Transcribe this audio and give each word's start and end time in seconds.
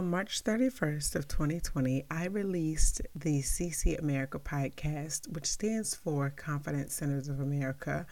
On 0.00 0.08
March 0.08 0.42
31st 0.44 1.14
of 1.14 1.28
2020, 1.28 2.06
I 2.10 2.24
released 2.24 3.02
the 3.14 3.42
CC 3.42 3.98
America 3.98 4.38
podcast, 4.38 5.30
which 5.30 5.44
stands 5.44 5.94
for 5.94 6.30
Confidence 6.30 6.94
Centers 6.94 7.28
of 7.28 7.38
America. 7.38 8.06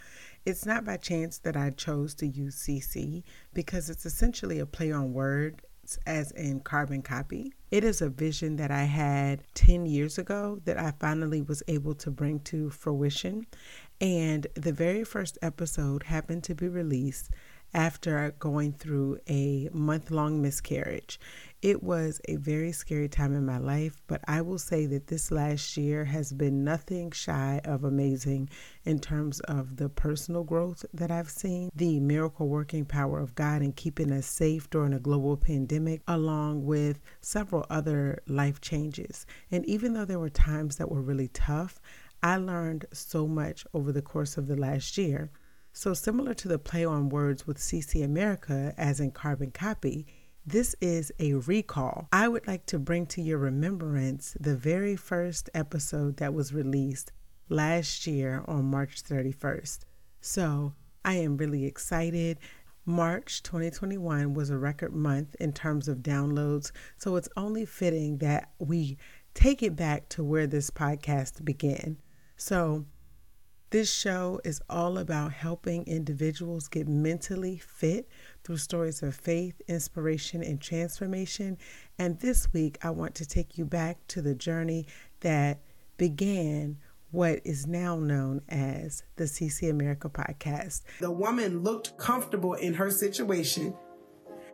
It's 0.45 0.66
not 0.66 0.85
by 0.85 0.98
chance 0.98 1.38
that 1.38 1.56
I 1.56 1.71
chose 1.71 2.14
to 2.16 2.27
use 2.27 2.56
CC 2.56 3.22
because 3.54 3.88
it's 3.88 4.04
essentially 4.04 4.59
a 4.59 4.66
play 4.66 4.93
on 4.93 5.14
words 5.14 5.98
as 6.06 6.30
in 6.32 6.61
carbon 6.61 7.01
copy. 7.01 7.54
It 7.71 7.85
is 7.85 8.03
a 8.03 8.11
vision 8.11 8.57
that 8.57 8.71
I 8.71 8.85
had 8.85 9.43
10 9.55 9.87
years 9.87 10.19
ago 10.19 10.61
that 10.67 10.77
I 10.77 10.93
finally 11.01 11.41
was 11.41 11.63
able 11.69 11.95
to 11.95 12.11
bring 12.11 12.41
to 12.41 12.69
fruition. 12.69 13.47
And 13.99 14.47
the 14.57 14.75
very 14.75 15.05
first 15.05 15.39
episode 15.41 16.02
happened 16.02 16.45
to 16.45 16.55
be 16.55 16.69
released 16.69 17.30
after 17.75 18.34
going 18.39 18.73
through 18.73 19.19
a 19.29 19.69
month 19.73 20.11
long 20.11 20.41
miscarriage. 20.41 21.20
It 21.61 21.83
was 21.83 22.20
a 22.29 22.37
very 22.37 22.70
scary 22.70 23.09
time 23.09 23.34
in 23.34 23.45
my 23.45 23.59
life, 23.59 24.01
but 24.06 24.20
I 24.28 24.42
will 24.42 24.60
say 24.60 24.87
that 24.87 25.09
this 25.09 25.32
last 25.32 25.77
year 25.77 26.05
has 26.05 26.32
been 26.32 26.62
nothing 26.62 27.10
shy 27.10 27.60
of 27.65 27.82
amazing 27.82 28.51
in 28.84 29.01
terms 29.01 29.41
of 29.41 29.74
the 29.74 29.88
personal 29.88 30.45
growth 30.45 30.84
that 30.95 31.10
I've 31.10 31.29
seen, 31.29 31.70
the 31.74 31.98
miracle 31.98 32.46
working 32.46 32.84
power 32.84 33.18
of 33.18 33.34
God 33.34 33.60
in 33.60 33.73
keeping 33.73 34.12
us 34.12 34.27
safe 34.27 34.70
during 34.70 34.92
a 34.95 35.01
global 35.01 35.37
pandemic, 35.37 36.01
along 36.06 36.65
with 36.65 37.01
several 37.23 37.66
other 37.68 38.23
life 38.29 38.60
changes. 38.60 39.27
And 39.51 39.66
even 39.66 39.95
though 39.95 40.04
there 40.04 40.20
were 40.20 40.30
times 40.30 40.77
that 40.77 40.93
were 40.93 41.02
really 41.02 41.27
tough, 41.27 41.80
I 42.23 42.37
learned 42.37 42.87
so 42.93 43.27
much 43.27 43.66
over 43.74 43.90
the 43.90 44.01
course 44.01 44.37
of 44.37 44.46
the 44.46 44.56
last 44.56 44.96
year. 44.96 45.32
So, 45.73 45.93
similar 45.93 46.34
to 46.34 46.48
the 46.48 46.59
play 46.59 46.84
on 46.84 47.09
words 47.09 47.48
with 47.48 47.59
CC 47.59 48.04
America, 48.04 48.74
as 48.77 49.01
in 49.01 49.10
carbon 49.10 49.51
copy, 49.51 50.06
this 50.48 50.75
is 50.80 51.12
a 51.19 51.34
recall. 51.34 52.09
I 52.11 52.27
would 52.27 52.47
like 52.47 52.65
to 52.66 52.79
bring 52.79 53.05
to 53.09 53.20
your 53.20 53.37
remembrance 53.37 54.34
the 54.41 54.57
very 54.57 54.97
first 54.97 55.51
episode 55.52 56.16
that 56.16 56.32
was 56.32 56.55
released 56.55 57.13
last 57.51 58.07
year 58.07 58.43
on 58.49 58.65
March 58.65 59.02
31st. 59.02 59.80
So 60.23 60.73
I 61.05 61.16
am 61.16 61.37
really 61.37 61.66
excited. 61.66 62.38
March 62.87 63.43
2021 63.43 64.33
was 64.33 64.49
a 64.49 64.57
record 64.57 64.95
month 64.95 65.37
in 65.39 65.53
terms 65.53 65.87
of 65.87 65.99
downloads, 65.99 66.73
so 66.97 67.17
it's 67.17 67.29
only 67.37 67.67
fitting 67.67 68.17
that 68.19 68.51
we 68.59 68.97
take 69.35 69.62
it 69.62 69.77
back 69.77 70.09
to 70.09 70.25
where 70.25 70.47
this 70.47 70.71
podcast 70.71 71.45
began. 71.45 71.99
So, 72.37 72.87
this 73.71 73.93
show 73.93 74.41
is 74.45 74.62
all 74.71 74.97
about 74.97 75.35
helping 75.35 75.87
individuals 75.87 76.69
get 76.69 76.89
mentally 76.89 77.59
fit 77.59 78.09
through 78.49 78.57
stories 78.57 79.03
of 79.03 79.15
faith, 79.15 79.61
inspiration, 79.69 80.43
and 80.43 80.59
transformation. 80.59 81.59
And 81.99 82.19
this 82.21 82.51
week, 82.55 82.79
I 82.83 82.89
want 82.89 83.15
to 83.17 83.27
take 83.27 83.59
you 83.59 83.67
back 83.67 83.99
to 84.09 84.23
the 84.23 84.35
journey 84.35 84.87
that 85.21 85.61
began 85.99 86.79
what 87.11 87.43
is 87.45 87.67
now 87.67 87.97
known 87.97 88.41
as 88.49 89.03
the 89.17 89.25
CC 89.25 89.69
America 89.69 90.09
podcast. 90.09 90.85
The 90.99 91.11
woman 91.11 91.63
looked 91.63 91.99
comfortable 91.99 92.55
in 92.55 92.73
her 92.73 92.91
situation. 92.91 93.77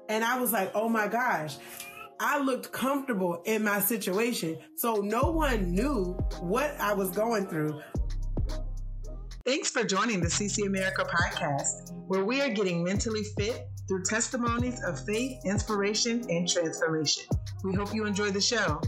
And 0.08 0.24
I 0.24 0.40
was 0.40 0.50
like, 0.50 0.72
oh 0.74 0.88
my 0.88 1.06
gosh, 1.06 1.54
I 2.18 2.40
looked 2.40 2.72
comfortable 2.72 3.42
in 3.44 3.62
my 3.62 3.78
situation. 3.78 4.58
So 4.74 4.96
no 4.96 5.30
one 5.30 5.70
knew 5.70 6.14
what 6.40 6.74
I 6.80 6.94
was 6.94 7.12
going 7.12 7.46
through. 7.46 7.80
Thanks 9.46 9.70
for 9.70 9.84
joining 9.84 10.20
the 10.20 10.26
CC 10.26 10.66
America 10.66 11.04
podcast, 11.04 11.92
where 12.08 12.24
we 12.24 12.40
are 12.40 12.48
getting 12.48 12.82
mentally 12.82 13.22
fit 13.38 13.68
through 13.88 14.02
testimonies 14.02 14.82
of 14.82 15.04
faith, 15.04 15.40
inspiration, 15.44 16.24
and 16.30 16.48
transformation. 16.48 17.24
We 17.62 17.74
hope 17.74 17.94
you 17.94 18.06
enjoy 18.06 18.30
the 18.30 18.40
show. 18.40 18.80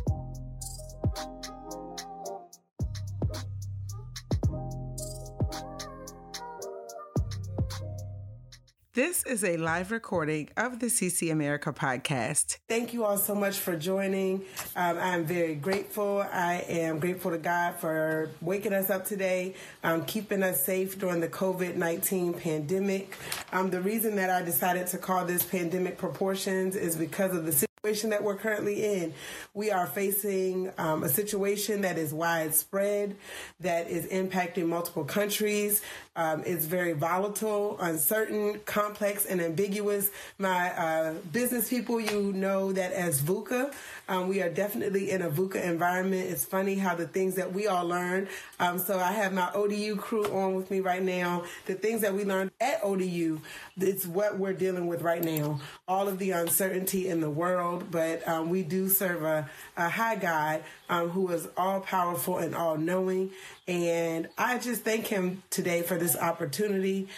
This 8.96 9.24
is 9.24 9.44
a 9.44 9.58
live 9.58 9.90
recording 9.90 10.48
of 10.56 10.80
the 10.80 10.86
CC 10.86 11.30
America 11.30 11.70
podcast. 11.70 12.56
Thank 12.66 12.94
you 12.94 13.04
all 13.04 13.18
so 13.18 13.34
much 13.34 13.58
for 13.58 13.76
joining. 13.76 14.42
Um, 14.74 14.96
I'm 14.96 15.26
very 15.26 15.54
grateful. 15.54 16.24
I 16.32 16.64
am 16.66 16.98
grateful 16.98 17.30
to 17.32 17.36
God 17.36 17.74
for 17.74 18.30
waking 18.40 18.72
us 18.72 18.88
up 18.88 19.04
today, 19.04 19.54
um, 19.84 20.06
keeping 20.06 20.42
us 20.42 20.64
safe 20.64 20.98
during 20.98 21.20
the 21.20 21.28
COVID 21.28 21.76
19 21.76 22.32
pandemic. 22.32 23.14
Um, 23.52 23.68
the 23.68 23.82
reason 23.82 24.16
that 24.16 24.30
I 24.30 24.40
decided 24.40 24.86
to 24.86 24.96
call 24.96 25.26
this 25.26 25.42
Pandemic 25.42 25.98
Proportions 25.98 26.74
is 26.74 26.96
because 26.96 27.36
of 27.36 27.44
the 27.44 27.66
situation 27.86 28.10
that 28.10 28.22
we're 28.24 28.34
currently 28.34 28.82
in. 28.82 29.14
We 29.54 29.70
are 29.70 29.86
facing 29.86 30.72
um, 30.78 31.04
a 31.04 31.08
situation 31.08 31.82
that 31.82 31.98
is 31.98 32.12
widespread, 32.12 33.14
that 33.60 33.88
is 33.88 34.06
impacting 34.06 34.66
multiple 34.66 35.04
countries. 35.04 35.82
Um, 36.16 36.42
it's 36.46 36.64
very 36.64 36.94
volatile, 36.94 37.76
uncertain, 37.78 38.60
complex, 38.64 39.26
and 39.26 39.40
ambiguous. 39.40 40.10
My 40.38 40.70
uh, 40.70 41.14
business 41.30 41.68
people, 41.68 42.00
you 42.00 42.32
know 42.32 42.72
that 42.72 42.92
as 42.92 43.20
VUCA. 43.20 43.72
Um, 44.08 44.28
we 44.28 44.40
are 44.40 44.48
definitely 44.48 45.10
in 45.10 45.20
a 45.20 45.30
VUCA 45.30 45.62
environment. 45.62 46.30
It's 46.30 46.44
funny 46.44 46.76
how 46.76 46.94
the 46.94 47.06
things 47.06 47.34
that 47.34 47.52
we 47.52 47.66
all 47.66 47.86
learn. 47.86 48.28
Um, 48.58 48.78
so 48.78 48.98
I 48.98 49.12
have 49.12 49.34
my 49.34 49.50
ODU 49.52 49.96
crew 49.96 50.24
on 50.26 50.54
with 50.54 50.70
me 50.70 50.80
right 50.80 51.02
now. 51.02 51.44
The 51.66 51.74
things 51.74 52.00
that 52.00 52.14
we 52.14 52.24
learned 52.24 52.52
at 52.60 52.82
ODU, 52.82 53.40
it's 53.78 54.06
what 54.06 54.38
we're 54.38 54.54
dealing 54.54 54.86
with 54.86 55.02
right 55.02 55.22
now. 55.22 55.60
All 55.86 56.08
of 56.08 56.18
the 56.18 56.30
uncertainty 56.30 57.08
in 57.08 57.20
the 57.20 57.30
world, 57.30 57.90
but 57.90 58.26
um, 58.26 58.48
we 58.48 58.62
do 58.62 58.88
serve 58.88 59.22
a, 59.22 59.50
a 59.76 59.88
high 59.88 60.16
God 60.16 60.62
um, 60.88 61.10
who 61.10 61.28
is 61.30 61.48
all 61.56 61.80
powerful 61.80 62.38
and 62.38 62.54
all 62.54 62.76
knowing. 62.76 63.30
And 63.66 64.28
I 64.38 64.58
just 64.58 64.82
thank 64.82 65.06
him 65.06 65.42
today 65.50 65.82
for 65.82 65.96
this 65.96 66.16
opportunity. 66.16 67.08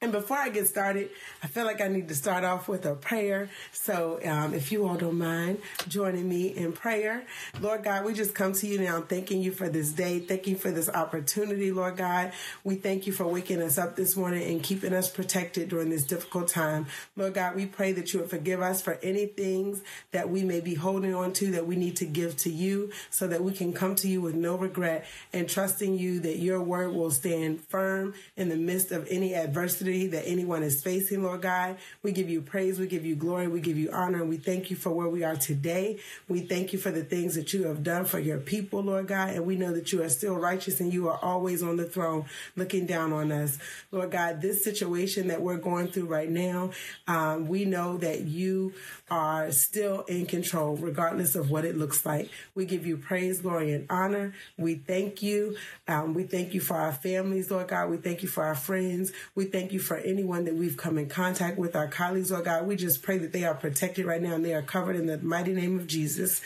And 0.00 0.12
before 0.12 0.36
I 0.36 0.50
get 0.50 0.66
started, 0.66 1.08
I 1.42 1.46
feel 1.46 1.64
like 1.64 1.80
I 1.80 1.88
need 1.88 2.08
to 2.08 2.14
start 2.14 2.44
off 2.44 2.68
with 2.68 2.84
a 2.84 2.94
prayer. 2.94 3.48
So 3.72 4.20
um, 4.24 4.52
if 4.52 4.70
you 4.70 4.86
all 4.86 4.96
don't 4.96 5.16
mind 5.16 5.62
joining 5.88 6.28
me 6.28 6.48
in 6.48 6.72
prayer, 6.72 7.24
Lord 7.60 7.84
God, 7.84 8.04
we 8.04 8.12
just 8.12 8.34
come 8.34 8.52
to 8.54 8.66
you 8.66 8.80
now 8.80 9.00
thanking 9.00 9.40
you 9.40 9.50
for 9.50 9.68
this 9.68 9.92
day. 9.92 10.18
Thank 10.18 10.46
you 10.46 10.56
for 10.56 10.70
this 10.70 10.90
opportunity, 10.90 11.72
Lord 11.72 11.96
God. 11.96 12.32
We 12.64 12.74
thank 12.74 13.06
you 13.06 13.12
for 13.12 13.26
waking 13.26 13.62
us 13.62 13.78
up 13.78 13.96
this 13.96 14.16
morning 14.16 14.42
and 14.50 14.62
keeping 14.62 14.92
us 14.92 15.08
protected 15.08 15.70
during 15.70 15.88
this 15.88 16.04
difficult 16.04 16.48
time. 16.48 16.86
Lord 17.16 17.34
God, 17.34 17.56
we 17.56 17.64
pray 17.64 17.92
that 17.92 18.12
you 18.12 18.20
would 18.20 18.30
forgive 18.30 18.60
us 18.60 18.82
for 18.82 18.98
any 19.02 19.26
things 19.26 19.82
that 20.12 20.28
we 20.28 20.42
may 20.44 20.60
be 20.60 20.74
holding 20.74 21.14
on 21.14 21.32
to 21.34 21.52
that 21.52 21.66
we 21.66 21.76
need 21.76 21.96
to 21.96 22.04
give 22.04 22.36
to 22.38 22.50
you 22.50 22.90
so 23.10 23.26
that 23.28 23.42
we 23.42 23.52
can 23.52 23.72
come 23.72 23.94
to 23.96 24.08
you 24.08 24.20
with 24.20 24.34
no 24.34 24.56
regret 24.56 25.06
and 25.32 25.48
trusting 25.48 25.96
you 25.98 26.20
that 26.20 26.38
your 26.38 26.60
word 26.60 26.92
will 26.92 27.10
stand 27.10 27.60
firm 27.62 28.12
in 28.36 28.48
the 28.48 28.56
midst 28.56 28.92
of 28.92 29.06
any 29.08 29.34
adversity 29.34 29.83
adversity 29.84 30.06
that 30.08 30.26
anyone 30.26 30.62
is 30.62 30.82
facing, 30.82 31.22
Lord 31.22 31.42
God. 31.42 31.76
We 32.02 32.12
give 32.12 32.28
you 32.28 32.40
praise, 32.40 32.78
we 32.78 32.86
give 32.86 33.04
you 33.04 33.16
glory, 33.16 33.48
we 33.48 33.60
give 33.60 33.76
you 33.76 33.90
honor, 33.92 34.20
and 34.20 34.28
we 34.28 34.36
thank 34.36 34.70
you 34.70 34.76
for 34.76 34.90
where 34.90 35.08
we 35.08 35.24
are 35.24 35.36
today. 35.36 35.98
We 36.28 36.40
thank 36.40 36.72
you 36.72 36.78
for 36.78 36.90
the 36.90 37.04
things 37.04 37.34
that 37.34 37.52
you 37.52 37.66
have 37.66 37.82
done 37.82 38.04
for 38.04 38.18
your 38.18 38.38
people, 38.38 38.82
Lord 38.82 39.08
God, 39.08 39.30
and 39.30 39.46
we 39.46 39.56
know 39.56 39.72
that 39.72 39.92
you 39.92 40.02
are 40.02 40.08
still 40.08 40.36
righteous 40.36 40.80
and 40.80 40.92
you 40.92 41.08
are 41.08 41.18
always 41.22 41.62
on 41.62 41.76
the 41.76 41.84
throne 41.84 42.24
looking 42.56 42.86
down 42.86 43.12
on 43.12 43.30
us. 43.32 43.58
Lord 43.90 44.10
God, 44.10 44.40
this 44.40 44.64
situation 44.64 45.28
that 45.28 45.40
we're 45.40 45.58
going 45.58 45.88
through 45.88 46.06
right 46.06 46.30
now, 46.30 46.70
um, 47.06 47.48
we 47.48 47.64
know 47.64 47.96
that 47.98 48.22
you 48.22 48.72
are 49.10 49.52
still 49.52 50.00
in 50.02 50.26
control, 50.26 50.76
regardless 50.76 51.34
of 51.34 51.50
what 51.50 51.64
it 51.64 51.76
looks 51.76 52.06
like. 52.06 52.30
We 52.54 52.64
give 52.64 52.86
you 52.86 52.96
praise, 52.96 53.40
glory, 53.40 53.72
and 53.72 53.86
honor. 53.90 54.34
We 54.56 54.76
thank 54.76 55.22
you. 55.22 55.56
Um, 55.86 56.14
we 56.14 56.24
thank 56.24 56.54
you 56.54 56.60
for 56.60 56.76
our 56.76 56.92
families, 56.92 57.50
Lord 57.50 57.68
God. 57.68 57.90
We 57.90 57.98
thank 57.98 58.22
you 58.22 58.28
for 58.28 58.44
our 58.44 58.54
friends. 58.54 59.12
We 59.34 59.44
thank 59.44 59.72
you 59.72 59.73
for 59.78 59.96
anyone 59.96 60.44
that 60.44 60.54
we've 60.54 60.76
come 60.76 60.98
in 60.98 61.08
contact 61.08 61.58
with, 61.58 61.76
our 61.76 61.88
colleagues, 61.88 62.30
Lord 62.30 62.44
God. 62.44 62.66
We 62.66 62.76
just 62.76 63.02
pray 63.02 63.18
that 63.18 63.32
they 63.32 63.44
are 63.44 63.54
protected 63.54 64.06
right 64.06 64.22
now 64.22 64.34
and 64.34 64.44
they 64.44 64.54
are 64.54 64.62
covered 64.62 64.96
in 64.96 65.06
the 65.06 65.18
mighty 65.18 65.52
name 65.52 65.78
of 65.78 65.86
Jesus. 65.86 66.40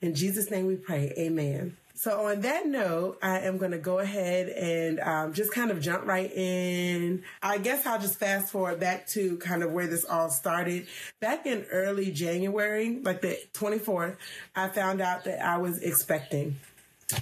In 0.00 0.14
Jesus' 0.14 0.50
name 0.50 0.66
we 0.66 0.76
pray. 0.76 1.12
Amen. 1.18 1.76
So 1.96 2.26
on 2.26 2.40
that 2.42 2.66
note, 2.66 3.18
I 3.22 3.40
am 3.40 3.56
going 3.56 3.70
to 3.70 3.78
go 3.78 3.98
ahead 3.98 4.48
and 4.48 5.00
um, 5.00 5.32
just 5.32 5.52
kind 5.52 5.70
of 5.70 5.80
jump 5.80 6.04
right 6.04 6.30
in. 6.30 7.22
I 7.42 7.58
guess 7.58 7.86
I'll 7.86 8.00
just 8.00 8.18
fast 8.18 8.50
forward 8.50 8.80
back 8.80 9.06
to 9.08 9.38
kind 9.38 9.62
of 9.62 9.72
where 9.72 9.86
this 9.86 10.04
all 10.04 10.28
started. 10.28 10.86
Back 11.20 11.46
in 11.46 11.64
early 11.70 12.10
January, 12.10 13.00
like 13.00 13.22
the 13.22 13.38
24th, 13.54 14.16
I 14.54 14.68
found 14.68 15.00
out 15.00 15.24
that 15.24 15.40
I 15.40 15.58
was 15.58 15.80
expecting. 15.82 16.56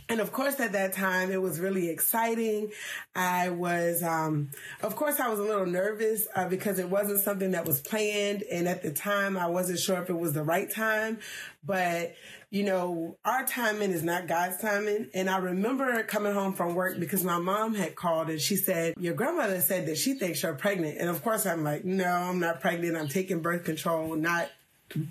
And 0.09 0.21
of 0.21 0.33
course, 0.33 0.61
at 0.61 0.73
that 0.73 0.93
time, 0.93 1.31
it 1.31 1.41
was 1.41 1.61
really 1.61 1.89
exciting. 1.89 2.71
I 3.15 3.51
was, 3.51 4.03
um, 4.03 4.51
of 4.83 4.97
course, 4.97 5.21
I 5.21 5.29
was 5.29 5.39
a 5.39 5.43
little 5.43 5.67
nervous 5.67 6.27
uh, 6.35 6.49
because 6.49 6.79
it 6.79 6.89
wasn't 6.89 7.21
something 7.21 7.53
that 7.53 7.67
was 7.67 7.81
planned. 7.81 8.43
And 8.51 8.69
at 8.69 8.83
the 8.83 8.93
time, 8.93 9.37
I 9.37 9.47
wasn't 9.47 9.79
sure 9.79 10.01
if 10.03 10.11
it 10.11 10.19
was 10.19 10.33
the 10.33 10.43
right 10.43 10.71
time. 10.71 11.19
But, 11.65 12.15
you 12.51 12.65
know, 12.65 13.17
our 13.25 13.47
timing 13.47 13.93
is 13.93 14.03
not 14.03 14.27
God's 14.27 14.59
timing. 14.59 15.09
And 15.15 15.31
I 15.31 15.39
remember 15.39 16.03
coming 16.05 16.35
home 16.35 16.55
from 16.55 16.75
work 16.75 16.99
because 16.99 17.25
my 17.25 17.39
mom 17.39 17.75
had 17.75 17.95
called 17.95 18.31
and 18.31 18.41
she 18.41 18.57
said, 18.57 18.95
Your 18.99 19.15
grandmother 19.15 19.61
said 19.61 19.87
that 19.87 19.97
she 19.97 20.15
thinks 20.15 20.43
you're 20.43 20.55
pregnant. 20.55 20.99
And 20.99 21.09
of 21.09 21.23
course, 21.23 21.47
I'm 21.47 21.65
like, 21.65 21.85
No, 21.85 22.07
I'm 22.07 22.41
not 22.41 22.61
pregnant. 22.61 22.97
I'm 22.97 23.09
taking 23.09 23.41
birth 23.41 23.65
control, 23.65 24.17
not 24.17 24.51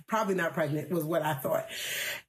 probably 0.07 0.35
not 0.35 0.53
pregnant 0.53 0.89
was 0.89 1.03
what 1.03 1.21
I 1.21 1.33
thought. 1.33 1.67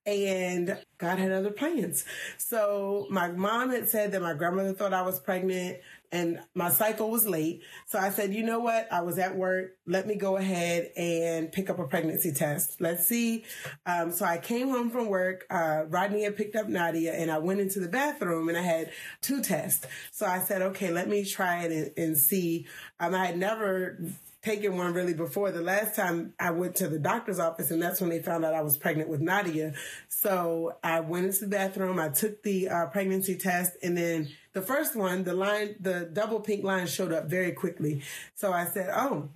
And 0.06 0.76
God 0.99 1.19
had 1.19 1.32
other 1.32 1.50
plans. 1.50 2.04
So 2.38 3.06
my 3.10 3.28
mom 3.28 3.70
had 3.70 3.88
said 3.88 4.12
that 4.12 4.22
my 4.22 4.34
grandmother 4.34 4.72
thought 4.72 4.93
I 4.93 5.02
was 5.02 5.20
pregnant 5.20 5.78
and 6.12 6.40
my 6.54 6.69
cycle 6.69 7.10
was 7.10 7.26
late. 7.26 7.62
So 7.87 7.99
I 7.99 8.10
said, 8.10 8.34
you 8.34 8.43
know 8.43 8.60
what? 8.60 8.87
I 8.93 9.00
was 9.00 9.19
at 9.19 9.34
work. 9.34 9.76
Let 9.87 10.06
me 10.06 10.14
go 10.14 10.37
ahead 10.37 10.90
and 10.94 11.50
pick 11.50 11.70
up 11.70 11.78
a 11.78 11.87
pregnancy 11.87 12.32
test. 12.32 12.81
Let's 12.81 13.08
see. 13.08 13.44
Um, 13.87 14.12
so 14.12 14.26
I 14.26 14.37
came 14.37 14.69
home 14.69 14.90
from 14.90 15.08
work. 15.08 15.46
Uh, 15.49 15.84
Rodney 15.88 16.25
had 16.25 16.37
picked 16.37 16.54
up 16.54 16.69
Nadia 16.69 17.14
and 17.14 17.31
I 17.31 17.38
went 17.38 17.60
into 17.60 17.81
the 17.81 17.88
bathroom 17.88 18.50
and 18.50 18.58
I 18.58 18.62
had 18.62 18.90
two 19.22 19.43
tests. 19.43 19.87
So 20.10 20.26
I 20.26 20.40
said, 20.40 20.60
okay, 20.60 20.93
let 20.93 21.08
me 21.08 21.25
try 21.25 21.64
it 21.64 21.72
and, 21.72 21.93
and 21.96 22.19
see. 22.19 22.66
Um, 23.00 23.14
I 23.14 23.26
had 23.26 23.38
never 23.38 23.99
taken 24.43 24.77
one 24.77 24.93
really 24.93 25.15
before. 25.15 25.50
The 25.53 25.62
last 25.62 25.94
time 25.94 26.35
I 26.39 26.50
went 26.50 26.77
to 26.77 26.89
the 26.89 26.99
doctor's 26.99 27.39
office, 27.39 27.71
and 27.71 27.81
that's 27.81 28.00
when 28.00 28.11
they 28.11 28.21
found 28.21 28.44
out 28.44 28.55
I 28.55 28.62
was 28.62 28.77
pregnant 28.77 29.09
with 29.09 29.21
Nadia. 29.21 29.75
So 30.09 30.77
I 30.83 31.00
went 31.00 31.27
into 31.27 31.41
the 31.41 31.47
bathroom, 31.49 31.99
I 31.99 32.09
took 32.09 32.43
the 32.43 32.69
uh, 32.69 32.87
pregnancy 32.87 33.37
test, 33.37 33.73
and 33.83 33.97
then 33.97 34.29
the 34.53 34.62
first 34.62 34.97
one, 34.97 35.25
the 35.25 35.35
line, 35.35 35.77
the 35.81 36.11
double 36.12 36.41
pink 36.41 36.65
line 36.65 36.87
showed 36.87 37.12
up 37.12 37.27
very 37.27 37.53
quickly. 37.53 38.03
So 38.35 38.53
I 38.53 38.65
said, 38.67 38.91
oh, 38.93 39.29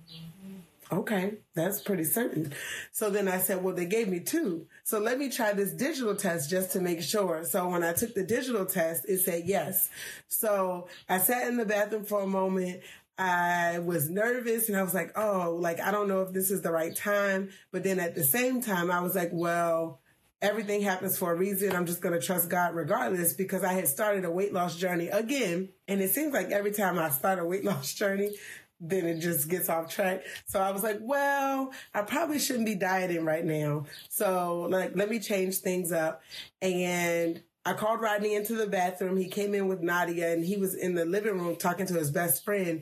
okay, 0.91 1.35
that's 1.53 1.81
pretty 1.81 2.03
certain. 2.03 2.53
So 2.91 3.09
then 3.09 3.27
I 3.27 3.39
said, 3.39 3.63
well, 3.63 3.75
they 3.75 3.85
gave 3.85 4.07
me 4.07 4.19
two. 4.19 4.67
So 4.83 4.99
let 4.99 5.17
me 5.17 5.29
try 5.29 5.53
this 5.53 5.73
digital 5.73 6.15
test 6.15 6.49
just 6.49 6.71
to 6.73 6.79
make 6.79 7.01
sure. 7.01 7.43
So 7.43 7.67
when 7.69 7.83
I 7.83 7.93
took 7.93 8.13
the 8.13 8.23
digital 8.23 8.65
test, 8.65 9.05
it 9.07 9.19
said 9.19 9.43
yes. 9.45 9.89
So 10.27 10.87
I 11.09 11.17
sat 11.17 11.47
in 11.47 11.57
the 11.57 11.65
bathroom 11.65 12.05
for 12.05 12.21
a 12.21 12.27
moment. 12.27 12.81
I 13.17 13.79
was 13.79 14.09
nervous 14.09 14.69
and 14.69 14.77
I 14.77 14.83
was 14.83 14.93
like, 14.93 15.17
oh, 15.17 15.57
like, 15.59 15.79
I 15.79 15.91
don't 15.91 16.07
know 16.07 16.21
if 16.21 16.33
this 16.33 16.51
is 16.51 16.61
the 16.61 16.71
right 16.71 16.95
time. 16.95 17.49
But 17.71 17.83
then 17.83 17.99
at 17.99 18.15
the 18.15 18.23
same 18.23 18.61
time, 18.61 18.91
I 18.91 19.01
was 19.01 19.15
like, 19.15 19.31
well, 19.33 20.01
everything 20.41 20.81
happens 20.81 21.17
for 21.17 21.31
a 21.31 21.35
reason. 21.35 21.75
I'm 21.75 21.85
just 21.85 22.01
going 22.01 22.19
to 22.19 22.25
trust 22.25 22.49
God 22.49 22.75
regardless 22.75 23.33
because 23.33 23.63
I 23.63 23.73
had 23.73 23.87
started 23.87 24.23
a 24.25 24.31
weight 24.31 24.53
loss 24.53 24.75
journey 24.75 25.07
again. 25.07 25.69
And 25.87 26.01
it 26.01 26.11
seems 26.11 26.33
like 26.33 26.51
every 26.51 26.71
time 26.71 26.99
I 26.99 27.09
start 27.09 27.39
a 27.39 27.45
weight 27.45 27.65
loss 27.65 27.93
journey, 27.93 28.35
then 28.79 29.07
it 29.07 29.19
just 29.19 29.49
gets 29.49 29.69
off 29.69 29.89
track. 29.89 30.23
So 30.45 30.61
I 30.61 30.71
was 30.71 30.83
like, 30.83 30.99
well, 31.01 31.71
I 31.93 32.03
probably 32.03 32.37
shouldn't 32.37 32.67
be 32.67 32.75
dieting 32.75 33.25
right 33.25 33.43
now. 33.43 33.85
So 34.09 34.67
like, 34.69 34.95
let 34.95 35.09
me 35.09 35.19
change 35.19 35.57
things 35.57 35.91
up. 35.91 36.21
And 36.61 37.41
I 37.67 37.73
called 37.73 37.99
Rodney 37.99 38.33
into 38.33 38.55
the 38.55 38.65
bathroom. 38.65 39.17
He 39.17 39.27
came 39.27 39.53
in 39.53 39.67
with 39.67 39.81
Nadia 39.81 40.31
and 40.31 40.45
he 40.45 40.55
was 40.55 40.73
in 40.73 40.95
the 40.95 41.03
living 41.03 41.37
room 41.37 41.57
talking 41.57 41.85
to 41.87 41.95
his 41.95 42.09
best 42.09 42.45
friend. 42.45 42.81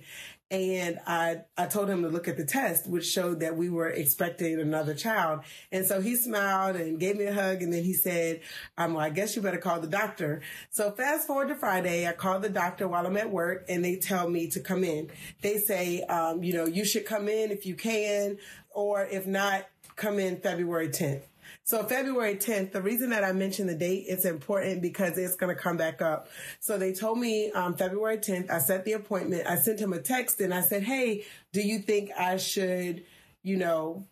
And 0.51 0.99
I, 1.07 1.37
I 1.57 1.65
told 1.65 1.89
him 1.89 2.03
to 2.03 2.07
look 2.09 2.27
at 2.27 2.37
the 2.37 2.45
test, 2.45 2.87
which 2.87 3.03
showed 3.03 3.39
that 3.39 3.57
we 3.57 3.67
were 3.67 3.89
expecting 3.89 4.59
another 4.59 4.93
child. 4.93 5.39
And 5.71 5.87
so 5.87 6.01
he 6.01 6.15
smiled 6.15 6.75
and 6.75 6.99
gave 6.99 7.17
me 7.17 7.25
a 7.25 7.33
hug. 7.33 7.63
And 7.63 7.73
then 7.73 7.83
he 7.83 7.93
said, 7.93 8.41
I 8.77 9.09
guess 9.09 9.35
you 9.35 9.41
better 9.41 9.57
call 9.57 9.79
the 9.79 9.87
doctor. 9.87 10.41
So 10.69 10.91
fast 10.91 11.25
forward 11.25 11.47
to 11.47 11.55
Friday, 11.55 12.07
I 12.07 12.11
called 12.11 12.43
the 12.43 12.49
doctor 12.49 12.87
while 12.87 13.07
I'm 13.07 13.17
at 13.17 13.31
work 13.31 13.65
and 13.67 13.83
they 13.83 13.95
tell 13.95 14.29
me 14.29 14.51
to 14.51 14.59
come 14.59 14.83
in. 14.83 15.09
They 15.41 15.57
say, 15.57 16.03
um, 16.03 16.43
you 16.43 16.53
know, 16.53 16.67
you 16.67 16.85
should 16.85 17.07
come 17.07 17.27
in 17.27 17.49
if 17.49 17.65
you 17.65 17.73
can, 17.73 18.37
or 18.69 19.03
if 19.03 19.25
not, 19.25 19.65
come 19.95 20.19
in 20.19 20.37
February 20.41 20.89
10th. 20.89 21.23
So 21.65 21.83
February 21.83 22.35
10th, 22.35 22.73
the 22.73 22.81
reason 22.81 23.09
that 23.09 23.23
I 23.23 23.31
mentioned 23.31 23.67
the 23.69 23.75
date, 23.75 24.05
it's 24.07 24.23
important 24.23 24.83
because 24.83 25.17
it's 25.17 25.35
going 25.35 25.53
to 25.53 25.59
come 25.59 25.77
back 25.77 25.99
up. 25.99 26.27
So 26.59 26.77
they 26.77 26.93
told 26.93 27.17
me 27.17 27.51
um, 27.53 27.75
February 27.75 28.19
10th, 28.19 28.51
I 28.51 28.59
set 28.59 28.85
the 28.85 28.93
appointment. 28.93 29.47
I 29.47 29.55
sent 29.55 29.79
him 29.79 29.91
a 29.91 29.99
text 29.99 30.39
and 30.39 30.53
I 30.53 30.61
said, 30.61 30.83
Hey, 30.83 31.25
do 31.53 31.61
you 31.61 31.79
think 31.79 32.11
I 32.15 32.37
should, 32.37 33.03
you 33.41 33.57
know, 33.57 34.05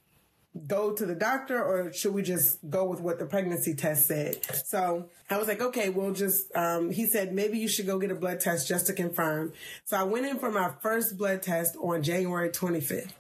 go 0.66 0.94
to 0.94 1.06
the 1.06 1.14
doctor 1.14 1.64
or 1.64 1.94
should 1.94 2.16
we 2.16 2.24
just 2.24 2.58
go 2.72 2.86
with 2.86 3.02
what 3.02 3.20
the 3.20 3.28
pregnancy 3.28 3.76
test 3.76 4.08
said? 4.08 4.40
So 4.66 5.10
I 5.30 5.38
was 5.38 5.48
like, 5.48 5.62
okay, 5.62 5.90
we'll 5.90 6.14
just, 6.14 6.56
um, 6.56 6.90
he 6.90 7.06
said, 7.06 7.36
maybe 7.36 7.60
you 7.60 7.68
should 7.68 7.86
go 7.86 8.00
get 8.00 8.10
a 8.10 8.16
blood 8.16 8.40
test 8.40 8.68
just 8.68 8.88
to 8.88 8.94
confirm. 8.94 9.54
So 9.86 9.96
I 9.96 10.04
went 10.04 10.26
in 10.26 10.40
for 10.40 10.52
my 10.52 10.72
first 10.82 11.20
blood 11.20 11.44
test 11.44 11.76
on 11.76 12.02
January 12.02 12.50
25th. 12.50 13.12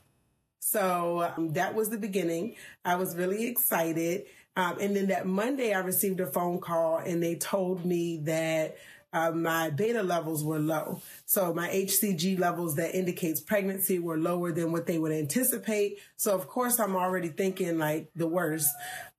So 0.65 1.33
um, 1.37 1.53
that 1.53 1.75
was 1.75 1.89
the 1.89 1.97
beginning. 1.97 2.55
I 2.85 2.95
was 2.95 3.15
really 3.15 3.47
excited. 3.47 4.25
Um, 4.55 4.77
and 4.79 4.95
then 4.95 5.07
that 5.07 5.25
Monday, 5.25 5.73
I 5.73 5.79
received 5.79 6.19
a 6.19 6.27
phone 6.27 6.59
call 6.59 6.97
and 6.97 7.21
they 7.21 7.35
told 7.35 7.85
me 7.85 8.21
that 8.23 8.77
uh, 9.11 9.31
my 9.31 9.69
beta 9.69 10.01
levels 10.01 10.43
were 10.43 10.59
low. 10.59 11.01
So 11.25 11.53
my 11.53 11.69
HCG 11.69 12.39
levels 12.39 12.75
that 12.75 12.97
indicates 12.97 13.41
pregnancy 13.41 13.99
were 13.99 14.17
lower 14.17 14.51
than 14.51 14.71
what 14.71 14.87
they 14.87 14.97
would 14.97 15.11
anticipate. 15.11 15.99
So 16.15 16.33
of 16.33 16.47
course 16.47 16.79
I'm 16.79 16.95
already 16.95 17.27
thinking 17.27 17.77
like 17.77 18.09
the 18.15 18.27
worst. 18.27 18.69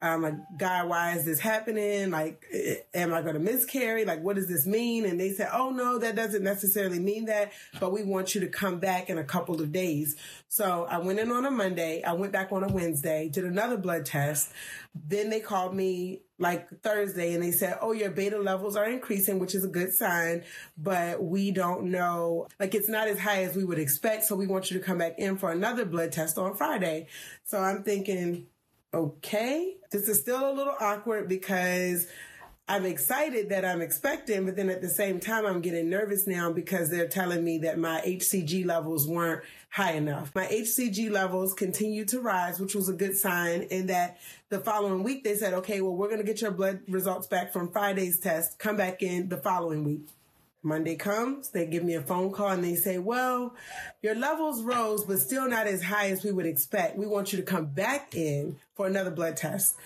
I'm 0.07 0.23
like, 0.23 0.35
God, 0.57 0.89
why 0.89 1.13
is 1.17 1.25
this 1.25 1.41
happening? 1.41 2.11
Like, 2.11 2.45
eh, 2.53 2.77
am 2.95 3.15
I 3.15 3.23
going 3.23 3.35
to 3.35 3.41
miscarry? 3.41 4.05
Like, 4.05 4.23
what 4.23 4.37
does 4.37 4.49
this 4.49 4.67
mean? 4.67 5.05
And 5.05 5.19
they 5.19 5.33
said, 5.33 5.49
oh 5.53 5.71
no, 5.71 5.99
that 5.99 6.15
doesn't 6.15 6.43
necessarily 6.43 6.99
mean 6.99 7.27
that, 7.27 7.53
but 7.81 7.93
we 7.93 8.03
want 8.05 8.35
you 8.35 8.41
to 8.43 8.49
come 8.49 8.79
back 8.79 9.09
in 9.09 9.19
a 9.19 9.25
couple 9.25 9.61
of 9.61 9.73
days. 9.73 10.17
So 10.49 10.87
I 10.89 10.99
went 10.99 11.19
in 11.19 11.33
on 11.33 11.47
a 11.47 11.51
Monday. 11.51 12.03
I 12.03 12.13
went 12.13 12.33
back 12.33 12.53
on 12.53 12.63
a 12.63 12.69
Wednesday, 12.69 13.29
did 13.29 13.45
another 13.45 13.77
blood 13.77 14.05
test. 14.05 14.53
Then 14.95 15.31
they 15.31 15.41
called 15.41 15.75
me 15.75 16.21
like 16.39 16.69
Thursday 16.83 17.35
and 17.35 17.43
they 17.43 17.51
said, 17.51 17.79
Oh, 17.81 17.93
your 17.93 18.11
beta 18.11 18.39
levels 18.39 18.77
are 18.77 18.89
increasing, 18.89 19.39
which 19.39 19.55
is 19.55 19.65
a 19.65 19.69
good 19.69 19.93
sign, 19.93 20.45
but 20.77 21.23
we 21.23 21.51
don't 21.51 21.91
know, 21.91 22.49
like 22.61 22.75
it's 22.75 22.89
not 22.89 23.09
as 23.09 23.19
high 23.19 23.45
as 23.45 23.57
we 23.57 23.65
would 23.65 23.79
expect. 23.79 24.25
So 24.25 24.37
we 24.37 24.47
want 24.47 24.71
you 24.71 24.79
to 24.79 24.85
come 24.85 24.99
back 24.99 25.15
in 25.19 25.39
for 25.39 25.51
another 25.51 25.85
blood 25.85 26.13
test 26.13 26.39
on 26.39 26.55
Friday. 26.55 27.07
So 27.45 27.59
I'm 27.59 27.83
thinking, 27.83 28.47
okay, 28.95 29.77
this 29.91 30.09
is 30.09 30.21
still 30.21 30.51
a 30.51 30.53
little 30.53 30.75
awkward 30.81 31.29
because 31.29 32.07
I'm 32.67 32.87
excited 32.87 33.51
that 33.51 33.63
I'm 33.63 33.83
expecting, 33.83 34.47
but 34.47 34.57
then 34.57 34.71
at 34.71 34.81
the 34.81 34.89
same 34.89 35.21
time, 35.21 35.45
I'm 35.45 35.61
getting 35.61 35.91
nervous 35.91 36.27
now 36.27 36.51
because 36.51 36.89
they're 36.89 37.09
telling 37.09 37.45
me 37.45 37.59
that 37.59 37.79
my 37.79 38.01
HCG 38.07 38.65
levels 38.65 39.07
weren't 39.07 39.43
high 39.69 39.93
enough. 39.93 40.35
My 40.35 40.47
HCG 40.47 41.11
levels 41.11 41.53
continued 41.53 42.09
to 42.09 42.21
rise, 42.21 42.59
which 42.59 42.75
was 42.75 42.89
a 42.89 42.95
good 42.95 43.19
sign. 43.19 43.67
And 43.71 43.91
that 43.91 44.19
the 44.49 44.61
following 44.61 45.03
week, 45.03 45.25
they 45.25 45.37
said, 45.37 45.53
okay, 45.53 45.83
well, 45.83 45.95
we're 45.95 46.09
going 46.09 46.21
to 46.21 46.27
get 46.27 46.41
your 46.41 46.53
blood 46.53 46.81
results 46.89 47.27
back 47.27 47.53
from 47.53 47.71
Friday's 47.71 48.19
test. 48.19 48.59
Come 48.59 48.79
back 48.79 49.03
in 49.03 49.29
the 49.29 49.37
following 49.37 49.85
week. 49.85 50.09
Monday 50.65 50.97
comes, 50.97 51.51
they 51.51 51.67
give 51.67 51.85
me 51.85 51.95
a 51.95 52.01
phone 52.01 52.33
call 52.33 52.49
and 52.49 52.65
they 52.65 52.75
say, 52.75 52.99
well, 52.99 53.55
your 54.03 54.15
levels 54.15 54.63
rose, 54.63 55.05
but 55.05 55.19
still 55.19 55.49
not 55.49 55.67
as 55.67 55.83
high 55.83 56.11
as 56.11 56.25
we 56.25 56.33
would 56.33 56.47
expect. 56.47 56.97
We 56.97 57.07
want 57.07 57.33
you 57.33 57.39
to 57.39 57.45
come 57.45 57.67
back 57.67 58.15
in 58.15 58.57
for 58.75 58.87
another 58.87 59.11
blood 59.11 59.37
test. 59.37 59.77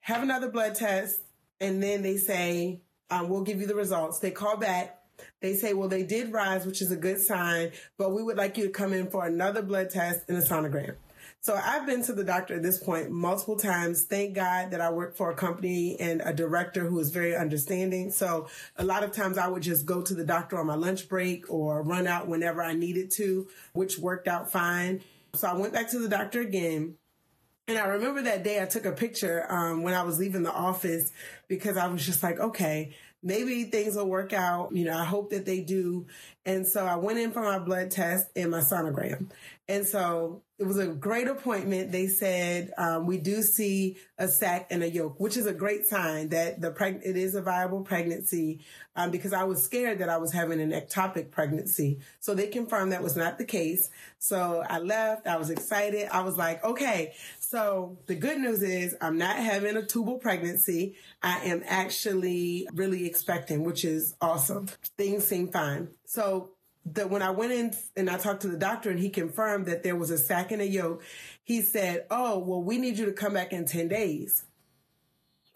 Have 0.00 0.22
another 0.22 0.50
blood 0.50 0.74
test 0.74 1.20
and 1.60 1.82
then 1.82 2.02
they 2.02 2.16
say, 2.16 2.80
um, 3.10 3.28
we'll 3.28 3.42
give 3.42 3.60
you 3.60 3.66
the 3.66 3.74
results. 3.74 4.18
They 4.18 4.30
call 4.30 4.56
back. 4.56 4.98
They 5.40 5.54
say, 5.54 5.74
well, 5.74 5.88
they 5.88 6.02
did 6.02 6.32
rise, 6.32 6.66
which 6.66 6.82
is 6.82 6.90
a 6.90 6.96
good 6.96 7.20
sign, 7.20 7.72
but 7.98 8.12
we 8.12 8.22
would 8.22 8.36
like 8.36 8.56
you 8.56 8.64
to 8.64 8.70
come 8.70 8.92
in 8.92 9.08
for 9.08 9.24
another 9.26 9.62
blood 9.62 9.90
test 9.90 10.22
and 10.28 10.38
a 10.38 10.40
sonogram. 10.40 10.94
So 11.42 11.60
I've 11.60 11.86
been 11.86 12.04
to 12.04 12.12
the 12.12 12.22
doctor 12.22 12.54
at 12.54 12.62
this 12.62 12.78
point 12.78 13.10
multiple 13.10 13.56
times. 13.56 14.04
Thank 14.04 14.34
God 14.34 14.70
that 14.70 14.80
I 14.80 14.92
work 14.92 15.16
for 15.16 15.32
a 15.32 15.34
company 15.34 15.98
and 15.98 16.22
a 16.24 16.32
director 16.32 16.84
who 16.84 17.00
is 17.00 17.10
very 17.10 17.34
understanding. 17.34 18.12
So 18.12 18.46
a 18.76 18.84
lot 18.84 19.02
of 19.02 19.10
times 19.10 19.38
I 19.38 19.48
would 19.48 19.64
just 19.64 19.84
go 19.84 20.02
to 20.02 20.14
the 20.14 20.24
doctor 20.24 20.56
on 20.56 20.68
my 20.68 20.76
lunch 20.76 21.08
break 21.08 21.50
or 21.50 21.82
run 21.82 22.06
out 22.06 22.28
whenever 22.28 22.62
I 22.62 22.74
needed 22.74 23.10
to, 23.12 23.48
which 23.72 23.98
worked 23.98 24.28
out 24.28 24.52
fine. 24.52 25.02
So 25.34 25.48
I 25.48 25.54
went 25.54 25.72
back 25.72 25.90
to 25.90 25.98
the 25.98 26.08
doctor 26.08 26.40
again 26.40 26.94
and 27.66 27.76
I 27.76 27.86
remember 27.86 28.22
that 28.22 28.44
day 28.44 28.62
I 28.62 28.66
took 28.66 28.84
a 28.84 28.92
picture 28.92 29.44
um, 29.48 29.82
when 29.82 29.94
I 29.94 30.02
was 30.02 30.20
leaving 30.20 30.44
the 30.44 30.52
office 30.52 31.10
because 31.48 31.76
I 31.76 31.88
was 31.88 32.06
just 32.06 32.22
like, 32.22 32.38
okay, 32.38 32.94
maybe 33.22 33.64
things 33.64 33.94
will 33.94 34.08
work 34.08 34.32
out. 34.32 34.74
You 34.74 34.84
know, 34.84 34.96
I 34.96 35.04
hope 35.04 35.30
that 35.30 35.46
they 35.46 35.60
do. 35.60 36.06
And 36.44 36.66
so 36.66 36.84
I 36.84 36.96
went 36.96 37.18
in 37.18 37.30
for 37.30 37.42
my 37.42 37.58
blood 37.58 37.90
test 37.90 38.28
and 38.34 38.50
my 38.50 38.60
sonogram. 38.60 39.30
And 39.72 39.86
so 39.86 40.42
it 40.58 40.66
was 40.66 40.76
a 40.76 40.86
great 40.86 41.28
appointment. 41.28 41.92
They 41.92 42.06
said 42.06 42.74
um, 42.76 43.06
we 43.06 43.16
do 43.16 43.40
see 43.40 43.96
a 44.18 44.28
sac 44.28 44.66
and 44.70 44.82
a 44.82 44.90
yolk, 44.90 45.18
which 45.18 45.38
is 45.38 45.46
a 45.46 45.54
great 45.54 45.86
sign 45.86 46.28
that 46.28 46.60
the 46.60 46.70
preg- 46.70 47.00
it 47.02 47.16
is 47.16 47.34
a 47.34 47.40
viable 47.40 47.80
pregnancy. 47.80 48.60
Um, 48.94 49.10
because 49.10 49.32
I 49.32 49.44
was 49.44 49.62
scared 49.62 50.00
that 50.00 50.10
I 50.10 50.18
was 50.18 50.30
having 50.30 50.60
an 50.60 50.72
ectopic 50.72 51.30
pregnancy, 51.30 52.00
so 52.20 52.34
they 52.34 52.48
confirmed 52.48 52.92
that 52.92 53.02
was 53.02 53.16
not 53.16 53.38
the 53.38 53.46
case. 53.46 53.88
So 54.18 54.62
I 54.68 54.78
left. 54.78 55.26
I 55.26 55.38
was 55.38 55.48
excited. 55.48 56.06
I 56.12 56.20
was 56.20 56.36
like, 56.36 56.62
okay. 56.62 57.14
So 57.40 57.96
the 58.04 58.14
good 58.14 58.36
news 58.36 58.62
is 58.62 58.94
I'm 59.00 59.16
not 59.16 59.36
having 59.36 59.78
a 59.78 59.82
tubal 59.86 60.18
pregnancy. 60.18 60.96
I 61.22 61.38
am 61.46 61.62
actually 61.66 62.68
really 62.74 63.06
expecting, 63.06 63.64
which 63.64 63.86
is 63.86 64.16
awesome. 64.20 64.68
Things 64.98 65.26
seem 65.26 65.48
fine. 65.48 65.88
So 66.04 66.50
that 66.84 67.10
when 67.10 67.22
I 67.22 67.30
went 67.30 67.52
in 67.52 67.74
and 67.96 68.10
I 68.10 68.18
talked 68.18 68.42
to 68.42 68.48
the 68.48 68.58
doctor 68.58 68.90
and 68.90 68.98
he 68.98 69.08
confirmed 69.08 69.66
that 69.66 69.82
there 69.82 69.96
was 69.96 70.10
a 70.10 70.18
sac 70.18 70.50
and 70.50 70.60
a 70.60 70.66
yolk, 70.66 71.02
he 71.44 71.62
said, 71.62 72.06
Oh, 72.10 72.38
well, 72.38 72.62
we 72.62 72.78
need 72.78 72.98
you 72.98 73.06
to 73.06 73.12
come 73.12 73.34
back 73.34 73.52
in 73.52 73.66
10 73.66 73.88
days. 73.88 74.44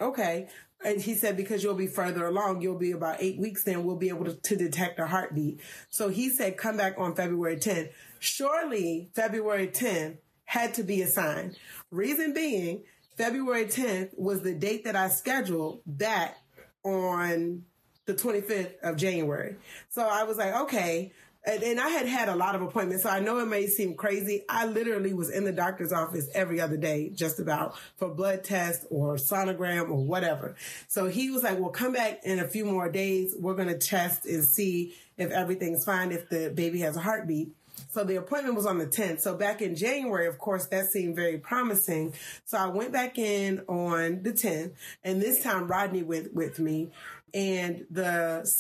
Okay. 0.01 0.49
And 0.85 1.01
he 1.01 1.15
said, 1.15 1.37
because 1.37 1.65
you'll 1.65 1.75
be 1.75 1.87
further 1.87 2.27
along, 2.27 2.61
you'll 2.61 2.79
be 2.79 2.93
about 2.93 3.17
eight 3.19 3.39
weeks, 3.39 3.65
then 3.65 3.85
we'll 3.85 3.97
be 3.97 4.11
able 4.11 4.27
to, 4.27 4.35
to 4.35 4.57
detect 4.57 4.99
a 4.99 5.07
heartbeat. 5.07 5.61
So 5.89 6.11
he 6.11 6.29
said, 6.29 6.59
come 6.59 6.77
back 6.77 6.95
on 6.99 7.15
February 7.15 7.57
10th. 7.57 7.91
Surely 8.19 9.09
February 9.15 9.69
10th 9.69 10.19
had 10.45 10.75
to 10.75 10.83
be 10.83 11.01
a 11.01 11.07
sign. 11.07 11.57
Reason 11.91 12.35
being, 12.35 12.85
February 13.17 13.65
10th 13.65 14.11
was 14.17 14.43
the 14.43 14.55
date 14.55 14.85
that 14.85 14.95
I 14.95 15.09
scheduled 15.09 15.81
that 15.87 16.37
on 16.85 17.63
the 18.07 18.15
25th 18.15 18.81
of 18.83 18.97
January. 18.97 19.57
So 19.91 20.07
I 20.07 20.23
was 20.25 20.39
like, 20.39 20.55
okay. 20.63 21.13
And, 21.45 21.63
and, 21.63 21.81
I 21.81 21.91
had 21.91 22.07
had 22.07 22.29
a 22.29 22.35
lot 22.35 22.57
of 22.57 22.63
appointments. 22.63 23.05
So 23.05 23.09
I 23.09 23.21
know 23.21 23.39
it 23.39 23.47
may 23.47 23.69
seem 23.69 23.95
crazy. 23.95 24.45
I 24.49 24.67
literally 24.67 25.15
was 25.15 25.31
in 25.31 25.45
the 25.45 25.53
doctor's 25.53 25.93
office 25.93 26.29
every 26.35 26.61
other 26.61 26.77
day, 26.77 27.11
just 27.15 27.39
about 27.39 27.77
for 27.97 28.09
blood 28.09 28.43
tests 28.43 28.85
or 28.91 29.15
sonogram 29.15 29.91
or 29.91 30.05
whatever. 30.05 30.57
So 30.89 31.07
he 31.07 31.31
was 31.31 31.45
like, 31.45 31.61
well, 31.61 31.71
come 31.71 31.93
back 31.93 32.21
in 32.25 32.41
a 32.41 32.49
few 32.49 32.65
more 32.65 32.91
days. 32.91 33.35
We're 33.39 33.55
going 33.55 33.69
to 33.69 33.79
test 33.79 34.25
and 34.25 34.43
see 34.43 34.97
if 35.17 35.31
everything's 35.31 35.85
fine, 35.85 36.11
if 36.11 36.29
the 36.29 36.51
baby 36.53 36.81
has 36.81 36.97
a 36.97 37.01
heartbeat. 37.01 37.53
So 37.91 38.05
the 38.05 38.17
appointment 38.17 38.57
was 38.57 38.67
on 38.67 38.79
the 38.79 38.87
10th. 38.87 39.21
So 39.21 39.35
back 39.35 39.63
in 39.63 39.75
January, 39.75 40.27
of 40.27 40.39
course, 40.39 40.67
that 40.67 40.91
seemed 40.91 41.17
very 41.17 41.39
promising. 41.39 42.15
So 42.45 42.59
I 42.59 42.67
went 42.67 42.93
back 42.93 43.19
in 43.19 43.61
on 43.69 44.23
the 44.23 44.33
10th 44.33 44.73
and 45.05 45.21
this 45.21 45.43
time 45.43 45.69
Rodney 45.69 46.03
went 46.03 46.35
with 46.35 46.59
me 46.59 46.91
and 47.37 47.85
the 47.91 48.51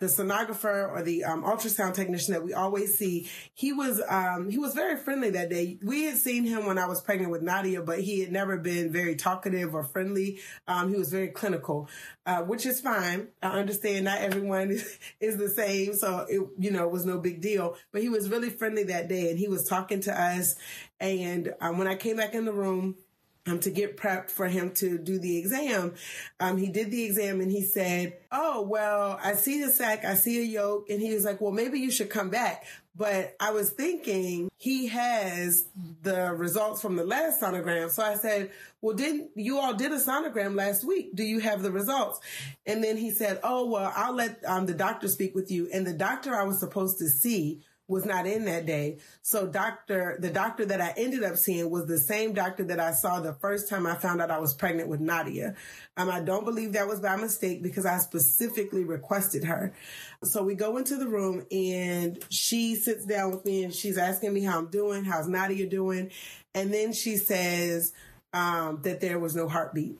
the 0.00 0.06
sonographer 0.06 0.90
or 0.90 1.02
the 1.02 1.22
um, 1.22 1.44
ultrasound 1.44 1.94
technician 1.94 2.34
that 2.34 2.42
we 2.42 2.52
always 2.52 2.98
see, 2.98 3.30
he 3.54 3.72
was 3.72 4.02
um, 4.08 4.50
he 4.50 4.58
was 4.58 4.74
very 4.74 4.96
friendly 4.96 5.30
that 5.30 5.50
day. 5.50 5.78
We 5.84 6.02
had 6.02 6.18
seen 6.18 6.42
him 6.44 6.66
when 6.66 6.76
I 6.76 6.86
was 6.88 7.00
pregnant 7.00 7.30
with 7.30 7.42
Nadia, 7.42 7.80
but 7.80 8.00
he 8.00 8.18
had 8.18 8.32
never 8.32 8.56
been 8.56 8.90
very 8.90 9.14
talkative 9.14 9.72
or 9.72 9.84
friendly. 9.84 10.40
Um, 10.66 10.90
he 10.90 10.96
was 10.98 11.10
very 11.10 11.28
clinical, 11.28 11.88
uh, 12.26 12.42
which 12.42 12.66
is 12.66 12.80
fine. 12.80 13.28
I 13.40 13.60
understand 13.60 14.06
not 14.06 14.18
everyone 14.18 14.72
is, 14.72 14.98
is 15.20 15.36
the 15.36 15.48
same, 15.48 15.94
so 15.94 16.26
it 16.28 16.42
you 16.58 16.72
know 16.72 16.88
was 16.88 17.06
no 17.06 17.18
big 17.20 17.40
deal. 17.40 17.76
But 17.92 18.02
he 18.02 18.08
was 18.08 18.28
really 18.28 18.50
friendly 18.50 18.82
that 18.84 19.06
day, 19.06 19.30
and 19.30 19.38
he 19.38 19.46
was 19.46 19.62
talking 19.62 20.00
to 20.00 20.20
us. 20.20 20.56
And 20.98 21.54
um, 21.60 21.78
when 21.78 21.86
I 21.86 21.94
came 21.94 22.16
back 22.16 22.34
in 22.34 22.46
the 22.46 22.52
room 22.52 22.96
um, 23.46 23.58
to 23.60 23.70
get 23.70 23.96
prepped 23.96 24.30
for 24.30 24.48
him 24.48 24.70
to 24.72 24.98
do 24.98 25.18
the 25.18 25.38
exam. 25.38 25.94
Um, 26.40 26.56
he 26.56 26.68
did 26.68 26.90
the 26.90 27.04
exam 27.04 27.40
and 27.40 27.50
he 27.50 27.62
said, 27.62 28.16
Oh, 28.32 28.62
well, 28.62 29.18
I 29.22 29.34
see 29.34 29.62
the 29.62 29.70
sac, 29.70 30.04
I 30.04 30.14
see 30.14 30.40
a 30.40 30.44
yolk. 30.44 30.88
And 30.88 31.00
he 31.00 31.12
was 31.12 31.24
like, 31.24 31.40
Well, 31.40 31.52
maybe 31.52 31.78
you 31.78 31.90
should 31.90 32.10
come 32.10 32.30
back. 32.30 32.64
But 32.96 33.34
I 33.40 33.50
was 33.50 33.70
thinking 33.70 34.50
he 34.56 34.86
has 34.86 35.66
the 36.02 36.32
results 36.32 36.80
from 36.80 36.94
the 36.94 37.04
last 37.04 37.40
sonogram. 37.40 37.90
So 37.90 38.02
I 38.02 38.14
said, 38.14 38.50
Well, 38.80 38.96
didn't 38.96 39.30
you 39.34 39.58
all 39.58 39.74
did 39.74 39.92
a 39.92 39.96
sonogram 39.96 40.54
last 40.54 40.84
week? 40.84 41.14
Do 41.14 41.22
you 41.22 41.40
have 41.40 41.62
the 41.62 41.72
results? 41.72 42.20
And 42.66 42.82
then 42.82 42.96
he 42.96 43.10
said, 43.10 43.40
Oh, 43.42 43.66
well, 43.66 43.92
I'll 43.94 44.14
let 44.14 44.42
um, 44.46 44.66
the 44.66 44.74
doctor 44.74 45.08
speak 45.08 45.34
with 45.34 45.50
you. 45.50 45.68
And 45.72 45.86
the 45.86 45.92
doctor 45.92 46.34
I 46.34 46.44
was 46.44 46.60
supposed 46.60 46.98
to 46.98 47.08
see 47.08 47.62
was 47.86 48.06
not 48.06 48.26
in 48.26 48.46
that 48.46 48.64
day. 48.64 48.98
So 49.20 49.46
doctor, 49.46 50.16
the 50.18 50.30
doctor 50.30 50.64
that 50.64 50.80
I 50.80 50.94
ended 50.96 51.22
up 51.22 51.36
seeing 51.36 51.68
was 51.70 51.86
the 51.86 51.98
same 51.98 52.32
doctor 52.32 52.64
that 52.64 52.80
I 52.80 52.92
saw 52.92 53.20
the 53.20 53.34
first 53.34 53.68
time 53.68 53.86
I 53.86 53.94
found 53.94 54.22
out 54.22 54.30
I 54.30 54.38
was 54.38 54.54
pregnant 54.54 54.88
with 54.88 55.00
Nadia. 55.00 55.54
Um, 55.96 56.08
I 56.08 56.20
don't 56.20 56.44
believe 56.44 56.72
that 56.72 56.88
was 56.88 57.00
by 57.00 57.16
mistake 57.16 57.62
because 57.62 57.84
I 57.84 57.98
specifically 57.98 58.84
requested 58.84 59.44
her. 59.44 59.74
So 60.22 60.42
we 60.42 60.54
go 60.54 60.78
into 60.78 60.96
the 60.96 61.08
room 61.08 61.44
and 61.52 62.24
she 62.30 62.74
sits 62.74 63.04
down 63.04 63.32
with 63.32 63.44
me 63.44 63.64
and 63.64 63.74
she's 63.74 63.98
asking 63.98 64.32
me 64.32 64.42
how 64.42 64.58
I'm 64.58 64.68
doing, 64.68 65.04
how's 65.04 65.28
Nadia 65.28 65.66
doing? 65.66 66.10
And 66.54 66.72
then 66.72 66.92
she 66.94 67.18
says, 67.18 67.92
um, 68.32 68.80
that 68.82 69.00
there 69.00 69.18
was 69.18 69.36
no 69.36 69.46
heartbeat. 69.48 69.96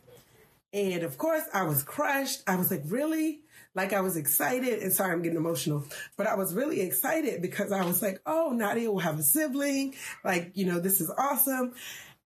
And 0.73 1.05
of 1.05 1.17
course 1.19 1.45
I 1.53 1.63
was 1.63 1.83
crushed. 1.83 2.43
I 2.47 2.57
was 2.57 2.71
like, 2.71 2.83
really? 2.87 3.41
Like 3.75 3.93
I 3.93 4.01
was 4.01 4.17
excited 4.17 4.81
and 4.81 4.93
sorry, 4.93 5.13
I'm 5.13 5.23
getting 5.23 5.39
emotional, 5.39 5.85
but 6.17 6.27
I 6.27 6.35
was 6.35 6.55
really 6.55 6.81
excited 6.81 7.43
because 7.43 7.73
I 7.73 7.85
was 7.85 8.03
like, 8.03 8.21
oh, 8.27 8.53
Nadia 8.55 8.91
will 8.91 9.01
have 9.01 9.19
a 9.19 9.23
sibling. 9.23 9.95
Like, 10.25 10.53
you 10.55 10.67
know, 10.67 10.79
this 10.79 11.01
is 11.01 11.11
awesome. 11.17 11.75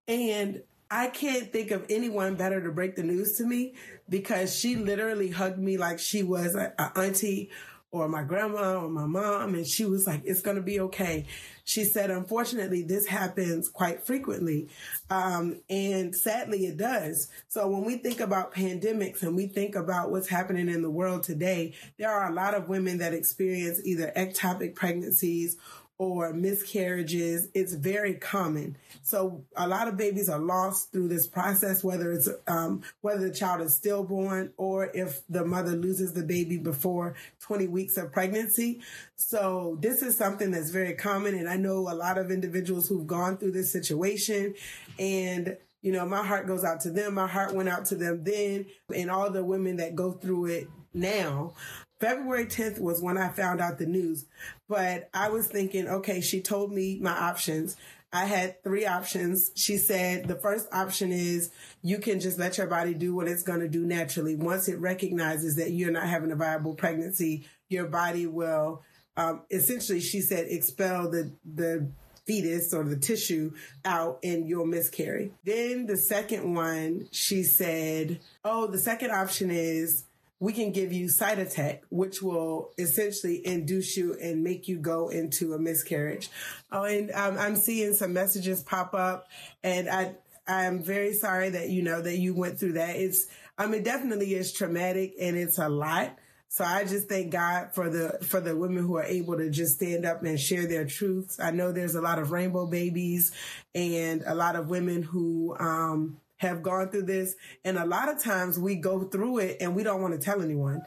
And 0.06 0.62
I 0.90 1.08
can't 1.08 1.52
think 1.52 1.70
of 1.70 1.84
anyone 1.90 2.34
better 2.34 2.62
to 2.62 2.70
break 2.70 2.96
the 2.96 3.02
news 3.02 3.36
to 3.38 3.44
me 3.44 3.74
because 4.08 4.54
she 4.54 4.76
literally 4.76 5.30
hugged 5.30 5.58
me 5.58 5.76
like 5.76 5.98
she 5.98 6.22
was 6.22 6.54
a, 6.54 6.72
a 6.78 6.98
auntie 6.98 7.50
or 7.90 8.08
my 8.08 8.22
grandma 8.22 8.82
or 8.82 8.88
my 8.88 9.06
mom. 9.06 9.54
And 9.54 9.66
she 9.66 9.84
was 9.84 10.06
like, 10.06 10.22
it's 10.24 10.42
going 10.42 10.56
to 10.56 10.62
be 10.62 10.80
okay. 10.80 11.26
She 11.64 11.84
said, 11.84 12.10
unfortunately, 12.10 12.82
this 12.82 13.06
happens 13.06 13.68
quite 13.68 14.02
frequently. 14.02 14.68
Um, 15.10 15.60
and 15.68 16.14
sadly, 16.14 16.66
it 16.66 16.78
does. 16.78 17.28
So 17.48 17.68
when 17.68 17.84
we 17.84 17.96
think 17.96 18.20
about 18.20 18.54
pandemics 18.54 19.22
and 19.22 19.36
we 19.36 19.46
think 19.46 19.74
about 19.74 20.10
what's 20.10 20.28
happening 20.28 20.68
in 20.68 20.82
the 20.82 20.90
world 20.90 21.22
today, 21.22 21.74
there 21.98 22.10
are 22.10 22.30
a 22.30 22.34
lot 22.34 22.54
of 22.54 22.68
women 22.68 22.98
that 22.98 23.12
experience 23.12 23.80
either 23.84 24.12
ectopic 24.16 24.74
pregnancies 24.74 25.56
or 25.98 26.32
miscarriages, 26.32 27.48
it's 27.54 27.74
very 27.74 28.14
common. 28.14 28.76
So 29.02 29.44
a 29.56 29.66
lot 29.66 29.88
of 29.88 29.96
babies 29.96 30.28
are 30.28 30.38
lost 30.38 30.92
through 30.92 31.08
this 31.08 31.26
process, 31.26 31.82
whether 31.82 32.12
it's 32.12 32.28
um, 32.46 32.82
whether 33.00 33.28
the 33.28 33.34
child 33.34 33.62
is 33.62 33.74
stillborn 33.74 34.52
or 34.56 34.90
if 34.94 35.26
the 35.28 35.44
mother 35.44 35.72
loses 35.72 36.12
the 36.12 36.22
baby 36.22 36.56
before 36.56 37.14
20 37.40 37.66
weeks 37.66 37.96
of 37.96 38.12
pregnancy. 38.12 38.80
So 39.16 39.76
this 39.80 40.02
is 40.02 40.16
something 40.16 40.52
that's 40.52 40.70
very 40.70 40.94
common, 40.94 41.34
and 41.34 41.48
I 41.48 41.56
know 41.56 41.78
a 41.90 41.94
lot 41.94 42.16
of 42.16 42.30
individuals 42.30 42.88
who've 42.88 43.06
gone 43.06 43.36
through 43.36 43.52
this 43.52 43.72
situation, 43.72 44.54
and 45.00 45.56
you 45.82 45.92
know 45.92 46.06
my 46.06 46.24
heart 46.24 46.46
goes 46.46 46.64
out 46.64 46.80
to 46.82 46.90
them. 46.90 47.14
My 47.14 47.26
heart 47.26 47.54
went 47.54 47.68
out 47.68 47.86
to 47.86 47.96
them 47.96 48.22
then, 48.22 48.66
and 48.94 49.10
all 49.10 49.30
the 49.30 49.44
women 49.44 49.78
that 49.78 49.96
go 49.96 50.12
through 50.12 50.46
it 50.46 50.68
now. 50.94 51.54
February 52.00 52.46
10th 52.46 52.80
was 52.80 53.02
when 53.02 53.18
I 53.18 53.28
found 53.28 53.60
out 53.60 53.78
the 53.78 53.86
news, 53.86 54.26
but 54.68 55.08
I 55.12 55.28
was 55.30 55.48
thinking, 55.48 55.88
okay, 55.88 56.20
she 56.20 56.40
told 56.40 56.72
me 56.72 56.98
my 57.00 57.10
options. 57.10 57.76
I 58.12 58.24
had 58.24 58.62
three 58.62 58.86
options. 58.86 59.50
She 59.54 59.76
said 59.76 60.28
the 60.28 60.36
first 60.36 60.66
option 60.72 61.12
is 61.12 61.50
you 61.82 61.98
can 61.98 62.20
just 62.20 62.38
let 62.38 62.56
your 62.56 62.66
body 62.66 62.94
do 62.94 63.14
what 63.14 63.28
it's 63.28 63.42
going 63.42 63.60
to 63.60 63.68
do 63.68 63.84
naturally. 63.84 64.34
Once 64.34 64.68
it 64.68 64.78
recognizes 64.78 65.56
that 65.56 65.72
you're 65.72 65.90
not 65.90 66.08
having 66.08 66.30
a 66.30 66.36
viable 66.36 66.74
pregnancy, 66.74 67.46
your 67.68 67.86
body 67.86 68.26
will, 68.26 68.82
um, 69.16 69.42
essentially, 69.50 70.00
she 70.00 70.20
said, 70.20 70.46
expel 70.48 71.10
the, 71.10 71.32
the 71.44 71.90
fetus 72.26 72.72
or 72.72 72.84
the 72.84 72.96
tissue 72.96 73.52
out 73.84 74.20
and 74.22 74.48
you'll 74.48 74.66
miscarry. 74.66 75.32
Then 75.44 75.86
the 75.86 75.96
second 75.96 76.54
one, 76.54 77.08
she 77.10 77.42
said, 77.42 78.20
oh, 78.44 78.68
the 78.68 78.78
second 78.78 79.10
option 79.10 79.50
is 79.50 80.04
we 80.40 80.52
can 80.52 80.70
give 80.70 80.92
you 80.92 81.08
Cytotec, 81.08 81.80
which 81.88 82.22
will 82.22 82.70
essentially 82.78 83.44
induce 83.44 83.96
you 83.96 84.16
and 84.22 84.44
make 84.44 84.68
you 84.68 84.78
go 84.78 85.08
into 85.08 85.54
a 85.54 85.58
miscarriage. 85.58 86.30
Oh, 86.70 86.84
and 86.84 87.10
um, 87.12 87.36
I'm 87.38 87.56
seeing 87.56 87.94
some 87.94 88.12
messages 88.12 88.62
pop 88.62 88.94
up, 88.94 89.26
and 89.64 89.88
I 89.88 90.14
I'm 90.48 90.82
very 90.82 91.12
sorry 91.12 91.50
that 91.50 91.68
you 91.68 91.82
know 91.82 92.00
that 92.00 92.18
you 92.18 92.34
went 92.34 92.58
through 92.58 92.72
that. 92.74 92.96
It's 92.96 93.26
I 93.58 93.66
mean 93.66 93.82
definitely 93.82 94.34
is 94.34 94.52
traumatic 94.52 95.14
and 95.20 95.36
it's 95.36 95.58
a 95.58 95.68
lot. 95.68 96.16
So 96.50 96.64
I 96.64 96.84
just 96.84 97.08
thank 97.08 97.30
God 97.30 97.74
for 97.74 97.90
the 97.90 98.18
for 98.24 98.40
the 98.40 98.56
women 98.56 98.82
who 98.82 98.96
are 98.96 99.04
able 99.04 99.36
to 99.36 99.50
just 99.50 99.76
stand 99.76 100.06
up 100.06 100.24
and 100.24 100.40
share 100.40 100.66
their 100.66 100.86
truths. 100.86 101.38
I 101.38 101.50
know 101.50 101.72
there's 101.72 101.94
a 101.94 102.00
lot 102.00 102.18
of 102.18 102.32
rainbow 102.32 102.66
babies 102.66 103.32
and 103.74 104.22
a 104.26 104.34
lot 104.34 104.56
of 104.56 104.70
women 104.70 105.02
who 105.02 105.54
um, 105.60 106.18
have 106.38 106.62
gone 106.62 106.90
through 106.90 107.02
this. 107.02 107.34
And 107.64 107.78
a 107.78 107.84
lot 107.84 108.08
of 108.08 108.22
times 108.22 108.58
we 108.58 108.76
go 108.76 109.04
through 109.04 109.38
it 109.38 109.58
and 109.60 109.76
we 109.76 109.82
don't 109.82 110.02
want 110.02 110.14
to 110.14 110.20
tell 110.20 110.42
anyone. 110.42 110.82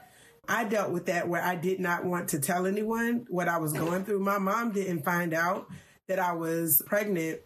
I 0.47 0.63
dealt 0.65 0.91
with 0.91 1.05
that 1.05 1.29
where 1.29 1.41
I 1.41 1.55
did 1.55 1.79
not 1.79 2.03
want 2.03 2.29
to 2.29 2.39
tell 2.39 2.65
anyone 2.65 3.25
what 3.29 3.47
I 3.47 3.57
was 3.57 3.73
going 3.73 4.03
through. 4.05 4.19
My 4.19 4.37
mom 4.37 4.71
didn't 4.71 5.03
find 5.03 5.33
out 5.33 5.67
that 6.07 6.19
I 6.19 6.33
was 6.33 6.81
pregnant 6.85 7.39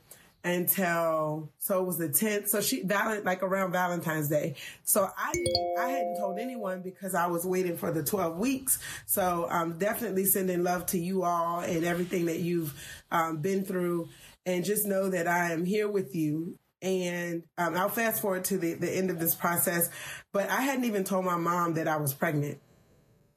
until 0.46 1.52
so 1.58 1.82
it 1.82 1.88
was 1.88 1.98
the 1.98 2.08
10th 2.08 2.48
so 2.48 2.62
she 2.62 2.84
like 2.84 3.42
around 3.42 3.72
valentine's 3.72 4.30
day 4.30 4.54
so 4.84 5.10
i 5.18 5.34
i 5.80 5.88
hadn't 5.88 6.18
told 6.20 6.38
anyone 6.38 6.84
because 6.84 7.16
i 7.16 7.26
was 7.26 7.48
waiting 7.48 7.76
for 7.76 7.92
the 7.92 8.04
12 8.04 8.38
weeks 8.38 8.78
so 9.08 9.48
i'm 9.50 9.76
definitely 9.80 10.24
sending 10.24 10.64
love 10.64 10.86
to 10.86 11.00
you 11.00 11.24
all 11.24 11.62
and 11.62 11.84
everything 11.84 12.26
that 12.26 12.42
you've 12.42 12.80
um, 13.10 13.38
been 13.38 13.66
through 13.66 14.08
and 14.46 14.64
just 14.64 14.86
know 14.86 15.10
that 15.10 15.28
i 15.28 15.52
am 15.52 15.66
here 15.66 15.90
with 15.90 16.14
you 16.14 16.56
and 16.86 17.44
um, 17.58 17.76
I'll 17.76 17.90
fast 17.90 18.22
forward 18.22 18.44
to 18.46 18.58
the, 18.58 18.76
the 18.76 18.96
end 18.96 19.10
of 19.10 19.20
this 19.20 19.34
process, 19.34 19.90
but 20.32 20.50
I 20.50 20.62
hadn't 20.62 20.86
even 20.86 21.04
told 21.04 21.26
my 21.26 21.36
mom 21.36 21.74
that 21.74 21.88
I 21.88 21.98
was 21.98 22.14
pregnant. 22.14 22.60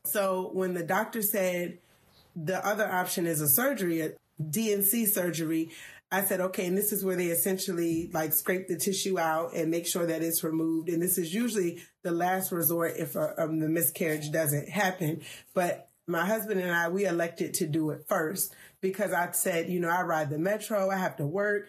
So 0.04 0.50
when 0.52 0.74
the 0.74 0.84
doctor 0.84 1.22
said 1.22 1.78
the 2.36 2.64
other 2.64 2.86
option 2.86 3.26
is 3.26 3.40
a 3.40 3.48
surgery, 3.48 4.00
a 4.02 4.12
D&C 4.50 5.06
surgery, 5.06 5.70
I 6.10 6.24
said, 6.24 6.40
okay, 6.40 6.66
and 6.66 6.76
this 6.76 6.92
is 6.92 7.04
where 7.04 7.16
they 7.16 7.26
essentially 7.26 8.10
like 8.12 8.32
scrape 8.32 8.68
the 8.68 8.76
tissue 8.76 9.18
out 9.18 9.54
and 9.54 9.70
make 9.70 9.86
sure 9.86 10.06
that 10.06 10.22
it's 10.22 10.44
removed. 10.44 10.88
And 10.88 11.02
this 11.02 11.18
is 11.18 11.34
usually 11.34 11.82
the 12.02 12.12
last 12.12 12.52
resort 12.52 12.94
if 12.96 13.16
uh, 13.16 13.32
um, 13.36 13.60
the 13.60 13.68
miscarriage 13.68 14.30
doesn't 14.30 14.68
happen. 14.70 15.22
But 15.52 15.88
my 16.06 16.24
husband 16.24 16.60
and 16.60 16.70
I, 16.70 16.88
we 16.88 17.04
elected 17.04 17.52
to 17.54 17.66
do 17.66 17.90
it 17.90 18.04
first 18.08 18.54
because 18.80 19.12
I 19.12 19.30
said, 19.32 19.68
you 19.68 19.80
know, 19.80 19.90
I 19.90 20.02
ride 20.02 20.30
the 20.30 20.38
metro, 20.38 20.90
I 20.90 20.96
have 20.96 21.16
to 21.16 21.26
work. 21.26 21.68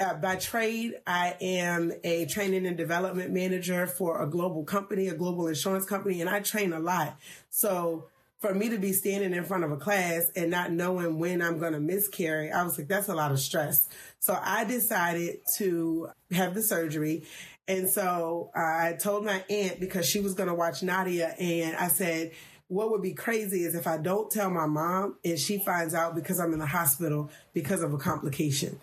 Uh, 0.00 0.14
by 0.14 0.34
trade, 0.36 0.94
I 1.06 1.36
am 1.42 1.92
a 2.04 2.24
training 2.24 2.64
and 2.64 2.74
development 2.74 3.32
manager 3.32 3.86
for 3.86 4.22
a 4.22 4.26
global 4.26 4.64
company, 4.64 5.08
a 5.08 5.14
global 5.14 5.46
insurance 5.46 5.84
company, 5.84 6.22
and 6.22 6.30
I 6.30 6.40
train 6.40 6.72
a 6.72 6.80
lot. 6.80 7.18
So 7.50 8.06
for 8.38 8.54
me 8.54 8.70
to 8.70 8.78
be 8.78 8.94
standing 8.94 9.34
in 9.34 9.44
front 9.44 9.62
of 9.62 9.72
a 9.72 9.76
class 9.76 10.30
and 10.34 10.50
not 10.50 10.72
knowing 10.72 11.18
when 11.18 11.42
I'm 11.42 11.58
going 11.58 11.74
to 11.74 11.80
miscarry, 11.80 12.50
I 12.50 12.62
was 12.62 12.78
like, 12.78 12.88
that's 12.88 13.08
a 13.08 13.14
lot 13.14 13.30
of 13.30 13.40
stress. 13.40 13.88
So 14.20 14.38
I 14.42 14.64
decided 14.64 15.40
to 15.56 16.08
have 16.30 16.54
the 16.54 16.62
surgery. 16.62 17.24
And 17.68 17.86
so 17.86 18.50
I 18.54 18.94
told 18.94 19.26
my 19.26 19.44
aunt 19.50 19.80
because 19.80 20.08
she 20.08 20.20
was 20.20 20.32
going 20.32 20.48
to 20.48 20.54
watch 20.54 20.82
Nadia 20.82 21.34
and 21.38 21.76
I 21.76 21.88
said, 21.88 22.32
what 22.68 22.90
would 22.90 23.02
be 23.02 23.12
crazy 23.12 23.64
is 23.64 23.74
if 23.74 23.86
I 23.86 23.98
don't 23.98 24.30
tell 24.30 24.48
my 24.48 24.66
mom 24.66 25.16
and 25.24 25.38
she 25.38 25.58
finds 25.58 25.92
out 25.92 26.14
because 26.14 26.40
I'm 26.40 26.54
in 26.54 26.58
the 26.58 26.66
hospital 26.66 27.30
because 27.52 27.82
of 27.82 27.92
a 27.92 27.98
complication. 27.98 28.80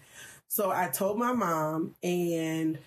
So 0.47 0.71
I 0.71 0.87
told 0.87 1.17
my 1.17 1.33
mom 1.33 1.95
and 2.01 2.79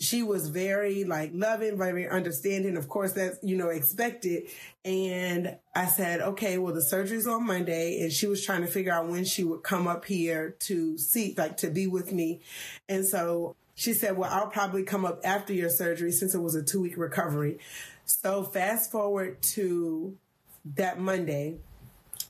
she 0.00 0.22
was 0.22 0.48
very 0.48 1.04
like 1.04 1.30
loving, 1.34 1.78
very 1.78 2.08
understanding. 2.08 2.76
Of 2.76 2.88
course, 2.88 3.12
that's, 3.12 3.38
you 3.42 3.56
know, 3.56 3.68
expected. 3.68 4.44
And 4.84 5.56
I 5.74 5.86
said, 5.86 6.20
okay, 6.20 6.58
well, 6.58 6.74
the 6.74 6.82
surgery's 6.82 7.26
on 7.26 7.46
Monday. 7.46 8.00
And 8.00 8.12
she 8.12 8.26
was 8.26 8.44
trying 8.44 8.62
to 8.62 8.66
figure 8.66 8.92
out 8.92 9.08
when 9.08 9.24
she 9.24 9.44
would 9.44 9.62
come 9.62 9.86
up 9.86 10.04
here 10.04 10.56
to 10.60 10.98
see, 10.98 11.34
like 11.36 11.56
to 11.58 11.70
be 11.70 11.86
with 11.86 12.12
me. 12.12 12.40
And 12.88 13.06
so 13.06 13.56
she 13.74 13.92
said, 13.92 14.16
well, 14.16 14.30
I'll 14.32 14.48
probably 14.48 14.84
come 14.84 15.04
up 15.04 15.20
after 15.24 15.52
your 15.52 15.70
surgery 15.70 16.12
since 16.12 16.34
it 16.34 16.40
was 16.40 16.54
a 16.54 16.62
two 16.62 16.82
week 16.82 16.96
recovery. 16.96 17.58
So 18.04 18.44
fast 18.44 18.90
forward 18.90 19.40
to 19.42 20.16
that 20.76 20.98
Monday. 20.98 21.58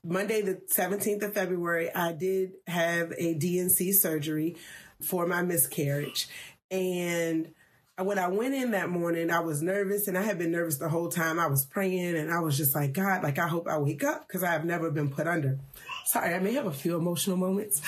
Monday, 0.04 0.42
the 0.42 0.60
17th 0.76 1.22
of 1.22 1.34
February, 1.34 1.92
I 1.94 2.12
did 2.12 2.52
have 2.66 3.12
a 3.16 3.34
D&C 3.34 3.92
surgery 3.92 4.56
for 5.00 5.26
my 5.26 5.42
miscarriage. 5.42 6.28
And 6.70 7.54
when 7.96 8.18
I 8.18 8.28
went 8.28 8.54
in 8.54 8.72
that 8.72 8.90
morning, 8.90 9.30
I 9.30 9.40
was 9.40 9.62
nervous 9.62 10.06
and 10.06 10.18
I 10.18 10.22
had 10.22 10.38
been 10.38 10.52
nervous 10.52 10.76
the 10.76 10.90
whole 10.90 11.08
time. 11.08 11.38
I 11.38 11.46
was 11.46 11.64
praying 11.64 12.16
and 12.16 12.30
I 12.30 12.40
was 12.40 12.56
just 12.56 12.74
like, 12.74 12.92
God, 12.92 13.22
like, 13.22 13.38
I 13.38 13.48
hope 13.48 13.66
I 13.66 13.78
wake 13.78 14.04
up 14.04 14.26
because 14.26 14.42
I 14.42 14.50
have 14.50 14.64
never 14.64 14.90
been 14.90 15.10
put 15.10 15.26
under. 15.26 15.58
Sorry, 16.04 16.34
I 16.34 16.38
may 16.38 16.52
have 16.52 16.66
a 16.66 16.72
few 16.72 16.96
emotional 16.96 17.36
moments. 17.36 17.80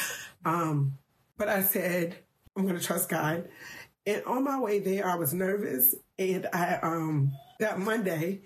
Um, 0.45 0.99
but 1.37 1.49
I 1.49 1.63
said, 1.63 2.17
I'm 2.57 2.63
going 2.63 2.79
to 2.79 2.85
trust 2.85 3.11
God. 3.11 3.49
And 4.07 4.25
on 4.25 4.45
my 4.45 4.59
way 4.59 4.79
there, 4.79 5.07
I 5.07 5.17
was 5.17 5.35
nervous. 5.35 5.95
And 6.19 6.47
I, 6.53 6.79
um, 6.83 7.33
that 7.59 7.79
Monday, 7.79 8.43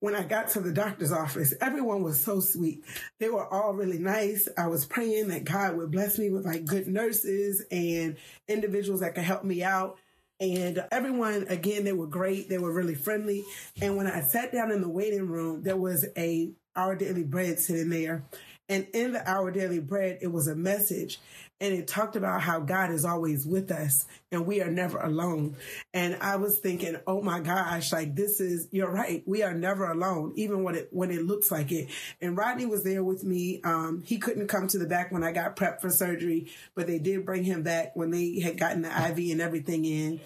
when 0.00 0.14
I 0.14 0.22
got 0.22 0.50
to 0.50 0.60
the 0.60 0.72
doctor's 0.72 1.12
office, 1.12 1.54
everyone 1.60 2.02
was 2.02 2.22
so 2.22 2.40
sweet. 2.40 2.84
They 3.18 3.28
were 3.28 3.52
all 3.52 3.72
really 3.72 3.98
nice. 3.98 4.48
I 4.56 4.68
was 4.68 4.86
praying 4.86 5.28
that 5.28 5.44
God 5.44 5.76
would 5.76 5.90
bless 5.90 6.18
me 6.18 6.30
with 6.30 6.44
like 6.44 6.64
good 6.64 6.86
nurses 6.86 7.64
and 7.70 8.16
individuals 8.46 9.00
that 9.00 9.14
could 9.14 9.24
help 9.24 9.44
me 9.44 9.62
out. 9.62 9.98
And 10.40 10.84
everyone, 10.92 11.46
again, 11.48 11.82
they 11.82 11.92
were 11.92 12.06
great. 12.06 12.48
They 12.48 12.58
were 12.58 12.72
really 12.72 12.94
friendly. 12.94 13.44
And 13.80 13.96
when 13.96 14.06
I 14.06 14.20
sat 14.20 14.52
down 14.52 14.70
in 14.70 14.82
the 14.82 14.88
waiting 14.88 15.26
room, 15.26 15.62
there 15.62 15.76
was 15.76 16.06
a 16.16 16.52
Our 16.76 16.94
Daily 16.94 17.24
Bread 17.24 17.58
sitting 17.58 17.90
there. 17.90 18.22
And 18.68 18.86
in 18.94 19.12
the 19.12 19.28
Our 19.28 19.50
Daily 19.50 19.80
Bread, 19.80 20.18
it 20.22 20.28
was 20.28 20.46
a 20.46 20.54
message 20.54 21.18
and 21.60 21.74
it 21.74 21.88
talked 21.88 22.14
about 22.14 22.40
how 22.40 22.60
God 22.60 22.90
is 22.92 23.04
always 23.04 23.44
with 23.44 23.72
us 23.72 24.06
and 24.30 24.46
we 24.46 24.62
are 24.62 24.70
never 24.70 24.98
alone. 24.98 25.56
And 25.92 26.16
I 26.20 26.36
was 26.36 26.58
thinking, 26.58 26.96
oh 27.06 27.20
my 27.20 27.40
gosh, 27.40 27.92
like 27.92 28.14
this 28.14 28.40
is, 28.40 28.68
you're 28.70 28.90
right. 28.90 29.24
We 29.26 29.42
are 29.42 29.54
never 29.54 29.90
alone, 29.90 30.34
even 30.36 30.62
when 30.62 30.76
it, 30.76 30.88
when 30.92 31.10
it 31.10 31.24
looks 31.24 31.50
like 31.50 31.72
it. 31.72 31.88
And 32.20 32.36
Rodney 32.36 32.66
was 32.66 32.84
there 32.84 33.02
with 33.02 33.24
me. 33.24 33.60
Um, 33.64 34.02
he 34.06 34.18
couldn't 34.18 34.46
come 34.46 34.68
to 34.68 34.78
the 34.78 34.86
back 34.86 35.10
when 35.10 35.24
I 35.24 35.32
got 35.32 35.56
prepped 35.56 35.80
for 35.80 35.90
surgery, 35.90 36.48
but 36.76 36.86
they 36.86 37.00
did 37.00 37.26
bring 37.26 37.42
him 37.42 37.62
back 37.62 37.96
when 37.96 38.10
they 38.10 38.38
had 38.38 38.58
gotten 38.58 38.82
the 38.82 38.88
IV 38.88 39.32
and 39.32 39.40
everything 39.40 39.84
in. 39.84 40.20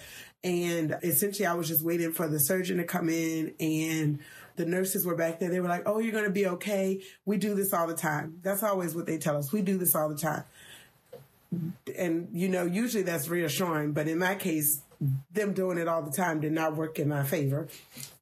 And 0.45 0.97
essentially 1.03 1.47
I 1.47 1.55
was 1.55 1.69
just 1.69 1.83
waiting 1.83 2.13
for 2.13 2.29
the 2.29 2.41
surgeon 2.41 2.77
to 2.77 2.85
come 2.85 3.09
in 3.09 3.55
and 3.59 4.19
the 4.57 4.67
nurses 4.67 5.07
were 5.07 5.17
back 5.17 5.41
there. 5.41 5.49
They 5.49 5.61
were 5.61 5.69
like, 5.69 5.85
Oh, 5.87 5.99
you're 5.99 6.13
going 6.13 6.25
to 6.25 6.31
be 6.31 6.47
okay. 6.47 7.03
We 7.25 7.39
do 7.39 7.55
this 7.55 7.73
all 7.73 7.87
the 7.87 7.95
time. 7.95 8.39
That's 8.43 8.63
always 8.63 8.95
what 8.95 9.07
they 9.07 9.17
tell 9.17 9.39
us. 9.39 9.51
We 9.51 9.63
do 9.63 9.79
this 9.79 9.95
all 9.95 10.11
the 10.11 10.19
time 10.19 10.45
and 11.99 12.29
you 12.33 12.49
know, 12.49 12.65
usually 12.65 13.03
that's 13.03 13.29
reassuring, 13.29 13.93
but 13.93 14.09
in 14.09 14.19
my 14.19 14.35
case, 14.35 14.83
them 15.33 15.53
doing 15.53 15.79
it 15.79 15.89
all 15.89 16.03
the 16.03 16.13
time 16.13 16.41
did 16.41 16.53
not 16.53 16.77
work 16.77 16.99
in 16.99 17.09
my 17.09 17.25
favor. 17.25 17.69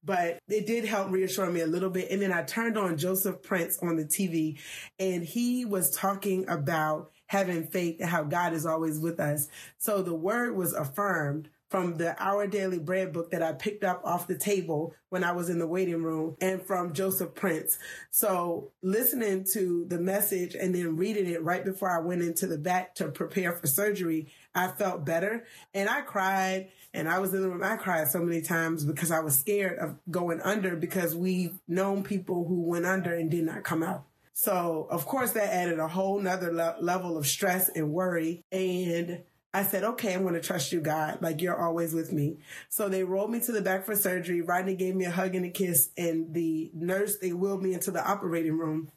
But 0.03 0.39
it 0.49 0.67
did 0.67 0.87
help 0.87 1.11
reassure 1.11 1.51
me 1.51 1.61
a 1.61 1.67
little 1.67 1.91
bit. 1.91 2.11
And 2.11 2.23
then 2.23 2.33
I 2.33 2.43
turned 2.43 2.79
on 2.79 2.97
Joseph 2.97 3.43
Prince 3.43 3.79
on 3.83 3.97
the 3.97 4.05
TV, 4.05 4.59
and 4.99 5.23
he 5.23 5.67
was 5.67 5.91
talking 5.91 6.49
about 6.49 7.11
having 7.27 7.67
faith 7.67 8.01
and 8.01 8.09
how 8.09 8.23
God 8.23 8.55
is 8.55 8.65
always 8.65 8.99
with 8.99 9.21
us. 9.21 9.49
So 9.79 10.03
the 10.03 10.15
word 10.15 10.57
was 10.57 10.73
affirmed 10.73 11.49
from 11.71 11.97
the 11.97 12.21
Our 12.23 12.49
Daily 12.49 12.81
Bread 12.81 13.13
book 13.13 13.31
that 13.31 13.43
I 13.43 13.53
picked 13.53 13.85
up 13.85 14.03
off 14.05 14.27
the 14.27 14.37
table 14.37 14.93
when 15.09 15.23
I 15.23 15.33
was 15.33 15.49
in 15.49 15.61
the 15.61 15.69
waiting 15.69 16.03
room 16.03 16.37
and 16.41 16.61
from 16.61 16.93
Joseph 16.93 17.35
Prince. 17.37 17.79
So 18.11 18.73
listening 18.83 19.47
to 19.55 19.87
the 19.89 19.99
message 19.99 20.57
and 20.57 20.75
then 20.75 20.97
reading 20.97 21.27
it 21.27 21.43
right 21.45 21.65
before 21.65 21.91
I 21.91 22.05
went 22.05 22.23
into 22.23 22.49
the 22.49 22.59
back 22.59 22.97
to 22.97 23.09
prepare 23.09 23.53
for 23.53 23.69
surgery, 23.69 24.33
I 24.53 24.67
felt 24.69 25.05
better 25.05 25.45
and 25.73 25.89
I 25.89 26.01
cried 26.01 26.71
and 26.93 27.09
I 27.09 27.21
was 27.21 27.33
in 27.33 27.41
the 27.41 27.49
room. 27.49 27.63
I 27.63 27.77
cried 27.77 28.09
so 28.09 28.19
many 28.19 28.43
times 28.43 28.85
because 28.85 29.13
I 29.13 29.21
was 29.21 29.39
scared 29.39 29.79
of 29.79 29.97
going 30.11 30.41
under 30.41 30.75
because 30.75 31.15
we've 31.15 31.57
known 31.69 32.03
people 32.03 32.47
who 32.49 32.63
went 32.63 32.85
under 32.85 33.15
and 33.15 33.31
did 33.31 33.45
not 33.45 33.63
come 33.63 33.85
out. 33.85 34.05
So 34.33 34.89
of 34.91 35.07
course 35.07 35.33
that 35.33 35.55
added 35.55 35.79
a 35.79 35.87
whole 35.87 36.19
nother 36.19 36.53
le- 36.53 36.77
level 36.81 37.17
of 37.17 37.29
stress 37.29 37.69
and 37.69 37.93
worry. 37.93 38.43
And 38.51 39.23
I 39.53 39.65
said, 39.65 39.83
okay, 39.83 40.15
I'm 40.15 40.23
going 40.23 40.35
to 40.35 40.41
trust 40.41 40.73
you, 40.73 40.81
God. 40.81 41.19
Like 41.21 41.43
you're 41.43 41.61
always 41.61 41.93
with 41.93 42.13
me. 42.13 42.39
So 42.69 42.89
they 42.89 43.03
rolled 43.03 43.31
me 43.31 43.41
to 43.41 43.53
the 43.53 43.63
back 43.63 43.85
for 43.85 43.97
surgery. 43.97 44.43
Rodney 44.43 44.77
gave 44.77 44.95
me 44.95 45.07
a 45.07 45.11
hug 45.11 45.35
and 45.35 45.45
a 45.45 45.51
kiss 45.51 45.91
and 45.97 46.33
the 46.33 46.71
nurse, 46.73 47.19
they 47.19 47.33
wheeled 47.33 47.63
me 47.63 47.75
into 47.75 47.91
the 47.91 48.05
operating 48.05 48.57
room. 48.57 48.91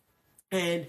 And 0.52 0.86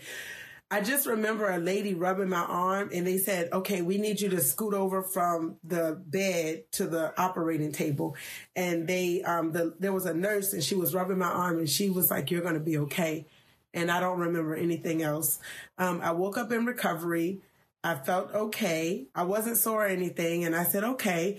I 0.70 0.80
just 0.80 1.06
remember 1.06 1.48
a 1.48 1.58
lady 1.58 1.94
rubbing 1.94 2.28
my 2.28 2.42
arm 2.42 2.90
and 2.92 3.06
they 3.06 3.16
said, 3.16 3.52
okay, 3.52 3.80
we 3.80 3.96
need 3.96 4.20
you 4.20 4.28
to 4.30 4.40
scoot 4.40 4.74
over 4.74 5.02
from 5.02 5.56
the 5.62 6.02
bed 6.06 6.64
to 6.72 6.86
the 6.86 7.18
operating 7.20 7.72
table. 7.72 8.16
And 8.56 8.86
they, 8.86 9.22
um, 9.22 9.52
the, 9.52 9.74
there 9.78 9.92
was 9.92 10.04
a 10.04 10.14
nurse 10.14 10.52
and 10.52 10.62
she 10.62 10.74
was 10.74 10.94
rubbing 10.94 11.18
my 11.18 11.28
arm 11.28 11.58
and 11.58 11.68
she 11.68 11.90
was 11.90 12.10
like, 12.10 12.30
you're 12.30 12.42
going 12.42 12.54
to 12.54 12.60
be 12.60 12.76
okay. 12.78 13.26
And 13.72 13.90
I 13.90 14.00
don't 14.00 14.18
remember 14.18 14.54
anything 14.54 15.02
else. 15.02 15.38
Um, 15.78 16.00
I 16.02 16.12
woke 16.12 16.36
up 16.36 16.50
in 16.52 16.66
recovery. 16.66 17.40
I 17.84 17.96
felt 17.96 18.34
okay. 18.34 19.08
I 19.14 19.24
wasn't 19.24 19.58
sore 19.58 19.84
or 19.84 19.86
anything. 19.86 20.44
And 20.44 20.56
I 20.56 20.64
said, 20.64 20.84
okay, 20.84 21.38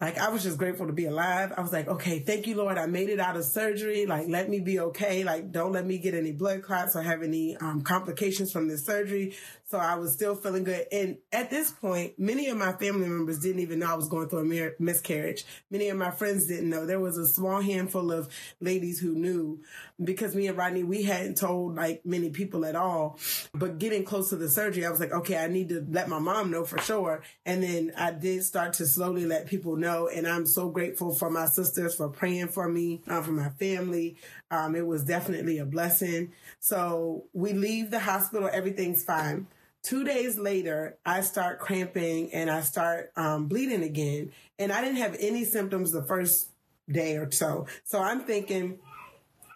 like 0.00 0.18
I 0.18 0.28
was 0.28 0.42
just 0.42 0.58
grateful 0.58 0.86
to 0.86 0.92
be 0.92 1.06
alive. 1.06 1.54
I 1.56 1.62
was 1.62 1.72
like, 1.72 1.88
okay, 1.88 2.18
thank 2.18 2.46
you, 2.46 2.54
Lord. 2.54 2.76
I 2.76 2.84
made 2.84 3.08
it 3.08 3.18
out 3.18 3.36
of 3.36 3.44
surgery. 3.44 4.04
Like, 4.04 4.28
let 4.28 4.50
me 4.50 4.60
be 4.60 4.78
okay. 4.80 5.24
Like, 5.24 5.52
don't 5.52 5.72
let 5.72 5.86
me 5.86 5.96
get 5.96 6.12
any 6.12 6.32
blood 6.32 6.62
clots 6.62 6.94
or 6.94 7.00
have 7.00 7.22
any 7.22 7.56
um, 7.56 7.80
complications 7.80 8.52
from 8.52 8.68
this 8.68 8.84
surgery. 8.84 9.34
So 9.68 9.78
I 9.78 9.96
was 9.96 10.12
still 10.12 10.36
feeling 10.36 10.64
good. 10.64 10.86
And 10.92 11.16
at 11.32 11.50
this 11.50 11.72
point, 11.72 12.18
many 12.18 12.48
of 12.48 12.56
my 12.56 12.72
family 12.74 13.08
members 13.08 13.40
didn't 13.40 13.62
even 13.62 13.80
know 13.80 13.90
I 13.90 13.96
was 13.96 14.08
going 14.08 14.28
through 14.28 14.50
a 14.50 14.70
miscarriage. 14.78 15.44
Many 15.70 15.88
of 15.88 15.96
my 15.96 16.10
friends 16.10 16.46
didn't 16.46 16.70
know. 16.70 16.86
There 16.86 17.00
was 17.00 17.18
a 17.18 17.26
small 17.26 17.60
handful 17.60 18.12
of 18.12 18.28
ladies 18.60 19.00
who 19.00 19.14
knew 19.14 19.60
because 20.02 20.36
me 20.36 20.46
and 20.46 20.56
Rodney, 20.56 20.84
we 20.84 21.02
hadn't 21.02 21.36
told 21.36 21.74
like 21.74 22.04
many 22.04 22.30
people 22.30 22.64
at 22.64 22.76
all. 22.76 23.18
But 23.54 23.78
getting 23.78 24.04
close 24.04 24.28
to 24.30 24.36
the 24.36 24.48
surgery, 24.48 24.86
I 24.86 24.90
was 24.90 25.00
like, 25.00 25.12
okay, 25.12 25.38
I 25.38 25.48
need 25.48 25.70
to 25.70 25.84
let 25.90 26.08
my 26.08 26.18
mom 26.18 26.50
know 26.50 26.64
for 26.64 26.78
sure. 26.78 27.22
And 27.44 27.62
then 27.62 27.92
I 27.96 28.12
did 28.12 28.44
start 28.44 28.74
to 28.74 28.86
slowly 28.86 29.26
let 29.26 29.46
people 29.46 29.76
know 29.76 29.86
know, 29.86 30.08
and 30.08 30.26
I'm 30.26 30.46
so 30.46 30.68
grateful 30.68 31.14
for 31.14 31.30
my 31.30 31.46
sisters 31.46 31.94
for 31.94 32.08
praying 32.08 32.48
for 32.48 32.68
me, 32.68 33.02
uh, 33.08 33.22
for 33.22 33.30
my 33.32 33.50
family. 33.50 34.16
Um, 34.50 34.74
it 34.74 34.86
was 34.86 35.04
definitely 35.04 35.58
a 35.58 35.64
blessing. 35.64 36.32
So 36.60 37.24
we 37.32 37.52
leave 37.52 37.90
the 37.90 38.00
hospital, 38.00 38.50
everything's 38.52 39.04
fine. 39.04 39.46
Two 39.86 40.02
days 40.02 40.36
later, 40.36 40.98
I 41.06 41.20
start 41.20 41.60
cramping 41.60 42.32
and 42.32 42.50
I 42.50 42.62
start 42.62 43.12
um, 43.14 43.46
bleeding 43.46 43.84
again. 43.84 44.32
And 44.58 44.72
I 44.72 44.80
didn't 44.80 44.96
have 44.96 45.16
any 45.20 45.44
symptoms 45.44 45.92
the 45.92 46.02
first 46.02 46.50
day 46.90 47.16
or 47.16 47.30
so. 47.30 47.68
So 47.84 48.00
I'm 48.00 48.22
thinking, 48.22 48.80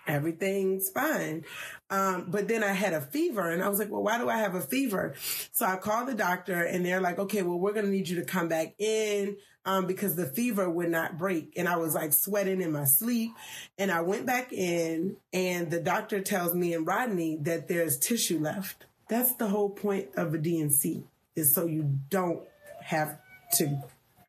everything's 0.06 0.88
fine. 0.88 1.44
Um, 1.90 2.26
but 2.28 2.46
then 2.46 2.62
I 2.62 2.70
had 2.74 2.92
a 2.92 3.00
fever 3.00 3.50
and 3.50 3.60
I 3.60 3.68
was 3.68 3.80
like, 3.80 3.90
well, 3.90 4.04
why 4.04 4.18
do 4.18 4.28
I 4.28 4.36
have 4.36 4.54
a 4.54 4.60
fever? 4.60 5.14
So 5.50 5.66
I 5.66 5.74
called 5.78 6.06
the 6.06 6.14
doctor 6.14 6.62
and 6.62 6.86
they're 6.86 7.00
like, 7.00 7.18
okay, 7.18 7.42
well, 7.42 7.58
we're 7.58 7.72
going 7.72 7.86
to 7.86 7.90
need 7.90 8.08
you 8.08 8.20
to 8.20 8.24
come 8.24 8.46
back 8.46 8.74
in, 8.78 9.36
um, 9.64 9.88
because 9.88 10.14
the 10.14 10.26
fever 10.26 10.70
would 10.70 10.90
not 10.90 11.18
break. 11.18 11.54
And 11.56 11.68
I 11.68 11.76
was 11.76 11.94
like 11.94 12.12
sweating 12.12 12.60
in 12.62 12.70
my 12.70 12.84
sleep. 12.84 13.32
And 13.78 13.90
I 13.90 14.02
went 14.02 14.26
back 14.26 14.52
in 14.52 15.16
and 15.32 15.72
the 15.72 15.80
doctor 15.80 16.20
tells 16.20 16.54
me 16.54 16.72
and 16.72 16.86
Rodney 16.86 17.36
that 17.42 17.66
there's 17.66 17.98
tissue 17.98 18.38
left. 18.38 18.86
That's 19.11 19.35
the 19.35 19.49
whole 19.49 19.70
point 19.70 20.09
of 20.16 20.33
a 20.33 20.38
D&C 20.38 21.05
is 21.35 21.55
so 21.55 21.66
you 21.66 21.99
don't 22.09 22.40
have 22.81 23.18
to 23.59 23.83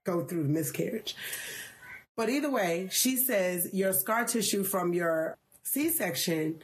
go 0.03 0.25
through 0.25 0.43
the 0.43 0.49
miscarriage. 0.49 1.15
But 2.15 2.29
either 2.29 2.49
way, 2.49 2.89
she 2.91 3.15
says 3.15 3.69
your 3.73 3.93
scar 3.93 4.25
tissue 4.25 4.63
from 4.63 4.93
your 4.93 5.37
C-section 5.63 6.63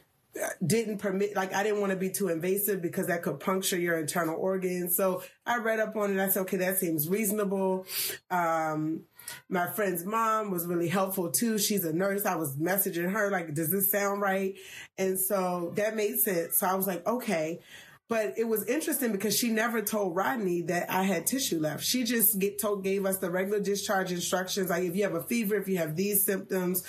didn't 0.65 0.97
permit, 0.97 1.35
like, 1.35 1.53
I 1.53 1.63
didn't 1.63 1.79
want 1.79 1.91
to 1.91 1.95
be 1.95 2.09
too 2.09 2.29
invasive 2.29 2.81
because 2.81 3.07
that 3.07 3.23
could 3.23 3.39
puncture 3.39 3.77
your 3.77 3.97
internal 3.97 4.35
organs. 4.35 4.95
So 4.95 5.23
I 5.45 5.57
read 5.57 5.79
up 5.79 5.95
on 5.95 6.17
it. 6.17 6.23
I 6.23 6.29
said, 6.29 6.41
okay, 6.41 6.57
that 6.57 6.79
seems 6.79 7.07
reasonable. 7.07 7.85
Um, 8.29 9.03
My 9.49 9.67
friend's 9.67 10.05
mom 10.05 10.51
was 10.51 10.65
really 10.65 10.89
helpful 10.89 11.31
too. 11.31 11.57
She's 11.57 11.83
a 11.85 11.93
nurse. 11.93 12.25
I 12.25 12.35
was 12.35 12.55
messaging 12.55 13.11
her 13.11 13.29
like, 13.31 13.53
does 13.53 13.71
this 13.71 13.91
sound 13.91 14.21
right? 14.21 14.55
And 14.97 15.19
so 15.19 15.73
that 15.75 15.95
made 15.95 16.19
sense. 16.19 16.57
So 16.57 16.67
I 16.67 16.75
was 16.75 16.87
like, 16.87 17.05
okay. 17.05 17.59
But 18.09 18.35
it 18.37 18.47
was 18.47 18.65
interesting 18.65 19.11
because 19.11 19.37
she 19.37 19.49
never 19.49 19.81
told 19.81 20.15
Rodney 20.15 20.61
that 20.63 20.89
I 20.89 21.03
had 21.03 21.27
tissue 21.27 21.59
left. 21.59 21.83
She 21.83 22.05
just 22.05 22.39
get 22.39 22.57
told, 22.57 22.83
gave 22.83 23.05
us 23.05 23.17
the 23.17 23.29
regular 23.29 23.59
discharge 23.59 24.13
instructions. 24.13 24.69
Like 24.69 24.83
if 24.83 24.95
you 24.95 25.03
have 25.03 25.13
a 25.13 25.23
fever, 25.23 25.55
if 25.55 25.67
you 25.67 25.77
have 25.79 25.97
these 25.97 26.23
symptoms, 26.23 26.83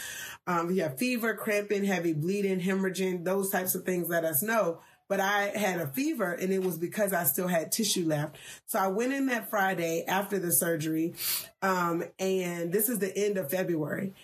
um, 0.47 0.71
if 0.71 0.77
you 0.77 0.83
have 0.83 0.97
fever, 0.97 1.35
cramping, 1.35 1.85
heavy 1.85 2.13
bleeding, 2.13 2.61
hemorrhaging, 2.61 3.25
those 3.25 3.51
types 3.51 3.75
of 3.75 3.85
things, 3.85 4.09
let 4.09 4.25
us 4.25 4.43
know. 4.43 4.81
But 5.09 5.19
I 5.21 5.49
had 5.49 5.81
a 5.81 5.89
fever 5.89 6.33
and 6.33 6.53
it 6.53 6.63
was 6.63 6.79
because 6.79 7.13
I 7.13 7.25
still 7.25 7.49
had 7.49 7.73
tissue 7.73 8.07
left. 8.07 8.37
So 8.67 8.79
I 8.79 8.87
went 8.89 9.13
in 9.13 9.27
that 9.27 9.51
Friday 9.51 10.05
after 10.07 10.39
the 10.39 10.53
surgery. 10.53 11.15
Um, 11.63 12.05
and 12.21 12.73
this 12.73 12.89
is 12.89 13.01
the 13.01 13.17
end 13.17 13.39
of 13.39 13.51
February. 13.51 14.15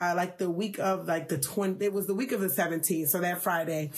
Uh, 0.00 0.14
like 0.16 0.38
the 0.38 0.50
week 0.50 0.78
of 0.80 1.06
like 1.06 1.28
the 1.28 1.38
20, 1.38 1.84
it 1.84 1.92
was 1.92 2.06
the 2.06 2.14
week 2.14 2.32
of 2.32 2.40
the 2.40 2.48
17th. 2.48 3.08
So 3.08 3.20
that 3.20 3.42
Friday. 3.42 3.90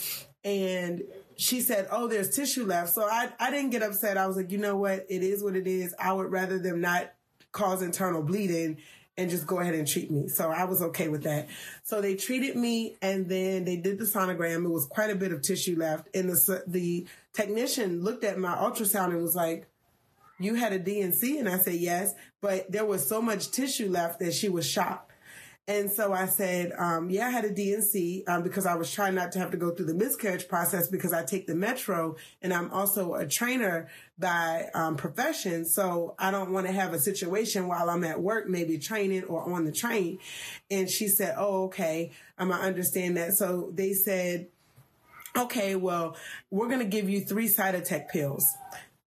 And 0.43 1.03
she 1.37 1.61
said, 1.61 1.87
Oh, 1.91 2.07
there's 2.07 2.35
tissue 2.35 2.65
left. 2.65 2.93
So 2.93 3.03
I, 3.03 3.29
I 3.39 3.51
didn't 3.51 3.71
get 3.71 3.83
upset. 3.83 4.17
I 4.17 4.27
was 4.27 4.37
like, 4.37 4.51
you 4.51 4.57
know 4.57 4.77
what? 4.77 5.05
It 5.09 5.23
is 5.23 5.43
what 5.43 5.55
it 5.55 5.67
is. 5.67 5.93
I 5.99 6.13
would 6.13 6.31
rather 6.31 6.59
them 6.59 6.81
not 6.81 7.11
cause 7.51 7.81
internal 7.81 8.23
bleeding 8.23 8.77
and 9.17 9.29
just 9.29 9.45
go 9.45 9.59
ahead 9.59 9.75
and 9.75 9.87
treat 9.87 10.09
me. 10.09 10.27
So 10.27 10.49
I 10.49 10.63
was 10.63 10.81
okay 10.81 11.07
with 11.07 11.23
that. 11.23 11.47
So 11.83 12.01
they 12.01 12.15
treated 12.15 12.55
me 12.55 12.95
and 13.01 13.29
then 13.29 13.63
they 13.63 13.77
did 13.77 13.99
the 13.99 14.05
sonogram. 14.05 14.65
It 14.65 14.69
was 14.69 14.85
quite 14.85 15.11
a 15.11 15.15
bit 15.15 15.31
of 15.31 15.41
tissue 15.41 15.77
left. 15.77 16.07
And 16.15 16.29
the, 16.29 16.63
the 16.65 17.05
technician 17.33 18.03
looked 18.03 18.23
at 18.23 18.39
my 18.39 18.55
ultrasound 18.55 19.09
and 19.09 19.21
was 19.21 19.35
like, 19.35 19.67
you 20.39 20.55
had 20.55 20.73
a 20.73 20.79
D&C? 20.79 21.37
And 21.37 21.47
I 21.47 21.57
said, 21.57 21.75
yes, 21.75 22.13
but 22.41 22.71
there 22.71 22.85
was 22.85 23.07
so 23.07 23.21
much 23.21 23.51
tissue 23.51 23.89
left 23.89 24.19
that 24.19 24.33
she 24.33 24.49
was 24.49 24.67
shocked. 24.67 25.02
And 25.65 25.89
so 25.89 26.11
I 26.11 26.25
said, 26.25 26.73
um, 26.77 27.09
yeah, 27.09 27.27
I 27.27 27.29
had 27.29 27.45
a 27.45 27.49
D&C 27.49 28.25
um, 28.27 28.43
because 28.43 28.65
I 28.65 28.75
was 28.75 28.91
trying 28.91 29.15
not 29.15 29.31
to 29.31 29.39
have 29.39 29.51
to 29.51 29.57
go 29.57 29.71
through 29.71 29.85
the 29.85 29.93
miscarriage 29.93 30.49
process 30.49 30.89
because 30.89 31.13
I 31.13 31.23
take 31.23 31.47
the 31.47 31.55
metro 31.55 32.17
and 32.41 32.53
I'm 32.53 32.69
also 32.71 33.13
a 33.13 33.25
trainer 33.25 33.87
by 34.19 34.67
um, 34.73 34.97
profession. 34.97 35.63
So 35.63 36.15
I 36.19 36.31
don't 36.31 36.51
want 36.51 36.67
to 36.67 36.73
have 36.73 36.93
a 36.93 36.99
situation 36.99 37.69
while 37.69 37.89
I'm 37.89 38.03
at 38.03 38.21
work, 38.21 38.49
maybe 38.49 38.77
training 38.77 39.23
or 39.23 39.41
on 39.41 39.63
the 39.63 39.71
train. 39.71 40.19
And 40.69 40.89
she 40.89 41.07
said, 41.07 41.35
oh, 41.37 41.65
okay, 41.65 42.11
um, 42.37 42.51
I 42.51 42.59
understand 42.59 43.15
that. 43.15 43.33
So 43.33 43.71
they 43.73 43.93
said, 43.93 44.47
okay, 45.37 45.75
well, 45.75 46.17
we're 46.51 46.67
going 46.67 46.79
to 46.79 46.85
give 46.85 47.09
you 47.09 47.21
three 47.21 47.47
Cytotec 47.47 48.09
pills. 48.09 48.45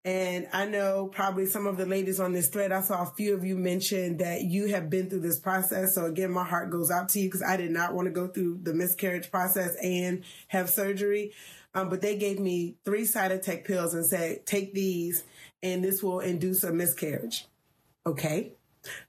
And 0.07 0.47
I 0.53 0.67
know 0.67 1.09
probably 1.13 1.47
some 1.47 1.67
of 1.67 1.77
the 1.77 1.85
ladies 1.85 2.21
on 2.21 2.33
this 2.33 2.47
thread, 2.47 2.71
I 2.71 2.81
saw 2.81 3.03
a 3.03 3.13
few 3.17 3.35
of 3.35 3.45
you 3.45 3.57
mention 3.57 4.19
that 4.19 4.43
you 4.43 4.69
have 4.69 4.89
been 4.89 5.11
through 5.11 5.23
this 5.23 5.41
process. 5.41 5.97
So 5.97 6.05
again, 6.05 6.31
my 6.31 6.45
heart 6.45 6.71
goes 6.71 6.93
out 6.93 7.09
to 7.11 7.19
you 7.19 7.27
because 7.27 7.43
I 7.43 7.57
did 7.57 7.73
not 7.73 7.93
want 7.93 8.07
to 8.07 8.13
go 8.13 8.29
through 8.29 8.61
the 8.63 8.73
miscarriage 8.73 9.33
process 9.33 9.75
and 9.83 10.23
have 10.47 10.71
surgery. 10.71 11.33
Um, 11.75 11.89
but 11.89 12.03
they 12.03 12.17
gave 12.17 12.39
me 12.39 12.77
three 12.85 13.03
Cytotec 13.03 13.65
pills 13.65 13.95
and 13.95 14.07
said, 14.07 14.47
take 14.47 14.75
these 14.75 15.25
and 15.61 15.83
this 15.83 16.05
will 16.05 16.21
induce 16.21 16.63
a 16.63 16.73
miscarriage. 16.73 17.49
Okay. 18.07 18.53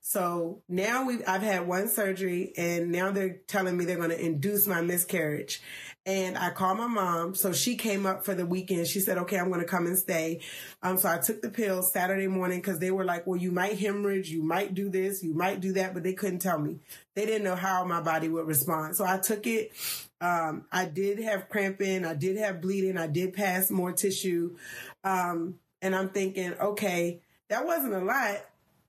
So 0.02 0.62
now 0.68 1.06
we 1.06 1.24
I've 1.26 1.42
had 1.42 1.68
one 1.68 1.88
surgery 1.88 2.54
and 2.58 2.92
now 2.92 3.12
they're 3.12 3.38
telling 3.48 3.78
me 3.78 3.86
they're 3.86 3.98
going 3.98 4.10
to 4.10 4.26
induce 4.26 4.68
my 4.68 4.82
miscarriage. 4.82 5.62
And 6.06 6.38
I 6.38 6.52
called 6.52 6.78
my 6.78 6.88
mom. 6.88 7.36
So 7.36 7.52
she 7.52 7.76
came 7.76 8.06
up 8.06 8.24
for 8.24 8.34
the 8.34 8.46
weekend. 8.46 8.88
She 8.88 9.02
said, 9.02 9.18
okay, 9.18 9.38
I'm 9.38 9.50
going 9.50 9.60
to 9.60 9.68
come 9.68 9.86
and 9.88 9.98
stay. 9.98 10.40
Um, 10.82 10.98
so 10.98 11.10
I 11.10 11.18
took 11.18 11.42
the 11.42 11.50
pills 11.50 11.92
Saturday 11.92 12.28
morning 12.28 12.60
because 12.60 12.80
they 12.80 12.92
were 12.92 13.04
like, 13.04 13.28
well, 13.28 13.36
you 13.36 13.52
might 13.52 13.78
hemorrhage. 13.78 14.30
You 14.30 14.42
might 14.42 14.74
do 14.74 14.90
this. 14.90 15.22
You 15.22 15.34
might 15.34 15.60
do 15.60 15.74
that, 15.74 15.94
but 15.94 16.04
they 16.04 16.14
couldn't 16.14 16.40
tell 16.40 16.60
me. 16.60 16.78
They 17.16 17.26
didn't 17.26 17.44
know 17.44 17.56
how 17.56 17.84
my 17.84 18.00
body 18.00 18.30
would 18.30 18.48
respond. 18.48 18.96
So 18.96 19.06
I 19.06 19.18
took 19.18 19.46
it. 19.48 19.74
Um, 20.22 20.66
I 20.72 20.86
did 20.86 21.20
have 21.20 21.50
cramping. 21.50 22.06
I 22.06 22.14
did 22.14 22.38
have 22.38 22.62
bleeding. 22.62 22.98
I 22.98 23.08
did 23.08 23.34
pass 23.34 23.70
more 23.70 23.92
tissue. 23.92 24.56
Um, 25.04 25.56
and 25.82 25.94
I'm 25.94 26.10
thinking, 26.10 26.54
okay, 26.54 27.20
that 27.50 27.66
wasn't 27.66 27.94
a 27.94 28.00
lot 28.00 28.38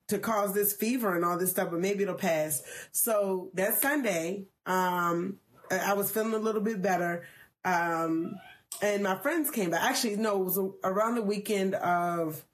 to 0.09 0.19
cause 0.19 0.55
this 0.55 0.73
fever 0.73 1.15
and 1.15 1.25
all 1.25 1.39
this 1.39 1.51
stuff, 1.51 1.71
but 1.71 1.81
maybe 1.81 2.03
it'll 2.03 2.15
pass. 2.15 2.63
So 2.93 3.51
that 3.55 3.75
Sunday, 3.81 4.47
um, 4.67 5.37
I 5.71 5.93
was 5.93 6.11
feeling 6.11 6.35
a 6.35 6.39
little 6.39 6.63
bit 6.63 6.83
better. 6.83 7.27
Um, 7.65 8.37
and 8.83 9.03
my 9.03 9.17
friends 9.17 9.51
came 9.51 9.71
back. 9.71 9.83
Actually, 9.83 10.17
no, 10.17 10.41
it 10.41 10.45
was 10.45 10.59
around 10.85 11.17
the 11.17 11.23
weekend 11.23 11.75
of, 11.75 12.45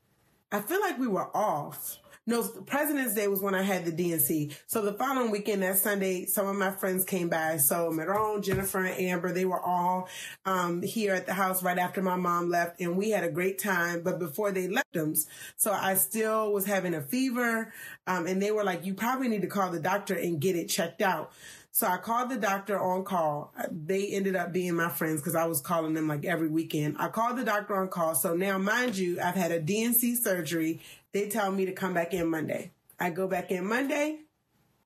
I 0.51 0.61
feel 0.61 0.81
like 0.81 0.99
we 0.99 1.07
were 1.07 1.35
off. 1.37 1.99
No, 2.27 2.43
President's 2.43 3.13
Day 3.13 3.29
was 3.29 3.43
when 3.43 3.55
I 3.55 3.61
had 3.61 3.85
the 3.85 3.93
D&C. 3.93 4.51
So 4.67 4.81
the 4.81 4.95
following 4.95 5.31
weekend, 5.31 5.63
that 5.63 5.77
Sunday, 5.77 6.25
some 6.25 6.47
of 6.47 6.57
my 6.57 6.71
friends 6.71 7.05
came 7.05 7.29
by. 7.29 7.59
So 7.59 7.91
Maron, 7.91 8.41
Jennifer, 8.41 8.83
and 8.83 8.99
Amber, 8.99 9.31
they 9.31 9.45
were 9.45 9.61
all 9.61 10.09
um, 10.47 10.81
here 10.81 11.13
at 11.13 11.27
the 11.27 11.35
house 11.35 11.63
right 11.63 11.77
after 11.77 12.01
my 12.01 12.17
mom 12.17 12.49
left, 12.49 12.81
and 12.81 12.97
we 12.97 13.11
had 13.11 13.25
a 13.25 13.31
great 13.31 13.59
time. 13.59 14.03
But 14.03 14.19
before 14.19 14.53
they 14.53 14.69
left 14.69 14.95
them, 14.95 15.15
so 15.57 15.71
I 15.71 15.97
still 15.97 16.51
was 16.51 16.65
having 16.65 16.95
a 16.95 17.03
fever, 17.03 17.75
um, 18.07 18.27
and 18.27 18.41
they 18.41 18.51
were 18.51 18.65
like, 18.65 18.87
"You 18.87 18.95
probably 18.95 19.29
need 19.29 19.43
to 19.43 19.49
call 19.49 19.71
the 19.71 19.81
doctor 19.81 20.15
and 20.15 20.41
get 20.41 20.57
it 20.57 20.69
checked 20.69 21.03
out." 21.03 21.31
So 21.73 21.89
I 21.89 21.97
called 21.97 22.31
the 22.31 22.37
doctor 22.37 22.79
on 22.79 23.03
call. 23.05 23.53
They 23.71 24.07
ended 24.07 24.37
up 24.37 24.53
being 24.53 24.77
my 24.77 24.89
friends 24.89 25.21
because 25.21 25.35
I 25.35 25.45
was 25.47 25.61
calling 25.61 25.93
them 25.93 26.07
like 26.07 26.25
every 26.25 26.49
weekend. 26.49 26.97
I 27.01 27.09
called 27.09 27.37
the 27.37 27.45
doctor 27.45 27.75
on 27.75 27.89
call. 27.89 28.15
So 28.15 28.35
now, 28.35 28.59
mind 28.59 28.97
you, 28.97 29.21
I've 29.21 29.35
had 29.35 29.51
a 29.51 29.61
D&C 29.61 30.15
surgery. 30.15 30.81
They 31.15 31.29
tell 31.29 31.53
me 31.53 31.65
to 31.67 31.73
come 31.73 31.95
back 31.95 32.13
in 32.13 32.29
Monday. 32.29 32.73
I 32.99 33.11
go 33.11 33.29
back 33.29 33.53
in 33.53 33.65
Monday. 33.69 34.23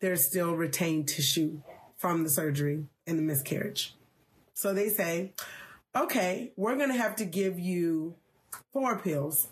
There's 0.00 0.26
still 0.26 0.54
retained 0.54 1.08
tissue 1.08 1.62
from 1.96 2.22
the 2.22 2.28
surgery 2.28 2.84
and 3.06 3.18
the 3.18 3.22
miscarriage. 3.22 3.96
So 4.52 4.74
they 4.74 4.90
say, 4.90 5.32
okay, 5.96 6.52
we're 6.54 6.76
going 6.76 6.90
to 6.90 6.98
have 6.98 7.16
to 7.16 7.24
give 7.24 7.58
you 7.58 8.14
four 8.74 8.98
pills. 8.98 9.48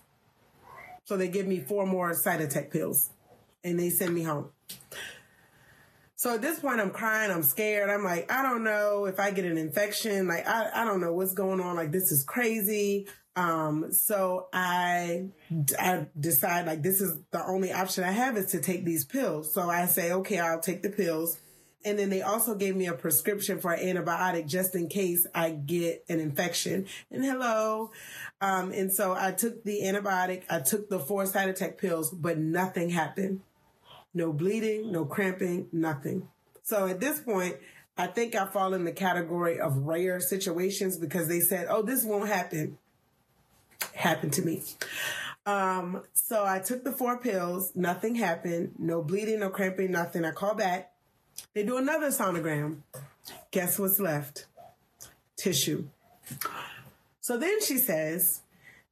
So 1.04 1.16
they 1.16 1.28
give 1.28 1.46
me 1.46 1.60
four 1.60 1.86
more 1.86 2.10
Cytotec 2.12 2.70
pills 2.70 3.08
and 3.64 3.80
they 3.80 3.88
send 3.88 4.14
me 4.14 4.24
home. 4.24 4.50
So 6.14 6.34
at 6.34 6.42
this 6.42 6.58
point, 6.58 6.80
I'm 6.80 6.90
crying. 6.90 7.30
I'm 7.30 7.42
scared. 7.42 7.88
I'm 7.88 8.04
like, 8.04 8.30
I 8.30 8.42
don't 8.42 8.64
know 8.64 9.06
if 9.06 9.18
I 9.18 9.30
get 9.30 9.46
an 9.46 9.56
infection. 9.56 10.28
Like, 10.28 10.46
I, 10.46 10.68
I 10.74 10.84
don't 10.84 11.00
know 11.00 11.14
what's 11.14 11.32
going 11.32 11.60
on. 11.60 11.74
Like, 11.74 11.90
this 11.90 12.12
is 12.12 12.22
crazy. 12.22 13.06
Um, 13.36 13.92
so 13.92 14.48
I, 14.52 15.28
I 15.78 16.06
decide 16.18 16.66
like 16.66 16.82
this 16.82 17.00
is 17.00 17.16
the 17.30 17.44
only 17.44 17.72
option 17.72 18.02
I 18.02 18.12
have 18.12 18.36
is 18.36 18.46
to 18.52 18.60
take 18.60 18.84
these 18.84 19.04
pills. 19.04 19.52
So 19.52 19.68
I 19.68 19.86
say, 19.86 20.12
okay, 20.12 20.38
I'll 20.38 20.60
take 20.60 20.82
the 20.82 20.90
pills. 20.90 21.38
And 21.84 21.98
then 21.98 22.10
they 22.10 22.22
also 22.22 22.56
gave 22.56 22.74
me 22.74 22.86
a 22.86 22.94
prescription 22.94 23.60
for 23.60 23.72
an 23.72 23.86
antibiotic 23.86 24.48
just 24.48 24.74
in 24.74 24.88
case 24.88 25.24
I 25.34 25.50
get 25.50 26.04
an 26.08 26.18
infection. 26.18 26.86
And 27.12 27.24
hello. 27.24 27.92
Um, 28.40 28.72
and 28.72 28.92
so 28.92 29.14
I 29.16 29.30
took 29.30 29.62
the 29.62 29.82
antibiotic. 29.82 30.42
I 30.50 30.60
took 30.60 30.88
the 30.88 30.98
four 30.98 31.26
side 31.26 31.54
Cytotec 31.54 31.78
pills, 31.78 32.10
but 32.10 32.38
nothing 32.38 32.90
happened 32.90 33.42
no 34.16 34.32
bleeding, 34.32 34.90
no 34.90 35.04
cramping, 35.04 35.68
nothing. 35.72 36.26
So 36.62 36.86
at 36.86 37.00
this 37.00 37.20
point, 37.20 37.56
I 37.98 38.06
think 38.06 38.34
I 38.34 38.46
fall 38.46 38.72
in 38.72 38.84
the 38.84 38.92
category 38.92 39.60
of 39.60 39.76
rare 39.76 40.20
situations 40.20 40.96
because 40.96 41.28
they 41.28 41.40
said, 41.40 41.66
oh, 41.68 41.82
this 41.82 42.02
won't 42.02 42.28
happen. 42.28 42.78
Happened 43.94 44.32
to 44.34 44.42
me. 44.42 44.62
Um, 45.46 46.02
so 46.12 46.44
I 46.44 46.58
took 46.58 46.82
the 46.82 46.92
four 46.92 47.18
pills, 47.18 47.72
nothing 47.76 48.16
happened, 48.16 48.74
no 48.78 49.00
bleeding, 49.00 49.40
no 49.40 49.50
cramping, 49.50 49.92
nothing. 49.92 50.24
I 50.24 50.32
call 50.32 50.54
back. 50.54 50.92
They 51.54 51.62
do 51.62 51.76
another 51.76 52.08
sonogram. 52.08 52.78
Guess 53.52 53.78
what's 53.78 54.00
left? 54.00 54.46
Tissue. 55.36 55.86
So 57.20 57.36
then 57.36 57.60
she 57.62 57.78
says, 57.78 58.42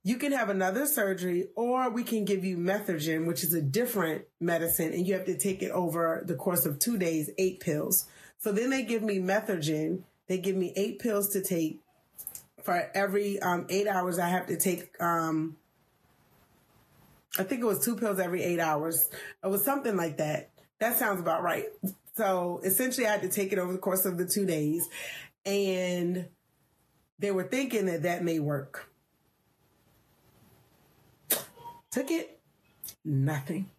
you 0.05 0.17
can 0.17 0.33
have 0.33 0.49
another 0.51 0.87
surgery 0.87 1.49
or 1.57 1.91
we 1.91 2.05
can 2.05 2.25
give 2.25 2.45
you 2.45 2.57
methergine, 2.57 3.27
which 3.27 3.43
is 3.43 3.55
a 3.55 3.63
different 3.63 4.27
medicine 4.39 4.93
and 4.93 5.07
you 5.07 5.15
have 5.15 5.25
to 5.27 5.37
take 5.37 5.63
it 5.63 5.71
over 5.71 6.23
the 6.25 6.35
course 6.35 6.67
of 6.67 6.79
two 6.79 6.99
days, 6.99 7.31
eight 7.39 7.59
pills. 7.59 8.07
So 8.39 8.53
then 8.53 8.71
they 8.71 8.83
give 8.83 9.03
me 9.03 9.19
methergine. 9.19 10.03
They 10.29 10.39
give 10.39 10.57
me 10.57 10.73
eight 10.77 10.99
pills 10.99 11.31
to 11.31 11.43
take 11.43 11.81
for 12.65 12.91
every 12.95 13.39
um, 13.41 13.67
eight 13.69 13.87
hours. 13.87 14.19
I 14.19 14.29
have 14.29 14.47
to 14.47 14.57
take, 14.57 15.01
um, 15.01 15.57
I 17.39 17.45
think 17.45 17.61
it 17.61 17.67
was 17.67 17.85
two 17.85 17.95
pills 17.95 18.19
every 18.19 18.43
eight 18.43 18.59
hours. 18.59 19.11
It 19.45 19.49
was 19.49 19.65
something 19.65 19.97
like 19.97 20.17
that. 20.17 20.51
That 20.81 20.97
sounds 20.97 21.21
about 21.21 21.43
right. 21.43 21.67
So 22.17 22.61
essentially 22.65 23.07
I 23.07 23.13
had 23.13 23.23
to 23.23 23.29
take 23.29 23.53
it 23.53 23.59
over 23.59 23.73
the 23.73 23.79
course 23.79 24.07
of 24.07 24.19
the 24.19 24.27
two 24.27 24.47
days 24.47 24.89
and 25.45 26.27
they 27.19 27.31
were 27.31 27.45
thinking 27.45 27.87
that 27.87 28.03
that 28.03 28.25
may 28.25 28.39
work. 28.39 28.91
Took 31.91 32.11
it, 32.11 32.41
nothing. 33.05 33.71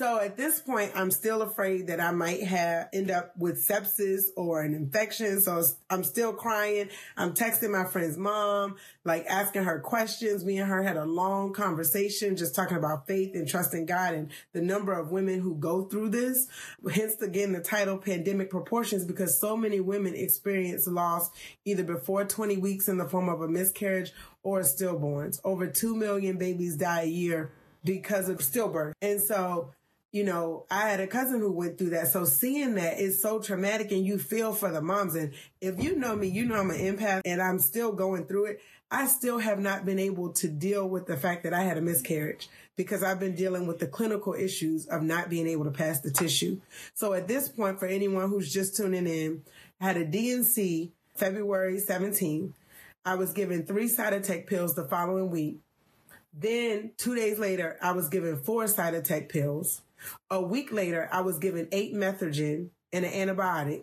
So 0.00 0.18
at 0.18 0.34
this 0.34 0.62
point, 0.62 0.92
I'm 0.94 1.10
still 1.10 1.42
afraid 1.42 1.88
that 1.88 2.00
I 2.00 2.10
might 2.10 2.42
have 2.44 2.88
end 2.90 3.10
up 3.10 3.36
with 3.36 3.62
sepsis 3.68 4.28
or 4.34 4.62
an 4.62 4.72
infection. 4.72 5.42
So 5.42 5.62
I'm 5.90 6.04
still 6.04 6.32
crying. 6.32 6.88
I'm 7.18 7.34
texting 7.34 7.70
my 7.70 7.84
friend's 7.84 8.16
mom, 8.16 8.76
like 9.04 9.26
asking 9.26 9.64
her 9.64 9.78
questions. 9.78 10.42
Me 10.42 10.56
and 10.56 10.70
her 10.70 10.82
had 10.82 10.96
a 10.96 11.04
long 11.04 11.52
conversation, 11.52 12.34
just 12.34 12.54
talking 12.54 12.78
about 12.78 13.06
faith 13.06 13.34
and 13.34 13.46
trusting 13.46 13.84
God 13.84 14.14
and 14.14 14.30
the 14.54 14.62
number 14.62 14.98
of 14.98 15.10
women 15.10 15.38
who 15.38 15.54
go 15.56 15.84
through 15.84 16.08
this. 16.08 16.48
Hence 16.90 17.20
again, 17.20 17.52
the 17.52 17.60
title 17.60 17.98
pandemic 17.98 18.48
proportions, 18.48 19.04
because 19.04 19.38
so 19.38 19.54
many 19.54 19.80
women 19.80 20.14
experience 20.14 20.86
loss 20.86 21.28
either 21.66 21.84
before 21.84 22.24
20 22.24 22.56
weeks 22.56 22.88
in 22.88 22.96
the 22.96 23.06
form 23.06 23.28
of 23.28 23.42
a 23.42 23.48
miscarriage 23.48 24.12
or 24.42 24.60
stillborns. 24.60 25.40
Over 25.44 25.66
2 25.66 25.94
million 25.94 26.38
babies 26.38 26.78
die 26.78 27.02
a 27.02 27.06
year 27.06 27.52
because 27.84 28.30
of 28.30 28.38
stillbirth. 28.38 28.92
And 29.02 29.20
so 29.20 29.72
you 30.12 30.24
know, 30.24 30.66
I 30.70 30.88
had 30.88 31.00
a 31.00 31.06
cousin 31.06 31.40
who 31.40 31.52
went 31.52 31.78
through 31.78 31.90
that. 31.90 32.08
So 32.08 32.24
seeing 32.24 32.74
that 32.74 32.98
is 32.98 33.22
so 33.22 33.40
traumatic 33.40 33.92
and 33.92 34.04
you 34.04 34.18
feel 34.18 34.52
for 34.52 34.70
the 34.72 34.82
moms. 34.82 35.14
And 35.14 35.32
if 35.60 35.82
you 35.82 35.96
know 35.96 36.16
me, 36.16 36.28
you 36.28 36.44
know 36.44 36.56
I'm 36.56 36.70
an 36.70 36.78
empath 36.78 37.20
and 37.24 37.40
I'm 37.40 37.58
still 37.60 37.92
going 37.92 38.26
through 38.26 38.46
it. 38.46 38.60
I 38.90 39.06
still 39.06 39.38
have 39.38 39.60
not 39.60 39.84
been 39.84 40.00
able 40.00 40.32
to 40.32 40.48
deal 40.48 40.88
with 40.88 41.06
the 41.06 41.16
fact 41.16 41.44
that 41.44 41.54
I 41.54 41.62
had 41.62 41.78
a 41.78 41.80
miscarriage 41.80 42.48
because 42.74 43.04
I've 43.04 43.20
been 43.20 43.36
dealing 43.36 43.68
with 43.68 43.78
the 43.78 43.86
clinical 43.86 44.34
issues 44.34 44.86
of 44.86 45.02
not 45.02 45.30
being 45.30 45.46
able 45.46 45.64
to 45.64 45.70
pass 45.70 46.00
the 46.00 46.10
tissue. 46.10 46.60
So 46.94 47.12
at 47.12 47.28
this 47.28 47.48
point, 47.48 47.78
for 47.78 47.86
anyone 47.86 48.28
who's 48.30 48.52
just 48.52 48.76
tuning 48.76 49.06
in, 49.06 49.44
I 49.80 49.84
had 49.84 49.96
a 49.96 50.04
D&C 50.04 50.92
February 51.14 51.80
17th. 51.80 52.52
I 53.04 53.14
was 53.14 53.32
given 53.32 53.64
three 53.64 53.88
Cytotec 53.88 54.46
pills 54.48 54.74
the 54.74 54.84
following 54.84 55.30
week. 55.30 55.58
Then 56.32 56.92
two 56.96 57.14
days 57.14 57.38
later, 57.38 57.76
I 57.80 57.92
was 57.92 58.08
given 58.08 58.38
four 58.38 58.64
Cytotec 58.64 59.28
pills. 59.28 59.82
A 60.30 60.40
week 60.40 60.72
later, 60.72 61.08
I 61.12 61.20
was 61.20 61.38
given 61.38 61.68
eight 61.72 61.94
Methergine 61.94 62.70
and 62.92 63.04
an 63.04 63.12
antibiotic. 63.12 63.82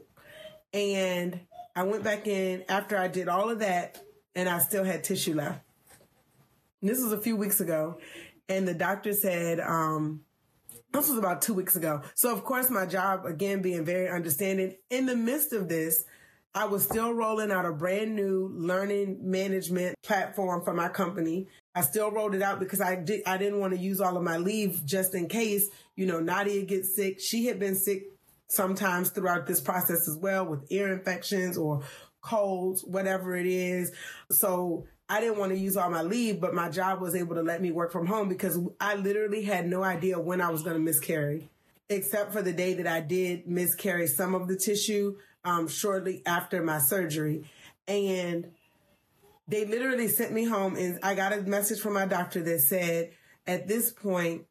And 0.74 1.40
I 1.76 1.84
went 1.84 2.04
back 2.04 2.28
in 2.28 2.64
after 2.70 2.98
I 2.98 3.08
did 3.08 3.28
all 3.28 3.50
of 3.50 3.60
that 3.60 4.02
and 4.36 4.48
I 4.48 4.60
still 4.60 4.84
had 4.84 5.04
tissue 5.04 5.36
left. 5.36 5.62
This 6.82 7.02
was 7.02 7.12
a 7.12 7.22
few 7.22 7.36
weeks 7.36 7.60
ago. 7.60 8.00
And 8.50 8.68
the 8.68 8.74
doctor 8.74 9.14
said, 9.14 9.60
um, 9.60 10.22
this 10.94 11.10
was 11.10 11.18
about 11.18 11.42
two 11.42 11.54
weeks 11.54 11.76
ago. 11.76 12.02
So 12.16 12.32
of 12.32 12.44
course, 12.44 12.70
my 12.70 12.86
job, 12.86 13.26
again, 13.26 13.62
being 13.62 13.84
very 13.84 14.10
understanding 14.10 14.76
in 14.90 15.06
the 15.06 15.16
midst 15.16 15.54
of 15.54 15.68
this, 15.68 16.06
I 16.58 16.66
was 16.66 16.84
still 16.84 17.14
rolling 17.14 17.52
out 17.52 17.68
a 17.68 17.72
brand 17.72 18.16
new 18.16 18.52
learning 18.56 19.20
management 19.22 19.96
platform 20.02 20.64
for 20.66 20.74
my 20.74 20.90
company. 20.90 21.48
I 21.76 21.82
still 21.82 22.10
rolled 22.10 22.34
it 22.34 22.42
out 22.42 22.60
because 22.60 22.82
I 22.82 22.96
did, 22.96 23.22
I 23.28 23.38
didn't 23.38 23.60
want 23.60 23.74
to 23.74 23.80
use 23.80 24.02
all 24.02 24.18
of 24.18 24.24
my 24.24 24.38
leave 24.38 24.84
just 24.84 25.14
in 25.14 25.28
case, 25.28 25.70
you 25.96 26.08
know, 26.08 26.20
Nadia 26.20 26.66
gets 26.66 26.96
sick. 26.96 27.20
She 27.20 27.46
had 27.46 27.60
been 27.60 27.76
sick 27.76 28.06
sometimes 28.48 29.12
throughout 29.12 29.46
this 29.46 29.62
process 29.62 30.08
as 30.08 30.18
well 30.20 30.48
with 30.48 30.66
ear 30.72 30.92
infections 30.92 31.60
or 31.60 31.84
colds, 32.22 32.84
whatever 32.84 33.36
it 33.36 33.46
is. 33.46 33.92
So 34.32 34.88
I 35.08 35.22
didn't 35.22 35.38
want 35.38 35.52
to 35.52 35.60
use 35.60 35.78
all 35.78 35.92
my 35.92 36.02
leave, 36.02 36.42
but 36.42 36.56
my 36.56 36.70
job 36.70 37.02
was 37.02 37.14
able 37.14 37.36
to 37.36 37.44
let 37.44 37.62
me 37.62 37.70
work 37.70 37.92
from 37.92 38.08
home 38.08 38.30
because 38.30 38.58
I 38.82 38.96
literally 38.96 39.44
had 39.44 39.68
no 39.68 39.84
idea 39.84 40.20
when 40.20 40.42
I 40.42 40.50
was 40.50 40.64
going 40.64 40.76
to 40.76 40.82
miscarry, 40.82 41.52
except 41.88 42.34
for 42.34 42.42
the 42.42 42.52
day 42.52 42.74
that 42.74 42.88
I 42.88 43.02
did 43.02 43.48
miscarry 43.48 44.08
some 44.08 44.34
of 44.34 44.48
the 44.48 44.56
tissue 44.56 45.18
um, 45.48 45.68
shortly 45.70 46.22
after 46.26 46.62
my 46.62 46.78
surgery. 46.78 47.50
And 47.88 48.52
they 49.48 49.66
literally 49.66 50.10
sent 50.10 50.34
me 50.34 50.44
home 50.44 50.76
and 50.76 51.00
I 51.02 51.16
got 51.16 51.32
a 51.32 51.42
message 51.42 51.80
from 51.80 51.94
my 51.94 52.06
doctor 52.06 52.44
that 52.44 52.60
said, 52.60 53.12
at 53.48 53.66
this 53.68 53.92
point, 53.92 54.46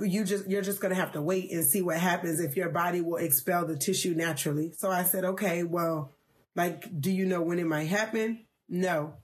you 0.00 0.24
just 0.24 0.48
you're 0.48 0.62
just 0.62 0.80
going 0.80 0.92
to 0.92 1.00
have 1.00 1.12
to 1.12 1.22
wait 1.22 1.52
and 1.52 1.64
see 1.64 1.80
what 1.80 1.98
happens 1.98 2.40
if 2.40 2.56
your 2.56 2.70
body 2.70 3.02
will 3.02 3.18
expel 3.18 3.66
the 3.66 3.76
tissue 3.76 4.14
naturally. 4.14 4.72
So 4.72 4.90
I 4.90 5.04
said, 5.04 5.22
"Okay, 5.24 5.62
well, 5.62 6.12
like 6.56 6.86
do 6.98 7.12
you 7.12 7.26
know 7.26 7.42
when 7.42 7.58
it 7.58 7.66
might 7.66 7.84
happen?" 7.84 8.46
No. 8.70 9.14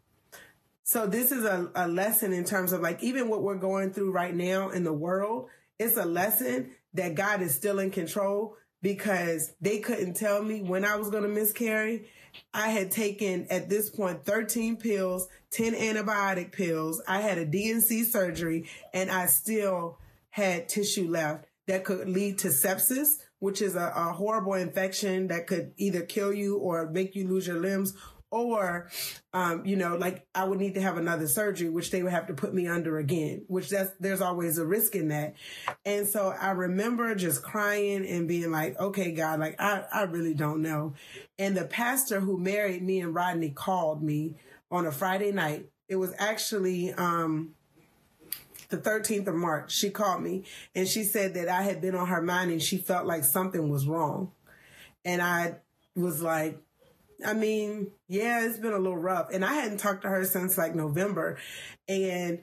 So 0.84 1.06
this 1.06 1.32
is 1.32 1.44
a, 1.44 1.70
a 1.74 1.88
lesson 1.88 2.34
in 2.34 2.44
terms 2.44 2.72
of 2.72 2.82
like 2.82 3.02
even 3.02 3.30
what 3.30 3.42
we're 3.42 3.56
going 3.56 3.94
through 3.94 4.12
right 4.12 4.34
now 4.34 4.68
in 4.68 4.84
the 4.84 4.92
world, 4.92 5.48
it's 5.78 5.96
a 5.96 6.04
lesson 6.04 6.72
that 6.92 7.14
God 7.14 7.40
is 7.40 7.54
still 7.54 7.78
in 7.78 7.90
control 7.90 8.56
because 8.82 9.52
they 9.60 9.78
couldn't 9.78 10.14
tell 10.14 10.42
me 10.42 10.62
when 10.62 10.84
I 10.84 10.96
was 10.96 11.10
going 11.10 11.22
to 11.22 11.28
miscarry. 11.28 12.08
I 12.54 12.68
had 12.68 12.90
taken 12.90 13.46
at 13.50 13.68
this 13.68 13.90
point 13.90 14.24
13 14.24 14.76
pills, 14.76 15.28
10 15.50 15.74
antibiotic 15.74 16.52
pills. 16.52 17.02
I 17.06 17.20
had 17.20 17.38
a 17.38 17.44
D&C 17.44 18.04
surgery 18.04 18.68
and 18.94 19.10
I 19.10 19.26
still 19.26 19.98
had 20.30 20.68
tissue 20.68 21.08
left 21.08 21.46
that 21.66 21.84
could 21.84 22.08
lead 22.08 22.38
to 22.38 22.48
sepsis, 22.48 23.18
which 23.40 23.60
is 23.60 23.74
a, 23.74 23.92
a 23.94 24.12
horrible 24.12 24.54
infection 24.54 25.28
that 25.28 25.46
could 25.46 25.72
either 25.76 26.02
kill 26.02 26.32
you 26.32 26.56
or 26.58 26.88
make 26.90 27.14
you 27.14 27.26
lose 27.26 27.46
your 27.46 27.60
limbs 27.60 27.94
or 28.30 28.88
um, 29.32 29.64
you 29.66 29.76
know 29.76 29.96
like 29.96 30.26
i 30.34 30.44
would 30.44 30.58
need 30.58 30.74
to 30.74 30.80
have 30.80 30.96
another 30.96 31.26
surgery 31.26 31.68
which 31.68 31.90
they 31.90 32.02
would 32.02 32.12
have 32.12 32.26
to 32.26 32.34
put 32.34 32.54
me 32.54 32.66
under 32.66 32.98
again 32.98 33.44
which 33.48 33.68
that's 33.68 33.90
there's 33.98 34.20
always 34.20 34.58
a 34.58 34.64
risk 34.64 34.94
in 34.94 35.08
that. 35.08 35.34
And 35.84 36.06
so 36.06 36.34
i 36.40 36.50
remember 36.50 37.14
just 37.14 37.42
crying 37.42 38.06
and 38.06 38.28
being 38.28 38.50
like 38.50 38.78
okay 38.78 39.12
god 39.12 39.40
like 39.40 39.60
i, 39.60 39.84
I 39.92 40.02
really 40.02 40.34
don't 40.34 40.62
know. 40.62 40.94
And 41.38 41.56
the 41.56 41.64
pastor 41.64 42.20
who 42.20 42.38
married 42.38 42.82
me 42.82 43.00
and 43.00 43.14
rodney 43.14 43.50
called 43.50 44.02
me 44.02 44.36
on 44.70 44.86
a 44.86 44.92
friday 44.92 45.32
night. 45.32 45.66
It 45.88 45.96
was 45.96 46.14
actually 46.18 46.92
um, 46.92 47.56
the 48.68 48.78
13th 48.78 49.26
of 49.26 49.34
march. 49.34 49.72
She 49.72 49.90
called 49.90 50.22
me 50.22 50.44
and 50.74 50.86
she 50.86 51.02
said 51.02 51.34
that 51.34 51.48
i 51.48 51.62
had 51.62 51.80
been 51.80 51.96
on 51.96 52.06
her 52.06 52.22
mind 52.22 52.52
and 52.52 52.62
she 52.62 52.78
felt 52.78 53.06
like 53.06 53.24
something 53.24 53.68
was 53.68 53.86
wrong. 53.86 54.30
And 55.04 55.20
i 55.20 55.56
was 55.96 56.22
like 56.22 56.60
I 57.24 57.34
mean, 57.34 57.90
yeah, 58.08 58.44
it's 58.44 58.58
been 58.58 58.72
a 58.72 58.78
little 58.78 58.96
rough. 58.96 59.28
And 59.32 59.44
I 59.44 59.54
hadn't 59.54 59.78
talked 59.78 60.02
to 60.02 60.08
her 60.08 60.24
since 60.24 60.56
like 60.56 60.74
November. 60.74 61.38
And 61.88 62.40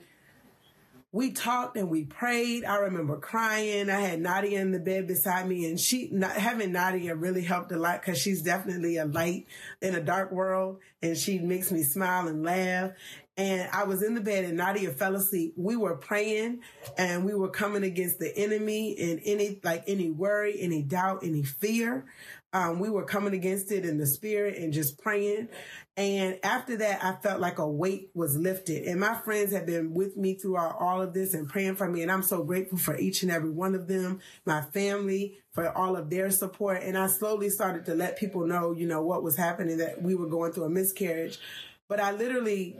we 1.10 1.32
talked 1.32 1.76
and 1.76 1.88
we 1.88 2.04
prayed. 2.04 2.64
I 2.64 2.76
remember 2.76 3.16
crying. 3.18 3.88
I 3.88 4.00
had 4.00 4.20
Nadia 4.20 4.60
in 4.60 4.72
the 4.72 4.78
bed 4.78 5.06
beside 5.06 5.48
me 5.48 5.66
and 5.66 5.80
she, 5.80 6.10
not, 6.12 6.32
having 6.32 6.72
Nadia 6.72 7.14
really 7.14 7.42
helped 7.42 7.72
a 7.72 7.78
lot 7.78 8.02
because 8.02 8.18
she's 8.18 8.42
definitely 8.42 8.98
a 8.98 9.06
light 9.06 9.46
in 9.80 9.94
a 9.94 10.02
dark 10.02 10.32
world 10.32 10.78
and 11.02 11.16
she 11.16 11.38
makes 11.38 11.72
me 11.72 11.82
smile 11.82 12.28
and 12.28 12.44
laugh. 12.44 12.90
And 13.38 13.70
I 13.72 13.84
was 13.84 14.02
in 14.02 14.14
the 14.14 14.20
bed 14.20 14.44
and 14.44 14.56
Nadia 14.56 14.90
fell 14.90 15.14
asleep. 15.14 15.54
We 15.56 15.76
were 15.76 15.94
praying 15.94 16.58
and 16.98 17.24
we 17.24 17.34
were 17.34 17.48
coming 17.48 17.84
against 17.84 18.18
the 18.18 18.36
enemy 18.36 18.96
and 18.98 19.20
any, 19.24 19.60
like 19.62 19.84
any 19.86 20.10
worry, 20.10 20.60
any 20.60 20.82
doubt, 20.82 21.20
any 21.22 21.44
fear. 21.44 22.04
Um, 22.52 22.80
we 22.80 22.90
were 22.90 23.04
coming 23.04 23.34
against 23.34 23.70
it 23.70 23.84
in 23.84 23.96
the 23.96 24.06
spirit 24.06 24.56
and 24.56 24.72
just 24.72 25.00
praying. 25.00 25.48
And 25.96 26.40
after 26.42 26.78
that, 26.78 27.04
I 27.04 27.12
felt 27.22 27.40
like 27.40 27.60
a 27.60 27.68
weight 27.68 28.10
was 28.12 28.36
lifted. 28.36 28.84
And 28.86 28.98
my 28.98 29.14
friends 29.14 29.52
have 29.52 29.66
been 29.66 29.94
with 29.94 30.16
me 30.16 30.34
throughout 30.34 30.76
all 30.80 31.00
of 31.00 31.14
this 31.14 31.32
and 31.32 31.48
praying 31.48 31.76
for 31.76 31.88
me. 31.88 32.02
And 32.02 32.10
I'm 32.10 32.22
so 32.24 32.42
grateful 32.42 32.78
for 32.78 32.98
each 32.98 33.22
and 33.22 33.30
every 33.30 33.50
one 33.50 33.76
of 33.76 33.86
them, 33.86 34.18
my 34.46 34.62
family, 34.62 35.38
for 35.52 35.70
all 35.76 35.94
of 35.94 36.10
their 36.10 36.32
support. 36.32 36.82
And 36.82 36.98
I 36.98 37.06
slowly 37.06 37.50
started 37.50 37.84
to 37.86 37.94
let 37.94 38.18
people 38.18 38.46
know, 38.46 38.72
you 38.72 38.86
know, 38.86 39.02
what 39.02 39.22
was 39.22 39.36
happening, 39.36 39.76
that 39.78 40.02
we 40.02 40.16
were 40.16 40.28
going 40.28 40.52
through 40.52 40.64
a 40.64 40.70
miscarriage. 40.70 41.38
But 41.86 42.00
I 42.00 42.12
literally 42.12 42.76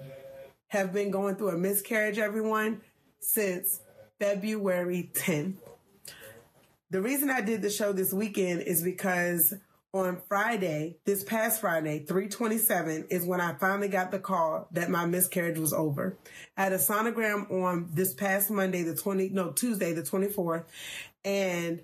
have 0.69 0.93
been 0.93 1.11
going 1.11 1.37
through 1.37 1.51
a 1.51 1.59
miscarriage, 1.59 2.19
everyone, 2.19 2.81
since 3.21 3.81
February 4.19 5.11
10th. 5.15 5.57
The 6.91 7.03
reason 7.03 7.31
I 7.31 7.41
did 7.41 7.63
the 7.63 7.71
show 7.71 7.93
this 7.93 8.13
weekend 8.13 8.63
is 8.63 8.83
because 8.83 9.55
on 9.93 10.21
Friday, 10.29 10.99
this 11.05 11.25
past 11.25 11.61
Friday, 11.61 12.01
327 12.01 13.07
is 13.11 13.25
when 13.25 13.41
I 13.41 13.55
finally 13.55 13.89
got 13.89 14.11
the 14.11 14.19
call 14.19 14.69
that 14.73 14.91
my 14.91 15.07
miscarriage 15.07 15.59
was 15.59 15.73
over. 15.73 16.17
I 16.57 16.65
had 16.65 16.73
a 16.73 16.79
sonogram 16.79 17.51
on 17.51 17.89
this 17.93 18.15
past 18.15 18.51
Monday, 18.51 18.83
the 18.83 18.95
20, 18.95 19.31
no, 19.31 19.53
Tuesday, 19.53 19.93
the 19.93 20.03
24th. 20.03 20.65
And 21.25 21.83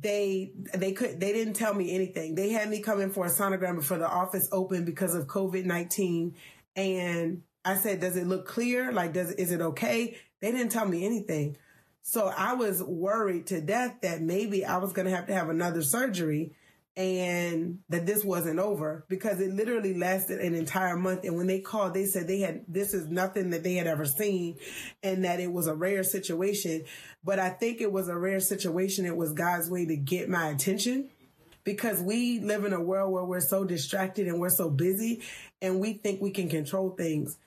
they, 0.00 0.52
they 0.74 0.92
could, 0.92 1.20
they 1.20 1.32
didn't 1.32 1.54
tell 1.54 1.74
me 1.74 1.94
anything. 1.94 2.34
They 2.34 2.50
had 2.50 2.68
me 2.68 2.80
come 2.80 3.00
in 3.00 3.10
for 3.10 3.26
a 3.26 3.30
sonogram 3.30 3.76
before 3.76 3.98
the 3.98 4.08
office 4.08 4.48
opened 4.52 4.86
because 4.86 5.14
of 5.14 5.26
COVID-19. 5.26 6.34
And 6.76 7.42
I 7.64 7.76
said, 7.76 8.00
does 8.00 8.16
it 8.16 8.26
look 8.26 8.46
clear? 8.46 8.92
Like, 8.92 9.12
does, 9.12 9.32
is 9.32 9.52
it 9.52 9.60
okay? 9.60 10.16
They 10.40 10.50
didn't 10.50 10.72
tell 10.72 10.86
me 10.86 11.04
anything. 11.04 11.56
So 12.02 12.32
I 12.36 12.54
was 12.54 12.82
worried 12.82 13.46
to 13.48 13.60
death 13.60 13.98
that 14.02 14.20
maybe 14.20 14.64
I 14.64 14.78
was 14.78 14.92
going 14.92 15.06
to 15.06 15.14
have 15.14 15.26
to 15.28 15.34
have 15.34 15.48
another 15.48 15.82
surgery 15.82 16.52
and 16.96 17.78
that 17.88 18.04
this 18.04 18.22
wasn't 18.24 18.58
over 18.58 19.06
because 19.08 19.40
it 19.40 19.50
literally 19.52 19.94
lasted 19.94 20.40
an 20.40 20.54
entire 20.54 20.96
month. 20.96 21.24
And 21.24 21.36
when 21.36 21.46
they 21.46 21.60
called, 21.60 21.94
they 21.94 22.04
said 22.04 22.26
they 22.26 22.40
had, 22.40 22.64
this 22.68 22.92
is 22.92 23.08
nothing 23.08 23.50
that 23.50 23.62
they 23.62 23.74
had 23.74 23.86
ever 23.86 24.04
seen 24.04 24.58
and 25.02 25.24
that 25.24 25.40
it 25.40 25.50
was 25.50 25.68
a 25.68 25.74
rare 25.74 26.02
situation. 26.02 26.84
But 27.24 27.38
I 27.38 27.50
think 27.50 27.80
it 27.80 27.92
was 27.92 28.08
a 28.08 28.18
rare 28.18 28.40
situation. 28.40 29.06
It 29.06 29.16
was 29.16 29.32
God's 29.32 29.70
way 29.70 29.86
to 29.86 29.96
get 29.96 30.28
my 30.28 30.48
attention 30.48 31.08
because 31.64 32.02
we 32.02 32.40
live 32.40 32.64
in 32.64 32.72
a 32.72 32.82
world 32.82 33.12
where 33.12 33.24
we're 33.24 33.40
so 33.40 33.64
distracted 33.64 34.26
and 34.26 34.40
we're 34.40 34.50
so 34.50 34.68
busy 34.68 35.22
and 35.62 35.80
we 35.80 35.94
think 35.94 36.20
we 36.20 36.32
can 36.32 36.48
control 36.48 36.90
things 36.90 37.38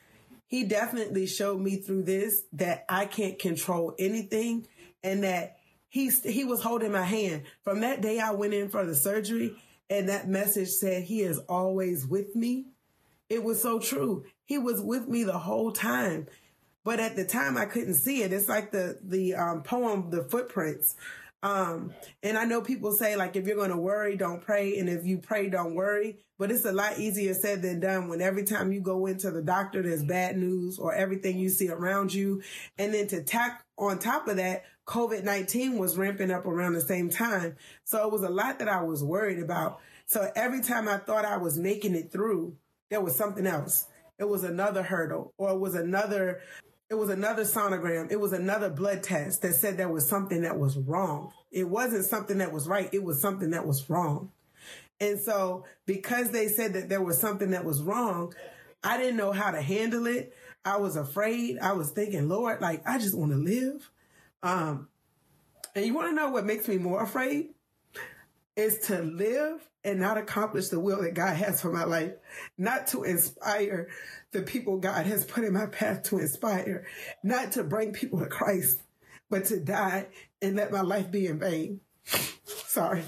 he 0.56 0.64
definitely 0.64 1.28
showed 1.28 1.60
me 1.60 1.76
through 1.76 2.04
this 2.04 2.44
that 2.54 2.86
I 2.88 3.08
can't 3.08 3.38
control 3.38 3.94
anything 4.00 4.66
and 5.04 5.26
that 5.26 5.58
he, 5.90 6.10
he 6.10 6.46
was 6.46 6.64
holding 6.64 6.94
my 6.94 7.04
hand. 7.04 7.44
From 7.62 7.82
that 7.82 8.00
day 8.00 8.20
I 8.22 8.32
went 8.32 8.54
in 8.54 8.70
for 8.70 8.86
the 8.86 8.96
surgery 8.96 9.58
and 9.90 10.08
that 10.08 10.30
message 10.30 10.70
said, 10.70 11.04
he 11.04 11.20
is 11.20 11.40
always 11.50 12.08
with 12.08 12.38
me. 12.38 12.68
It 13.30 13.44
was 13.44 13.62
so 13.62 13.80
true. 13.80 14.24
He 14.46 14.58
was 14.58 14.82
with 14.82 15.10
me 15.10 15.26
the 15.26 15.38
whole 15.38 15.74
time. 15.74 16.28
But 16.86 17.02
at 17.02 17.18
the 17.18 17.26
time 17.26 17.58
I 17.58 17.66
couldn't 17.66 17.96
see 17.96 18.24
it. 18.24 18.32
It's 18.32 18.48
like 18.48 18.72
the, 18.72 18.98
the 19.04 19.36
um, 19.36 19.62
poem, 19.62 20.10
The 20.10 20.24
Footprints. 20.24 20.96
Um, 21.44 21.94
and 22.24 22.38
I 22.38 22.46
know 22.46 22.62
people 22.62 22.92
say 22.92 23.16
like, 23.16 23.36
if 23.36 23.46
you're 23.46 23.56
going 23.56 23.70
to 23.70 23.78
worry, 23.78 24.18
don't 24.18 24.42
pray. 24.42 24.80
And 24.80 24.90
if 24.90 25.06
you 25.06 25.20
pray, 25.20 25.50
don't 25.50 25.76
worry. 25.76 26.18
But 26.40 26.52
it's 26.52 26.66
a 26.66 26.72
lot 26.72 26.98
easier 26.98 27.34
said 27.34 27.62
than 27.62 27.80
done 27.80 28.08
when 28.08 28.22
every 28.22 28.44
time 28.44 28.72
you 28.72 28.82
go 28.82 29.06
into 29.06 29.30
the 29.32 29.42
doctor, 29.42 29.84
there's 29.84 30.04
bad 30.04 30.38
news 30.38 30.80
or 30.80 30.94
everything 30.94 31.38
you 31.38 31.50
see 31.50 31.70
around 31.70 32.14
you. 32.14 32.42
And 32.78 32.94
then 32.94 33.08
to 33.08 33.22
tack 33.22 33.64
on 33.78 34.00
top 34.00 34.28
of 34.28 34.38
that, 34.38 34.64
COVID-19 34.88 35.78
was 35.78 35.98
ramping 35.98 36.32
up 36.32 36.46
around 36.46 36.74
the 36.74 36.82
same 36.82 37.10
time. 37.10 37.56
So 37.84 38.04
it 38.06 38.12
was 38.12 38.24
a 38.24 38.30
lot 38.30 38.60
that 38.60 38.70
I 38.70 38.82
was 38.82 39.04
worried 39.04 39.40
about. 39.40 39.80
So 40.08 40.32
every 40.36 40.62
time 40.62 40.88
I 40.88 40.98
thought 40.98 41.26
I 41.26 41.38
was 41.38 41.58
making 41.58 41.96
it 41.96 42.12
through, 42.12 42.56
there 42.90 43.02
was 43.02 43.16
something 43.16 43.48
else. 43.48 43.88
It 44.18 44.30
was 44.30 44.44
another 44.44 44.84
hurdle 44.84 45.34
or 45.38 45.52
it 45.52 45.60
was 45.60 45.76
another 45.76 46.42
it 46.90 46.96
was 46.96 47.10
another 47.10 47.44
sonogram. 47.44 48.12
It 48.12 48.20
was 48.20 48.34
another 48.34 48.70
blood 48.70 49.02
test 49.02 49.42
that 49.42 49.56
said 49.56 49.78
there 49.78 49.90
was 49.90 50.08
something 50.08 50.42
that 50.42 50.60
was 50.60 50.78
wrong. 50.78 51.32
It 51.52 51.68
wasn't 51.68 52.06
something 52.06 52.38
that 52.38 52.52
was 52.52 52.68
right. 52.68 52.90
It 52.94 53.04
was 53.04 53.20
something 53.20 53.52
that 53.52 53.66
was 53.66 53.90
wrong. 53.90 54.32
And 55.00 55.20
so 55.20 55.66
because 55.86 56.30
they 56.32 56.48
said 56.48 56.74
that 56.74 56.90
there 56.90 57.02
was 57.02 57.20
something 57.20 57.52
that 57.52 57.66
was 57.66 57.82
wrong, 57.82 58.34
I 58.84 58.98
didn't 58.98 59.18
know 59.18 59.32
how 59.32 59.52
to 59.52 59.62
handle 59.62 60.06
it. 60.06 60.34
I 60.64 60.78
was 60.78 60.96
afraid. 60.96 61.58
I 61.60 61.74
was 61.74 61.92
thinking, 61.92 62.30
Lord, 62.30 62.62
like, 62.62 62.88
I 62.88 63.00
just 63.00 63.18
want 63.18 63.32
to 63.32 63.38
live. 63.38 63.90
Um, 64.44 64.88
and 65.74 65.86
you 65.86 65.94
want 65.94 66.10
to 66.10 66.16
know 66.16 66.30
what 66.30 66.46
makes 66.46 66.68
me 66.68 66.78
more 66.78 67.02
afraid? 67.02 67.55
Is 68.56 68.80
to 68.88 69.02
live 69.02 69.68
and 69.84 70.00
not 70.00 70.18
accomplish 70.18 70.70
the 70.70 70.80
will 70.80 71.02
that 71.02 71.14
God 71.14 71.36
has 71.36 71.62
for 71.62 71.72
my 71.72 71.84
life, 71.84 72.14
not 72.58 72.88
to 72.88 73.04
inspire 73.04 73.90
the 74.32 74.42
people 74.42 74.78
God 74.78 75.06
has 75.06 75.26
put 75.26 75.44
in 75.44 75.54
my 75.54 75.66
path 75.66 76.04
to 76.04 76.20
inspire, 76.20 76.86
not 77.22 77.52
to 77.54 77.64
bring 77.64 77.92
people 77.92 78.20
to 78.20 78.28
Christ, 78.28 78.82
but 79.30 79.46
to 79.46 79.60
die 79.60 80.08
and 80.42 80.56
let 80.56 80.72
my 80.72 80.82
life 80.82 81.12
be 81.12 81.28
in 81.28 81.40
vain. 81.40 81.82
Sorry. 82.46 83.04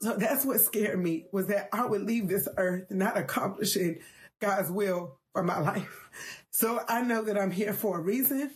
So 0.00 0.16
that's 0.16 0.46
what 0.46 0.60
scared 0.60 0.98
me 0.98 1.26
was 1.30 1.46
that 1.48 1.68
I 1.72 1.84
would 1.84 2.02
leave 2.02 2.28
this 2.28 2.48
earth 2.56 2.90
not 2.90 3.18
accomplishing 3.18 3.98
God's 4.40 4.70
will 4.70 5.18
for 5.32 5.42
my 5.42 5.60
life. 5.60 6.08
So 6.50 6.80
I 6.88 7.02
know 7.02 7.22
that 7.22 7.38
I'm 7.38 7.50
here 7.50 7.72
for 7.72 7.98
a 7.98 8.02
reason. 8.02 8.50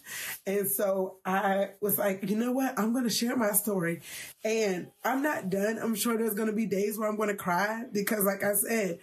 And 0.46 0.68
so 0.68 1.18
I 1.24 1.70
was 1.80 1.96
like, 1.96 2.28
you 2.28 2.36
know 2.36 2.52
what? 2.52 2.78
I'm 2.78 2.92
going 2.92 3.04
to 3.04 3.10
share 3.10 3.36
my 3.36 3.52
story. 3.52 4.02
And 4.42 4.88
I'm 5.04 5.22
not 5.22 5.48
done. 5.48 5.78
I'm 5.80 5.94
sure 5.94 6.18
there's 6.18 6.34
going 6.34 6.48
to 6.48 6.54
be 6.54 6.66
days 6.66 6.98
where 6.98 7.08
I'm 7.08 7.16
going 7.16 7.28
to 7.28 7.36
cry 7.36 7.84
because, 7.92 8.24
like 8.24 8.42
I 8.42 8.54
said, 8.54 8.98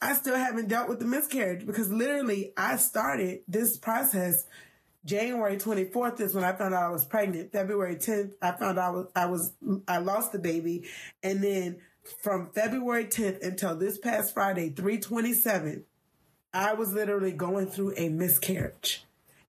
I 0.00 0.14
still 0.14 0.36
haven't 0.36 0.68
dealt 0.68 0.88
with 0.88 0.98
the 0.98 1.06
miscarriage 1.06 1.66
because 1.66 1.90
literally 1.90 2.52
I 2.56 2.76
started 2.76 3.40
this 3.48 3.76
process 3.76 4.44
January 5.06 5.56
24th 5.56 6.20
is 6.20 6.34
when 6.34 6.42
I 6.42 6.52
found 6.52 6.74
out 6.74 6.82
I 6.82 6.90
was 6.90 7.04
pregnant. 7.04 7.52
February 7.52 7.94
10th, 7.94 8.32
I 8.42 8.52
found 8.52 8.78
out 8.78 9.12
I 9.14 9.26
was, 9.26 9.52
I 9.86 9.98
lost 9.98 10.32
the 10.32 10.40
baby. 10.40 10.84
And 11.22 11.42
then 11.42 11.78
from 12.22 12.50
February 12.52 13.04
10th 13.04 13.46
until 13.46 13.76
this 13.76 13.98
past 13.98 14.34
Friday, 14.34 14.70
327, 14.70 15.84
I 16.56 16.72
was 16.72 16.94
literally 16.94 17.32
going 17.32 17.66
through 17.66 17.92
a 17.98 18.08
miscarriage. 18.08 19.04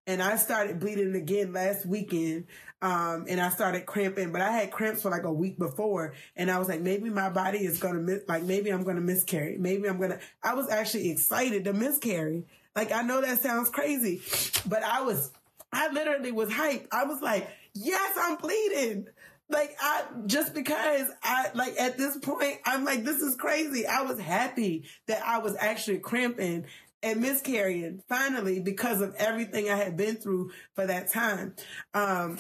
And 0.05 0.21
I 0.21 0.35
started 0.35 0.79
bleeding 0.79 1.15
again 1.15 1.53
last 1.53 1.85
weekend. 1.85 2.47
Um, 2.81 3.25
and 3.27 3.39
I 3.39 3.49
started 3.49 3.85
cramping, 3.85 4.31
but 4.31 4.41
I 4.41 4.51
had 4.51 4.71
cramps 4.71 5.01
for 5.01 5.09
like 5.09 5.23
a 5.23 5.31
week 5.31 5.57
before. 5.57 6.13
And 6.35 6.51
I 6.51 6.59
was 6.59 6.67
like, 6.67 6.81
maybe 6.81 7.09
my 7.09 7.29
body 7.29 7.59
is 7.59 7.79
going 7.79 7.95
to 7.95 8.01
miss, 8.01 8.23
like, 8.27 8.43
maybe 8.43 8.69
I'm 8.69 8.83
going 8.83 8.97
to 8.97 9.01
miscarry. 9.01 9.57
Maybe 9.57 9.87
I'm 9.87 9.97
going 9.97 10.11
to, 10.11 10.19
I 10.43 10.53
was 10.53 10.69
actually 10.69 11.09
excited 11.09 11.63
to 11.63 11.73
miscarry. 11.73 12.43
Like, 12.75 12.91
I 12.91 13.01
know 13.01 13.21
that 13.21 13.41
sounds 13.41 13.69
crazy, 13.69 14.21
but 14.67 14.83
I 14.83 15.01
was, 15.01 15.31
I 15.73 15.89
literally 15.89 16.31
was 16.31 16.49
hyped. 16.49 16.87
I 16.91 17.05
was 17.05 17.21
like, 17.21 17.49
yes, 17.73 18.17
I'm 18.19 18.35
bleeding. 18.35 19.07
Like 19.49 19.77
I 19.81 20.03
just 20.25 20.53
because 20.53 21.09
I 21.23 21.51
like 21.53 21.79
at 21.79 21.97
this 21.97 22.17
point 22.17 22.59
I'm 22.65 22.83
like 22.83 23.05
this 23.05 23.21
is 23.21 23.35
crazy. 23.35 23.87
I 23.87 24.01
was 24.01 24.19
happy 24.19 24.83
that 25.05 25.25
I 25.25 25.37
was 25.39 25.55
actually 25.57 25.99
cramping 25.99 26.65
and 27.03 27.21
miscarrying 27.21 28.01
finally 28.09 28.59
because 28.59 29.01
of 29.01 29.15
everything 29.15 29.69
I 29.69 29.75
had 29.75 29.97
been 29.97 30.15
through 30.15 30.51
for 30.73 30.85
that 30.85 31.09
time. 31.09 31.55
Um, 31.93 32.37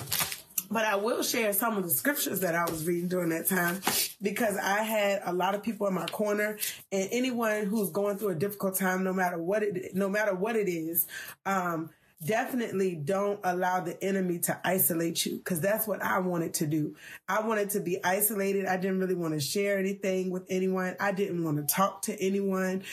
but 0.69 0.85
I 0.85 0.95
will 0.95 1.23
share 1.23 1.53
some 1.53 1.77
of 1.77 1.83
the 1.83 1.89
scriptures 1.89 2.41
that 2.41 2.55
I 2.55 2.69
was 2.69 2.85
reading 2.85 3.07
during 3.07 3.29
that 3.29 3.47
time 3.47 3.79
because 4.21 4.57
I 4.57 4.81
had 4.83 5.21
a 5.25 5.33
lot 5.33 5.55
of 5.55 5.63
people 5.63 5.87
in 5.87 5.93
my 5.93 6.05
corner 6.07 6.57
and 6.91 7.09
anyone 7.11 7.65
who's 7.65 7.89
going 7.89 8.17
through 8.17 8.29
a 8.29 8.35
difficult 8.35 8.75
time, 8.75 9.03
no 9.03 9.13
matter 9.13 9.41
what 9.41 9.63
it, 9.63 9.95
no 9.95 10.09
matter 10.09 10.35
what 10.35 10.55
it 10.55 10.67
is, 10.67 11.07
um, 11.45 11.89
definitely 12.25 12.95
don't 12.95 13.39
allow 13.43 13.79
the 13.79 14.01
enemy 14.03 14.39
to 14.39 14.59
isolate 14.65 15.25
you 15.25 15.37
because 15.37 15.61
that's 15.61 15.87
what 15.87 16.01
I 16.01 16.19
wanted 16.19 16.55
to 16.55 16.67
do. 16.67 16.95
I 17.29 17.41
wanted 17.41 17.69
to 17.71 17.79
be 17.79 18.03
isolated. 18.03 18.65
I 18.65 18.77
didn't 18.77 18.99
really 18.99 19.15
want 19.15 19.35
to 19.35 19.39
share 19.39 19.77
anything 19.77 20.31
with 20.31 20.43
anyone. 20.49 20.95
I 20.99 21.11
didn't 21.11 21.43
want 21.43 21.57
to 21.57 21.73
talk 21.73 22.01
to 22.03 22.19
anyone 22.19 22.83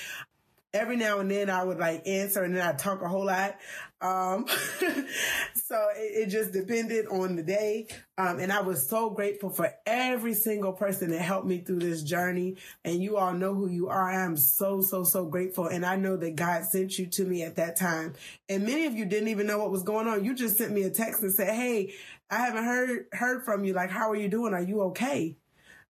every 0.75 0.97
now 0.97 1.21
and 1.21 1.31
then 1.31 1.49
I 1.49 1.63
would 1.63 1.79
like 1.79 2.07
answer 2.07 2.43
and 2.43 2.55
then 2.55 2.67
I 2.67 2.73
talk 2.73 3.01
a 3.01 3.09
whole 3.09 3.27
lot. 3.27 3.57
Um, 4.01 4.47
so 5.55 5.89
it, 5.97 6.27
it, 6.27 6.29
just 6.29 6.53
depended 6.53 7.07
on 7.07 7.37
the 7.37 7.43
day. 7.43 7.87
Um, 8.19 8.39
and 8.39 8.53
I 8.53 8.61
was 8.61 8.87
so 8.87 9.09
grateful 9.09 9.49
for 9.49 9.73
every 9.87 10.35
single 10.35 10.73
person 10.73 11.11
that 11.11 11.23
helped 11.23 11.47
me 11.47 11.61
through 11.61 11.79
this 11.79 12.03
journey. 12.03 12.57
And 12.85 13.03
you 13.03 13.17
all 13.17 13.33
know 13.33 13.55
who 13.55 13.71
you 13.71 13.89
are. 13.89 14.11
I 14.11 14.25
am 14.25 14.37
so, 14.37 14.83
so, 14.83 15.05
so 15.05 15.25
grateful. 15.25 15.69
And 15.69 15.87
I 15.87 15.97
know 15.97 16.17
that 16.19 16.37
God 16.37 16.65
sent 16.65 16.99
you 16.99 17.07
to 17.07 17.25
me 17.25 17.45
at 17.45 17.57
that 17.57 17.77
time. 17.77 18.13
And 18.51 18.67
many 18.67 18.85
of 18.85 18.95
you 18.95 19.07
didn't 19.07 19.29
even 19.29 19.47
know 19.47 19.59
what 19.59 19.71
was 19.71 19.85
going 19.85 20.09
on. 20.09 20.25
You 20.25 20.35
just 20.35 20.59
sent 20.59 20.73
me 20.73 20.83
a 20.83 20.91
text 20.91 21.23
and 21.23 21.33
said, 21.33 21.55
Hey, 21.55 21.95
I 22.29 22.39
haven't 22.39 22.65
heard, 22.65 23.07
heard 23.13 23.45
from 23.45 23.65
you. 23.65 23.73
Like, 23.73 23.91
how 23.91 24.11
are 24.11 24.17
you 24.17 24.29
doing? 24.29 24.53
Are 24.53 24.63
you 24.63 24.83
okay? 24.83 25.37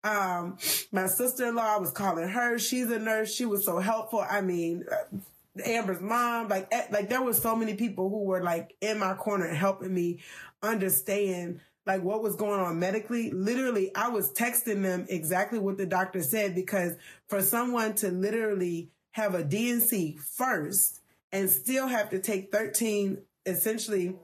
Um, 0.04 0.58
my 0.90 1.06
sister-in-law, 1.06 1.78
was 1.78 1.92
calling 1.92 2.28
her. 2.28 2.58
She's 2.58 2.90
a 2.90 2.98
nurse. 2.98 3.32
She 3.32 3.44
was 3.44 3.64
so 3.64 3.78
helpful. 3.78 4.24
I 4.28 4.40
mean, 4.40 4.84
uh, 4.90 5.18
Amber's 5.64 6.00
mom, 6.00 6.48
like, 6.48 6.68
eh, 6.72 6.86
like 6.90 7.08
there 7.08 7.22
were 7.22 7.34
so 7.34 7.54
many 7.54 7.74
people 7.74 8.08
who 8.08 8.24
were 8.24 8.42
like 8.42 8.74
in 8.80 8.98
my 8.98 9.14
corner 9.14 9.52
helping 9.52 9.94
me 9.94 10.20
understand 10.62 11.60
like 11.86 12.02
what 12.02 12.22
was 12.22 12.36
going 12.36 12.60
on 12.60 12.78
medically. 12.78 13.30
Literally, 13.30 13.94
I 13.94 14.08
was 14.08 14.32
texting 14.32 14.82
them 14.82 15.06
exactly 15.08 15.58
what 15.58 15.76
the 15.76 15.86
doctor 15.86 16.22
said 16.22 16.54
because 16.54 16.94
for 17.28 17.42
someone 17.42 17.94
to 17.96 18.10
literally 18.10 18.90
have 19.12 19.34
a 19.34 19.44
D&C 19.44 20.16
first 20.36 21.00
and 21.32 21.50
still 21.50 21.86
have 21.86 22.10
to 22.10 22.18
take 22.18 22.52
13 22.52 23.18
essentially 23.44 24.14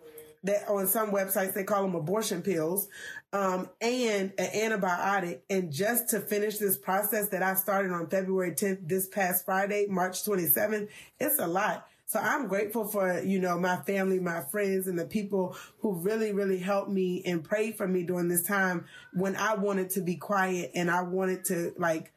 that 0.49 0.67
on 0.67 0.87
some 0.87 1.11
websites 1.11 1.53
they 1.53 1.63
call 1.63 1.83
them 1.83 1.95
abortion 1.95 2.41
pills 2.41 2.89
um, 3.35 3.69
and 3.83 4.33
an 4.39 4.49
antibiotic. 4.73 5.41
And 5.51 5.71
just 5.71 6.09
to 6.11 6.21
finish 6.21 6.57
this 6.57 6.79
process 6.79 7.29
that 7.29 7.43
I 7.43 7.55
started 7.55 7.93
on 7.93 8.09
February 8.09 8.53
10th, 8.53 8.89
this 8.89 9.07
past 9.09 9.45
Friday, 9.45 9.87
March 9.89 10.25
27th, 10.25 10.89
it's 11.21 11.39
a 11.39 11.47
lot. 11.47 11.87
So 12.07 12.19
I'm 12.19 12.49
grateful 12.49 12.89
for, 12.89 13.21
you 13.21 13.39
know, 13.39 13.59
my 13.59 13.77
family, 13.77 14.19
my 14.19 14.41
friends, 14.41 14.87
and 14.87 14.99
the 14.99 15.05
people 15.05 15.55
who 15.81 15.93
really, 15.93 16.33
really 16.33 16.59
helped 16.59 16.91
me 16.91 17.23
and 17.27 17.45
prayed 17.45 17.77
for 17.77 17.87
me 17.87 18.03
during 18.05 18.29
this 18.29 18.43
time 18.43 18.87
when 19.13 19.37
I 19.37 19.55
wanted 19.55 19.91
to 19.91 20.01
be 20.01 20.17
quiet 20.17 20.71
and 20.75 20.91
I 20.91 21.03
wanted 21.03 21.45
to 21.47 21.75
like 21.77 22.11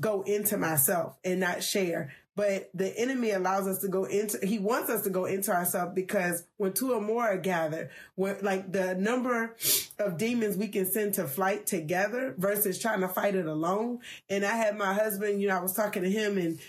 go 0.00 0.22
into 0.22 0.56
myself 0.56 1.16
and 1.24 1.38
not 1.38 1.62
share. 1.62 2.12
But 2.38 2.70
the 2.72 2.96
enemy 2.96 3.32
allows 3.32 3.66
us 3.66 3.78
to 3.78 3.88
go 3.88 4.04
into, 4.04 4.38
he 4.46 4.60
wants 4.60 4.90
us 4.90 5.02
to 5.02 5.10
go 5.10 5.24
into 5.24 5.50
ourselves 5.50 5.90
because 5.92 6.44
when 6.56 6.72
two 6.72 6.92
or 6.92 7.00
more 7.00 7.24
are 7.24 7.36
gathered, 7.36 7.90
when 8.14 8.36
like 8.42 8.70
the 8.70 8.94
number 8.94 9.56
of 9.98 10.18
demons 10.18 10.56
we 10.56 10.68
can 10.68 10.86
send 10.86 11.14
to 11.14 11.26
flight 11.26 11.66
together 11.66 12.36
versus 12.38 12.78
trying 12.78 13.00
to 13.00 13.08
fight 13.08 13.34
it 13.34 13.46
alone. 13.46 13.98
And 14.30 14.44
I 14.44 14.54
had 14.54 14.78
my 14.78 14.94
husband, 14.94 15.42
you 15.42 15.48
know, 15.48 15.56
I 15.56 15.60
was 15.60 15.74
talking 15.74 16.04
to 16.04 16.08
him 16.08 16.38
and, 16.38 16.60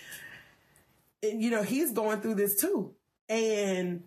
and 1.22 1.40
you 1.40 1.52
know, 1.52 1.62
he's 1.62 1.92
going 1.92 2.20
through 2.20 2.34
this 2.34 2.60
too. 2.60 2.92
And 3.28 4.02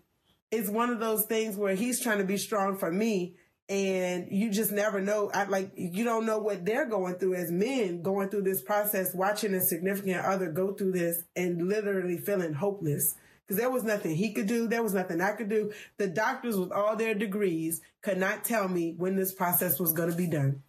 it's 0.52 0.67
one 0.67 0.89
of 0.89 0.99
those 0.99 1.23
things 1.28 1.56
where 1.56 1.76
he's 1.76 2.02
trying 2.02 2.17
to 2.17 2.26
be 2.26 2.36
strong 2.36 2.78
for 2.78 2.91
me 2.91 3.36
and 3.69 4.28
you 4.30 4.49
just 4.52 4.71
never 4.71 4.99
know. 4.99 5.32
I 5.34 5.45
like 5.45 5.71
you 5.76 6.04
don't 6.04 6.26
know 6.26 6.39
what 6.39 6.65
they're 6.65 6.86
going 6.86 7.15
through 7.15 7.36
as 7.36 7.52
men 7.52 8.02
going 8.02 8.30
through 8.30 8.43
this 8.43 8.62
process, 8.62 9.13
watching 9.13 9.54
a 9.54 9.62
significant 9.62 10.26
other 10.26 10.52
go 10.52 10.73
through 10.73 10.91
this 10.91 11.23
and 11.36 11.67
literally 11.67 12.17
feeling 12.17 12.54
hopeless 12.54 13.15
because 13.45 13.60
there 13.60 13.71
was 13.71 13.84
nothing 13.84 14.15
he 14.15 14.34
could 14.34 14.47
do. 14.47 14.67
There 14.67 14.84
was 14.84 14.93
nothing 14.93 15.21
I 15.21 15.32
could 15.34 15.49
do. 15.49 15.71
The 15.97 16.08
doctors 16.08 16.57
with 16.57 16.72
all 16.72 16.95
their 16.95 17.14
degrees 17.14 17.82
could 18.01 18.18
not 18.18 18.43
tell 18.43 18.68
me 18.68 18.95
when 18.97 19.16
this 19.16 19.34
process 19.34 19.80
was 19.80 19.93
going 19.93 20.11
to 20.11 20.16
be 20.16 20.28
done. 20.28 20.61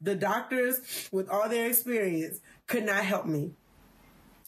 The 0.00 0.14
doctors 0.14 1.08
with 1.10 1.28
all 1.28 1.48
their 1.48 1.68
experience 1.68 2.40
could 2.66 2.84
not 2.84 3.04
help 3.04 3.26
me. 3.26 3.52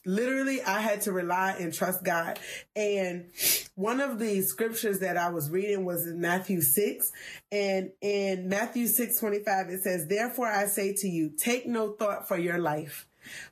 Literally 0.05 0.63
I 0.63 0.81
had 0.81 1.03
to 1.03 1.13
rely 1.13 1.57
and 1.59 1.73
trust 1.73 2.05
God. 2.05 2.39
And 2.75 3.27
one 3.75 4.01
of 4.01 4.19
the 4.19 4.43
scriptures 4.43 5.01
that 5.01 5.17
I 5.17 5.31
was 5.31 5.51
reading 5.51 5.85
was 5.85 6.07
in 6.07 6.21
Matthew 6.21 6.61
6. 6.61 7.13
And 7.53 7.91
in 8.01 8.49
Matthew 8.49 8.87
6 8.87 9.19
25, 9.19 9.69
it 9.69 9.83
says, 9.83 10.07
Therefore 10.07 10.49
I 10.49 10.67
say 10.67 10.95
to 10.95 11.09
you, 11.09 11.31
take 11.31 11.67
no 11.67 11.93
thought 11.93 12.29
for 12.29 12.39
your 12.39 12.59
life 12.59 13.07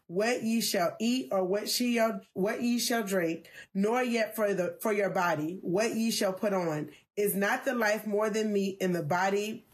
what 0.07 0.42
ye 0.42 0.61
shall 0.61 0.96
eat 0.99 1.28
or 1.30 1.44
what 1.44 1.68
she 1.68 2.01
what 2.32 2.62
ye 2.62 2.78
shall 2.78 3.03
drink, 3.03 3.46
nor 3.74 4.03
yet 4.03 4.34
for 4.34 4.55
the 4.55 4.76
for 4.80 4.92
your 4.92 5.11
body, 5.11 5.59
what 5.62 5.94
ye 5.94 6.11
shall 6.11 6.32
put 6.32 6.53
on. 6.53 6.90
Is 7.16 7.34
not 7.34 7.64
the 7.64 7.74
life 7.74 8.07
more 8.07 8.30
than 8.30 8.53
meat 8.53 8.78
and 8.80 8.94
the 8.94 9.03
body 9.03 9.66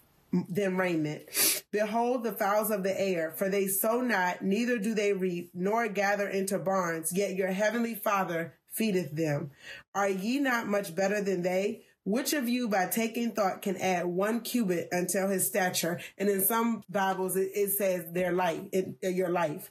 than 0.48 0.76
raiment? 0.76 1.22
Behold 1.70 2.24
the 2.24 2.32
fowls 2.32 2.70
of 2.70 2.82
the 2.82 3.00
air, 3.00 3.32
for 3.36 3.48
they 3.48 3.66
sow 3.66 4.00
not, 4.00 4.42
neither 4.42 4.78
do 4.78 4.94
they 4.94 5.12
reap, 5.12 5.50
nor 5.54 5.88
gather 5.88 6.28
into 6.28 6.58
barns, 6.58 7.12
yet 7.12 7.34
your 7.34 7.52
heavenly 7.52 7.94
Father 7.94 8.54
feedeth 8.70 9.14
them. 9.14 9.50
Are 9.94 10.08
ye 10.08 10.38
not 10.40 10.66
much 10.66 10.94
better 10.94 11.20
than 11.20 11.42
they? 11.42 11.82
Which 12.06 12.34
of 12.34 12.48
you 12.48 12.68
by 12.68 12.86
taking 12.86 13.32
thought 13.32 13.62
can 13.62 13.78
add 13.78 14.04
one 14.04 14.42
cubit 14.42 14.88
until 14.92 15.28
his 15.28 15.46
stature? 15.46 16.00
And 16.18 16.28
in 16.28 16.44
some 16.44 16.84
Bibles, 16.90 17.34
it, 17.34 17.50
it 17.54 17.70
says 17.70 18.12
their 18.12 18.30
life, 18.30 18.60
it, 18.72 18.96
your 19.00 19.30
life. 19.30 19.70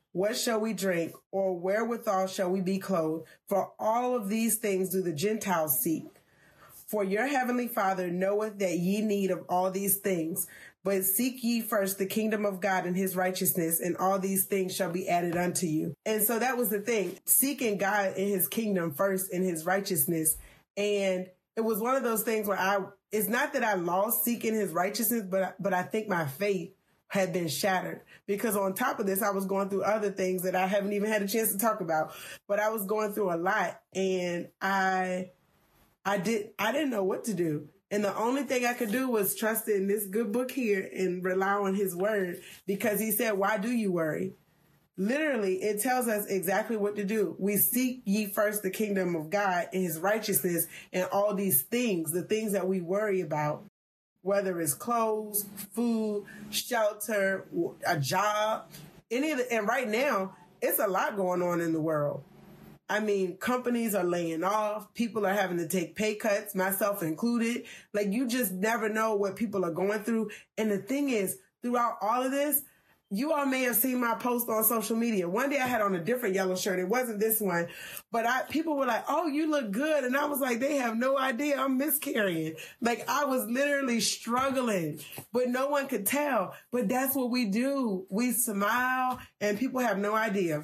What 0.13 0.35
shall 0.35 0.59
we 0.59 0.73
drink? 0.73 1.13
Or 1.31 1.57
wherewithal 1.57 2.27
shall 2.27 2.49
we 2.49 2.61
be 2.61 2.79
clothed? 2.79 3.27
For 3.47 3.71
all 3.79 4.15
of 4.15 4.29
these 4.29 4.57
things 4.57 4.89
do 4.89 5.01
the 5.01 5.13
Gentiles 5.13 5.81
seek. 5.81 6.05
For 6.87 7.05
your 7.05 7.27
heavenly 7.27 7.69
Father 7.69 8.09
knoweth 8.09 8.59
that 8.59 8.77
ye 8.77 9.01
need 9.01 9.31
of 9.31 9.45
all 9.47 9.71
these 9.71 9.97
things. 9.97 10.47
But 10.83 11.05
seek 11.05 11.43
ye 11.43 11.61
first 11.61 11.97
the 11.97 12.05
kingdom 12.05 12.45
of 12.45 12.59
God 12.59 12.85
and 12.85 12.97
his 12.97 13.15
righteousness, 13.15 13.79
and 13.79 13.95
all 13.97 14.17
these 14.17 14.45
things 14.45 14.75
shall 14.75 14.91
be 14.91 15.07
added 15.07 15.37
unto 15.37 15.67
you. 15.67 15.93
And 16.05 16.23
so 16.23 16.39
that 16.39 16.57
was 16.57 16.69
the 16.69 16.79
thing 16.79 17.17
seeking 17.25 17.77
God 17.77 18.17
in 18.17 18.27
his 18.27 18.47
kingdom 18.47 18.91
first 18.91 19.31
in 19.31 19.43
his 19.43 19.65
righteousness. 19.65 20.35
And 20.75 21.27
it 21.55 21.61
was 21.61 21.79
one 21.79 21.95
of 21.95 22.03
those 22.03 22.23
things 22.23 22.47
where 22.47 22.59
I, 22.59 22.79
it's 23.11 23.29
not 23.29 23.53
that 23.53 23.63
I 23.63 23.75
lost 23.75 24.25
seeking 24.25 24.55
his 24.55 24.71
righteousness, 24.71 25.23
but, 25.29 25.55
but 25.61 25.73
I 25.73 25.83
think 25.83 26.09
my 26.09 26.25
faith 26.25 26.73
had 27.11 27.33
been 27.33 27.49
shattered 27.49 27.99
because 28.25 28.55
on 28.55 28.73
top 28.73 28.97
of 29.01 29.05
this, 29.05 29.21
I 29.21 29.31
was 29.31 29.45
going 29.45 29.67
through 29.67 29.83
other 29.83 30.11
things 30.11 30.43
that 30.43 30.55
I 30.55 30.65
haven't 30.65 30.93
even 30.93 31.09
had 31.09 31.21
a 31.21 31.27
chance 31.27 31.51
to 31.51 31.57
talk 31.57 31.81
about, 31.81 32.13
but 32.47 32.57
I 32.57 32.69
was 32.69 32.85
going 32.85 33.11
through 33.11 33.33
a 33.33 33.35
lot 33.35 33.81
and 33.93 34.47
I, 34.61 35.31
I 36.05 36.19
did, 36.19 36.51
I 36.57 36.71
didn't 36.71 36.89
know 36.89 37.03
what 37.03 37.25
to 37.25 37.33
do. 37.33 37.67
And 37.91 38.01
the 38.01 38.15
only 38.15 38.43
thing 38.43 38.65
I 38.65 38.71
could 38.71 38.93
do 38.93 39.09
was 39.09 39.35
trust 39.35 39.67
in 39.67 39.89
this 39.89 40.05
good 40.05 40.31
book 40.31 40.51
here 40.51 40.89
and 40.95 41.21
rely 41.21 41.51
on 41.51 41.75
his 41.75 41.93
word 41.93 42.37
because 42.65 43.01
he 43.01 43.11
said, 43.11 43.33
why 43.33 43.57
do 43.57 43.69
you 43.69 43.91
worry? 43.91 44.31
Literally, 44.95 45.55
it 45.55 45.81
tells 45.81 46.07
us 46.07 46.27
exactly 46.27 46.77
what 46.77 46.95
to 46.95 47.03
do. 47.03 47.35
We 47.39 47.57
seek 47.57 48.03
ye 48.05 48.27
first 48.27 48.63
the 48.63 48.69
kingdom 48.69 49.17
of 49.17 49.29
God 49.29 49.67
and 49.73 49.83
his 49.83 49.99
righteousness 49.99 50.65
and 50.93 51.09
all 51.11 51.35
these 51.35 51.63
things, 51.63 52.13
the 52.13 52.23
things 52.23 52.53
that 52.53 52.69
we 52.69 52.79
worry 52.79 53.19
about, 53.19 53.65
whether 54.21 54.59
it's 54.61 54.73
clothes, 54.73 55.45
food, 55.73 56.25
shelter, 56.49 57.45
a 57.87 57.99
job, 57.99 58.65
any 59.09 59.31
of 59.31 59.39
the, 59.39 59.51
and 59.51 59.67
right 59.67 59.87
now, 59.87 60.35
it's 60.61 60.79
a 60.79 60.87
lot 60.87 61.15
going 61.15 61.41
on 61.41 61.59
in 61.59 61.73
the 61.73 61.81
world. 61.81 62.23
I 62.87 62.99
mean, 62.99 63.37
companies 63.37 63.95
are 63.95 64.03
laying 64.03 64.43
off. 64.43 64.93
People 64.93 65.25
are 65.25 65.33
having 65.33 65.57
to 65.59 65.67
take 65.67 65.95
pay 65.95 66.15
cuts, 66.15 66.53
myself 66.53 67.01
included. 67.01 67.63
Like 67.93 68.11
you 68.11 68.27
just 68.27 68.51
never 68.51 68.89
know 68.89 69.15
what 69.15 69.37
people 69.37 69.63
are 69.63 69.71
going 69.71 70.03
through. 70.03 70.29
And 70.57 70.69
the 70.69 70.77
thing 70.77 71.09
is, 71.09 71.37
throughout 71.61 71.97
all 72.01 72.21
of 72.23 72.31
this, 72.31 72.63
you 73.11 73.33
all 73.33 73.45
may 73.45 73.63
have 73.63 73.75
seen 73.75 73.99
my 73.99 74.15
post 74.15 74.47
on 74.47 74.63
social 74.63 74.95
media. 74.95 75.27
One 75.27 75.49
day 75.49 75.59
I 75.59 75.67
had 75.67 75.81
on 75.81 75.93
a 75.95 75.99
different 75.99 76.33
yellow 76.33 76.55
shirt. 76.55 76.79
It 76.79 76.87
wasn't 76.87 77.19
this 77.19 77.41
one, 77.41 77.67
but 78.09 78.25
I, 78.25 78.43
people 78.43 78.77
were 78.77 78.85
like, 78.85 79.03
Oh, 79.09 79.27
you 79.27 79.51
look 79.51 79.69
good. 79.71 80.05
And 80.05 80.15
I 80.15 80.25
was 80.25 80.39
like, 80.39 80.59
they 80.59 80.77
have 80.77 80.97
no 80.97 81.17
idea 81.17 81.59
I'm 81.59 81.77
miscarrying. 81.77 82.55
Like 82.79 83.07
I 83.09 83.25
was 83.25 83.45
literally 83.47 83.99
struggling, 83.99 85.01
but 85.33 85.49
no 85.49 85.67
one 85.67 85.87
could 85.87 86.05
tell. 86.05 86.53
But 86.71 86.87
that's 86.87 87.13
what 87.13 87.29
we 87.29 87.45
do. 87.45 88.05
We 88.09 88.31
smile 88.31 89.19
and 89.41 89.59
people 89.59 89.81
have 89.81 89.97
no 89.97 90.15
idea. 90.15 90.63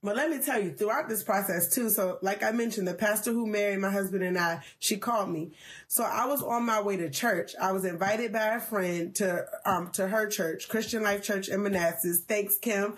But 0.00 0.14
let 0.14 0.30
me 0.30 0.38
tell 0.40 0.62
you, 0.62 0.70
throughout 0.70 1.08
this 1.08 1.24
process 1.24 1.74
too, 1.74 1.90
so 1.90 2.18
like 2.22 2.44
I 2.44 2.52
mentioned, 2.52 2.86
the 2.86 2.94
pastor 2.94 3.32
who 3.32 3.48
married 3.48 3.80
my 3.80 3.90
husband 3.90 4.22
and 4.22 4.38
I, 4.38 4.62
she 4.78 4.96
called 4.96 5.28
me. 5.28 5.50
So 5.88 6.04
I 6.04 6.26
was 6.26 6.40
on 6.40 6.64
my 6.64 6.80
way 6.80 6.96
to 6.98 7.10
church. 7.10 7.56
I 7.60 7.72
was 7.72 7.84
invited 7.84 8.32
by 8.32 8.54
a 8.54 8.60
friend 8.60 9.12
to 9.16 9.46
um 9.64 9.90
to 9.94 10.06
her 10.06 10.28
church, 10.28 10.68
Christian 10.68 11.02
Life 11.02 11.24
Church 11.24 11.48
in 11.48 11.64
Manassas. 11.64 12.20
Thanks, 12.20 12.58
Kim. 12.58 12.94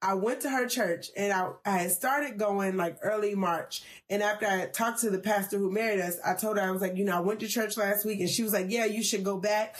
I 0.00 0.14
went 0.14 0.42
to 0.42 0.50
her 0.50 0.68
church 0.68 1.10
and 1.16 1.32
I, 1.32 1.50
I 1.66 1.78
had 1.78 1.90
started 1.90 2.38
going 2.38 2.76
like 2.76 2.98
early 3.02 3.34
March. 3.34 3.82
And 4.08 4.22
after 4.22 4.46
I 4.46 4.66
talked 4.66 5.00
to 5.00 5.10
the 5.10 5.18
pastor 5.18 5.58
who 5.58 5.72
married 5.72 6.00
us, 6.00 6.18
I 6.24 6.34
told 6.34 6.56
her, 6.56 6.62
I 6.62 6.70
was 6.70 6.82
like, 6.82 6.96
you 6.96 7.04
know, 7.04 7.16
I 7.16 7.20
went 7.20 7.40
to 7.40 7.48
church 7.48 7.76
last 7.76 8.04
week 8.04 8.20
and 8.20 8.30
she 8.30 8.44
was 8.44 8.52
like, 8.52 8.66
yeah, 8.68 8.84
you 8.84 9.02
should 9.02 9.24
go 9.24 9.38
back. 9.38 9.76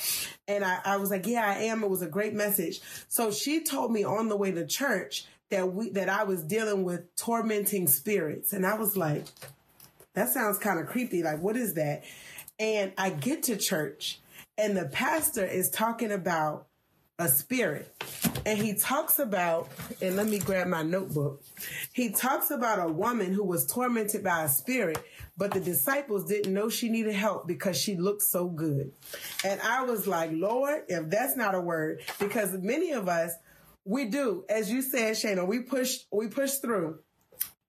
And 0.48 0.64
I, 0.64 0.80
I 0.84 0.96
was 0.96 1.10
like, 1.10 1.26
yeah, 1.26 1.46
I 1.46 1.64
am. 1.64 1.84
It 1.84 1.90
was 1.90 2.02
a 2.02 2.08
great 2.08 2.34
message. 2.34 2.80
So 3.08 3.30
she 3.30 3.62
told 3.62 3.92
me 3.92 4.02
on 4.02 4.28
the 4.28 4.36
way 4.36 4.50
to 4.50 4.66
church 4.66 5.26
that 5.54 5.72
we 5.72 5.90
that 5.90 6.08
I 6.08 6.24
was 6.24 6.42
dealing 6.42 6.82
with 6.82 7.14
tormenting 7.16 7.86
spirits. 7.86 8.52
And 8.52 8.66
I 8.66 8.74
was 8.74 8.96
like, 8.96 9.24
that 10.14 10.28
sounds 10.30 10.58
kind 10.58 10.80
of 10.80 10.86
creepy. 10.86 11.22
Like, 11.22 11.40
what 11.40 11.56
is 11.56 11.74
that? 11.74 12.02
And 12.58 12.92
I 12.98 13.10
get 13.10 13.44
to 13.44 13.56
church 13.56 14.20
and 14.58 14.76
the 14.76 14.86
pastor 14.86 15.44
is 15.44 15.70
talking 15.70 16.10
about 16.12 16.66
a 17.18 17.28
spirit. 17.28 17.90
And 18.44 18.58
he 18.58 18.74
talks 18.74 19.18
about, 19.18 19.70
and 20.02 20.16
let 20.16 20.26
me 20.26 20.38
grab 20.38 20.66
my 20.66 20.82
notebook. 20.82 21.42
He 21.92 22.10
talks 22.10 22.50
about 22.50 22.78
a 22.78 22.92
woman 22.92 23.32
who 23.32 23.44
was 23.44 23.66
tormented 23.66 24.22
by 24.24 24.42
a 24.42 24.48
spirit, 24.48 24.98
but 25.36 25.52
the 25.52 25.60
disciples 25.60 26.24
didn't 26.26 26.52
know 26.52 26.68
she 26.68 26.88
needed 26.88 27.14
help 27.14 27.46
because 27.46 27.80
she 27.80 27.96
looked 27.96 28.22
so 28.22 28.48
good. 28.48 28.92
And 29.44 29.60
I 29.62 29.84
was 29.84 30.06
like, 30.06 30.30
Lord, 30.32 30.82
if 30.88 31.08
that's 31.08 31.36
not 31.36 31.54
a 31.54 31.60
word, 31.60 32.00
because 32.18 32.52
many 32.52 32.90
of 32.90 33.08
us, 33.08 33.32
we 33.84 34.06
do, 34.06 34.44
as 34.48 34.70
you 34.70 34.82
said, 34.82 35.14
Shana, 35.14 35.46
we 35.46 35.60
push, 35.60 35.98
we 36.10 36.28
push 36.28 36.54
through. 36.54 37.00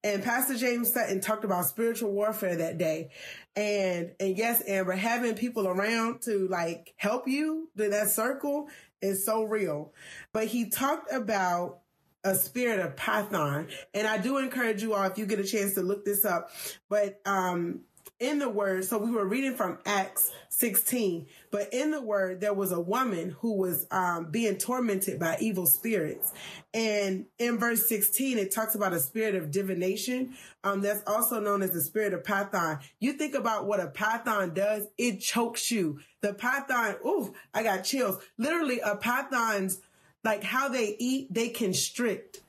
And 0.02 0.22
Pastor 0.22 0.56
James 0.56 0.92
Sutton 0.92 1.20
talked 1.20 1.44
about 1.44 1.66
spiritual 1.66 2.12
warfare 2.12 2.56
that 2.56 2.78
day. 2.78 3.10
And, 3.56 4.12
and 4.20 4.38
yes, 4.38 4.62
Amber, 4.66 4.92
having 4.92 5.34
people 5.34 5.66
around 5.66 6.22
to 6.22 6.46
like 6.48 6.94
help 6.96 7.26
you 7.26 7.70
to 7.76 7.88
that 7.88 8.10
circle 8.10 8.68
is 9.02 9.26
so 9.26 9.42
real. 9.42 9.92
But 10.32 10.46
he 10.46 10.70
talked 10.70 11.12
about 11.12 11.80
a 12.22 12.34
spirit 12.34 12.80
of 12.80 12.96
Python. 12.96 13.68
And 13.94 14.06
I 14.06 14.18
do 14.18 14.38
encourage 14.38 14.82
you 14.82 14.94
all, 14.94 15.04
if 15.04 15.18
you 15.18 15.26
get 15.26 15.40
a 15.40 15.44
chance 15.44 15.74
to 15.74 15.82
look 15.82 16.04
this 16.04 16.24
up, 16.24 16.50
but, 16.88 17.20
um, 17.24 17.80
in 18.18 18.38
the 18.38 18.48
word, 18.48 18.84
so 18.84 18.96
we 18.96 19.10
were 19.10 19.26
reading 19.26 19.54
from 19.54 19.78
Acts 19.84 20.32
16, 20.48 21.26
but 21.50 21.72
in 21.72 21.90
the 21.90 22.00
word, 22.00 22.40
there 22.40 22.54
was 22.54 22.72
a 22.72 22.80
woman 22.80 23.36
who 23.40 23.58
was 23.58 23.86
um, 23.90 24.30
being 24.30 24.56
tormented 24.56 25.18
by 25.20 25.36
evil 25.38 25.66
spirits. 25.66 26.32
And 26.72 27.26
in 27.38 27.58
verse 27.58 27.86
16, 27.88 28.38
it 28.38 28.54
talks 28.54 28.74
about 28.74 28.94
a 28.94 29.00
spirit 29.00 29.34
of 29.34 29.50
divination. 29.50 30.34
Um, 30.64 30.80
that's 30.80 31.02
also 31.06 31.40
known 31.40 31.60
as 31.62 31.72
the 31.72 31.82
spirit 31.82 32.14
of 32.14 32.24
Python. 32.24 32.78
You 33.00 33.12
think 33.12 33.34
about 33.34 33.66
what 33.66 33.80
a 33.80 33.88
Python 33.88 34.54
does, 34.54 34.86
it 34.96 35.20
chokes 35.20 35.70
you. 35.70 36.00
The 36.22 36.32
Python, 36.32 36.96
ooh, 37.04 37.34
I 37.52 37.62
got 37.62 37.84
chills. 37.84 38.16
Literally, 38.38 38.80
a 38.80 38.96
Python's 38.96 39.80
like 40.24 40.42
how 40.42 40.68
they 40.68 40.96
eat, 40.98 41.32
they 41.32 41.50
constrict. 41.50 42.40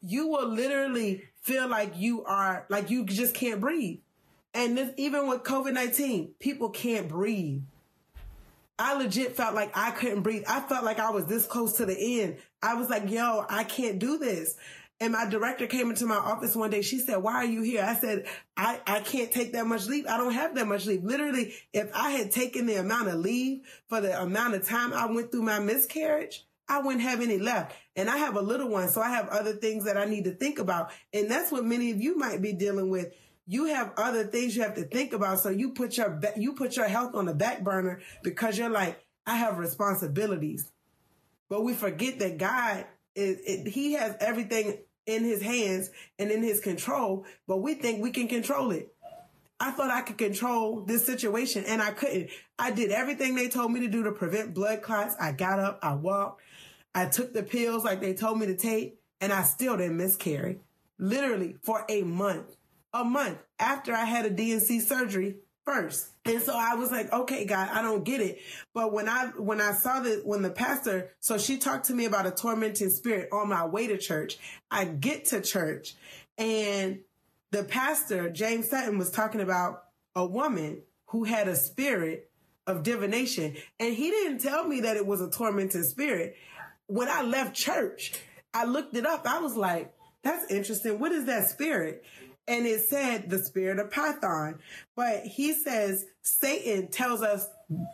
You 0.00 0.28
will 0.28 0.48
literally 0.48 1.24
feel 1.42 1.68
like 1.68 1.92
you 1.96 2.24
are, 2.24 2.66
like 2.70 2.90
you 2.90 3.04
just 3.04 3.34
can't 3.34 3.60
breathe. 3.60 3.98
And 4.54 4.78
this, 4.78 4.90
even 4.96 5.28
with 5.28 5.42
COVID-19, 5.42 6.38
people 6.38 6.70
can't 6.70 7.08
breathe. 7.08 7.62
I 8.78 8.94
legit 8.94 9.36
felt 9.36 9.54
like 9.54 9.76
I 9.76 9.90
couldn't 9.90 10.22
breathe. 10.22 10.44
I 10.48 10.60
felt 10.60 10.84
like 10.84 10.98
I 10.98 11.10
was 11.10 11.26
this 11.26 11.46
close 11.46 11.74
to 11.74 11.86
the 11.86 12.22
end. 12.22 12.38
I 12.62 12.74
was 12.74 12.88
like, 12.88 13.10
yo, 13.10 13.44
I 13.48 13.64
can't 13.64 13.98
do 13.98 14.18
this. 14.18 14.56
And 15.00 15.12
my 15.12 15.28
director 15.28 15.66
came 15.66 15.90
into 15.90 16.06
my 16.06 16.16
office 16.16 16.54
one 16.54 16.70
day. 16.70 16.82
She 16.82 16.98
said, 16.98 17.16
why 17.16 17.34
are 17.34 17.44
you 17.44 17.62
here? 17.62 17.84
I 17.84 17.94
said, 17.94 18.26
I, 18.56 18.80
I 18.86 19.00
can't 19.00 19.30
take 19.30 19.52
that 19.52 19.66
much 19.66 19.86
leave. 19.86 20.06
I 20.06 20.16
don't 20.16 20.32
have 20.32 20.54
that 20.54 20.66
much 20.66 20.86
leave. 20.86 21.04
Literally, 21.04 21.54
if 21.72 21.90
I 21.94 22.10
had 22.10 22.30
taken 22.30 22.66
the 22.66 22.76
amount 22.76 23.08
of 23.08 23.16
leave 23.16 23.62
for 23.88 24.00
the 24.00 24.20
amount 24.20 24.54
of 24.54 24.66
time 24.66 24.92
I 24.92 25.06
went 25.06 25.32
through 25.32 25.42
my 25.42 25.58
miscarriage, 25.58 26.44
I 26.68 26.78
wouldn't 26.78 27.02
have 27.02 27.20
any 27.20 27.38
left. 27.38 27.76
And 27.96 28.08
I 28.08 28.18
have 28.18 28.36
a 28.36 28.40
little 28.40 28.68
one, 28.68 28.88
so 28.88 29.02
I 29.02 29.10
have 29.10 29.28
other 29.28 29.52
things 29.52 29.84
that 29.84 29.96
I 29.96 30.04
need 30.04 30.24
to 30.24 30.30
think 30.30 30.58
about. 30.58 30.90
And 31.12 31.30
that's 31.30 31.52
what 31.52 31.64
many 31.64 31.90
of 31.90 32.00
you 32.00 32.16
might 32.16 32.40
be 32.40 32.52
dealing 32.52 32.88
with 32.88 33.12
you 33.46 33.66
have 33.66 33.92
other 33.96 34.24
things 34.24 34.56
you 34.56 34.62
have 34.62 34.74
to 34.74 34.84
think 34.84 35.12
about. 35.12 35.40
So 35.40 35.50
you 35.50 35.70
put 35.70 35.96
your, 35.96 36.20
you 36.36 36.54
put 36.54 36.76
your 36.76 36.88
health 36.88 37.14
on 37.14 37.26
the 37.26 37.34
back 37.34 37.62
burner 37.62 38.00
because 38.22 38.58
you're 38.58 38.70
like, 38.70 38.98
I 39.26 39.36
have 39.36 39.58
responsibilities. 39.58 40.70
But 41.48 41.62
we 41.62 41.74
forget 41.74 42.18
that 42.20 42.38
God 42.38 42.86
is, 43.14 43.38
it, 43.46 43.68
he 43.68 43.92
has 43.92 44.16
everything 44.20 44.78
in 45.06 45.24
his 45.24 45.42
hands 45.42 45.90
and 46.18 46.30
in 46.30 46.42
his 46.42 46.60
control, 46.60 47.26
but 47.46 47.58
we 47.58 47.74
think 47.74 48.02
we 48.02 48.10
can 48.10 48.28
control 48.28 48.70
it. 48.70 48.94
I 49.60 49.70
thought 49.70 49.90
I 49.90 50.00
could 50.02 50.18
control 50.18 50.80
this 50.80 51.06
situation 51.06 51.64
and 51.66 51.80
I 51.80 51.90
couldn't. 51.90 52.30
I 52.58 52.70
did 52.70 52.90
everything 52.90 53.34
they 53.34 53.48
told 53.48 53.70
me 53.70 53.80
to 53.80 53.88
do 53.88 54.02
to 54.04 54.12
prevent 54.12 54.54
blood 54.54 54.82
clots. 54.82 55.14
I 55.20 55.32
got 55.32 55.58
up, 55.58 55.78
I 55.82 55.94
walked, 55.94 56.42
I 56.94 57.06
took 57.06 57.32
the 57.32 57.42
pills 57.42 57.84
like 57.84 58.00
they 58.00 58.14
told 58.14 58.38
me 58.38 58.46
to 58.46 58.56
take, 58.56 58.98
and 59.20 59.32
I 59.32 59.42
still 59.42 59.76
didn't 59.76 59.96
miscarry. 59.96 60.60
Literally 60.98 61.56
for 61.62 61.84
a 61.88 62.02
month. 62.02 62.56
A 62.94 63.04
month 63.04 63.38
after 63.58 63.92
I 63.92 64.06
had 64.06 64.24
a 64.24 64.30
D&C 64.30 64.80
surgery 64.80 65.36
first. 65.66 66.10
And 66.24 66.40
so 66.40 66.56
I 66.56 66.74
was 66.76 66.90
like, 66.90 67.12
okay, 67.12 67.44
God, 67.44 67.68
I 67.70 67.82
don't 67.82 68.04
get 68.04 68.22
it. 68.22 68.38
But 68.72 68.92
when 68.92 69.08
I, 69.08 69.26
when 69.36 69.60
I 69.60 69.72
saw 69.72 70.00
that, 70.00 70.24
when 70.24 70.40
the 70.40 70.50
pastor, 70.50 71.10
so 71.20 71.36
she 71.36 71.58
talked 71.58 71.86
to 71.86 71.94
me 71.94 72.06
about 72.06 72.26
a 72.26 72.30
tormenting 72.30 72.90
spirit 72.90 73.28
on 73.32 73.48
my 73.48 73.66
way 73.66 73.86
to 73.88 73.98
church, 73.98 74.38
I 74.70 74.86
get 74.86 75.26
to 75.26 75.42
church 75.42 75.94
and 76.38 77.00
the 77.50 77.64
pastor, 77.64 78.30
James 78.30 78.68
Sutton, 78.68 78.98
was 78.98 79.10
talking 79.10 79.40
about 79.40 79.84
a 80.16 80.26
woman 80.26 80.82
who 81.06 81.24
had 81.24 81.46
a 81.46 81.54
spirit 81.54 82.30
of 82.66 82.82
divination. 82.82 83.54
And 83.78 83.94
he 83.94 84.10
didn't 84.10 84.38
tell 84.38 84.66
me 84.66 84.80
that 84.80 84.96
it 84.96 85.06
was 85.06 85.20
a 85.20 85.30
tormenting 85.30 85.84
spirit. 85.84 86.34
When 86.86 87.08
I 87.08 87.22
left 87.22 87.54
church, 87.54 88.12
I 88.52 88.64
looked 88.64 88.96
it 88.96 89.06
up. 89.06 89.26
I 89.26 89.38
was 89.38 89.56
like, 89.56 89.94
that's 90.22 90.50
interesting. 90.50 90.98
What 90.98 91.12
is 91.12 91.26
that 91.26 91.48
spirit? 91.48 92.04
And 92.46 92.66
it 92.66 92.80
said 92.80 93.30
the 93.30 93.38
spirit 93.38 93.78
of 93.78 93.90
Python. 93.90 94.58
But 94.96 95.24
he 95.24 95.52
says 95.52 96.06
Satan 96.22 96.88
tells 96.88 97.22
us 97.22 97.46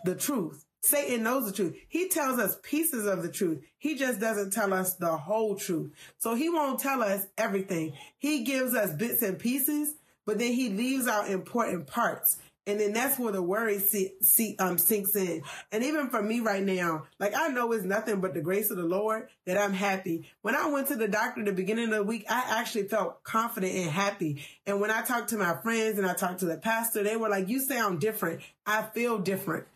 the 0.05 0.15
truth. 0.15 0.65
Satan 0.83 1.23
knows 1.23 1.47
the 1.47 1.53
truth. 1.53 1.77
He 1.89 2.09
tells 2.09 2.39
us 2.39 2.59
pieces 2.63 3.07
of 3.07 3.23
the 3.23 3.31
truth. 3.31 3.63
He 3.79 3.97
just 3.97 4.19
doesn't 4.19 4.53
tell 4.53 4.73
us 4.73 4.95
the 4.95 5.17
whole 5.17 5.57
truth. 5.57 5.93
So 6.19 6.35
he 6.35 6.49
won't 6.49 6.81
tell 6.81 7.03
us 7.03 7.27
everything. 7.37 7.93
He 8.19 8.45
gives 8.45 8.75
us 8.75 8.95
bits 8.95 9.23
and 9.23 9.39
pieces, 9.39 9.95
but 10.25 10.39
then 10.39 10.53
he 10.53 10.71
leaves 10.71 11.07
out 11.07 11.29
important 11.29 11.87
parts. 11.87 12.39
And 12.67 12.79
then 12.79 12.93
that's 12.93 13.19
where 13.19 13.33
the 13.33 13.43
worry 13.43 13.79
see, 13.79 14.13
see, 14.21 14.55
um, 14.59 14.77
sinks 14.77 15.17
in. 15.17 15.43
And 15.73 15.83
even 15.83 16.11
for 16.11 16.23
me 16.23 16.41
right 16.41 16.63
now, 16.63 17.05
like 17.19 17.33
I 17.35 17.49
know 17.49 17.73
it's 17.73 17.85
nothing 17.85 18.21
but 18.21 18.35
the 18.35 18.43
grace 18.43 18.71
of 18.71 18.77
the 18.77 18.85
Lord 18.85 19.29
that 19.47 19.57
I'm 19.57 19.73
happy. 19.73 20.31
When 20.43 20.55
I 20.55 20.69
went 20.69 20.89
to 20.89 20.97
the 20.97 21.09
doctor 21.09 21.43
the 21.43 21.53
beginning 21.53 21.87
of 21.87 21.91
the 21.91 22.03
week, 22.05 22.27
I 22.29 22.61
actually 22.61 22.89
felt 22.89 23.25
confident 23.25 23.75
and 23.75 23.91
happy. 23.91 24.45
And 24.67 24.81
when 24.81 24.91
I 24.91 25.03
talked 25.03 25.31
to 25.31 25.39
my 25.39 25.57
friends 25.63 25.99
and 25.99 26.07
I 26.07 26.15
talked 26.15 26.41
to 26.41 26.47
the 26.47 26.59
pastor, 26.59 27.03
they 27.03 27.17
were 27.17 27.31
like, 27.31 27.49
you 27.49 27.61
sound 27.61 28.01
different. 28.01 28.43
I 28.67 28.83
feel 28.83 29.19
different. 29.19 29.67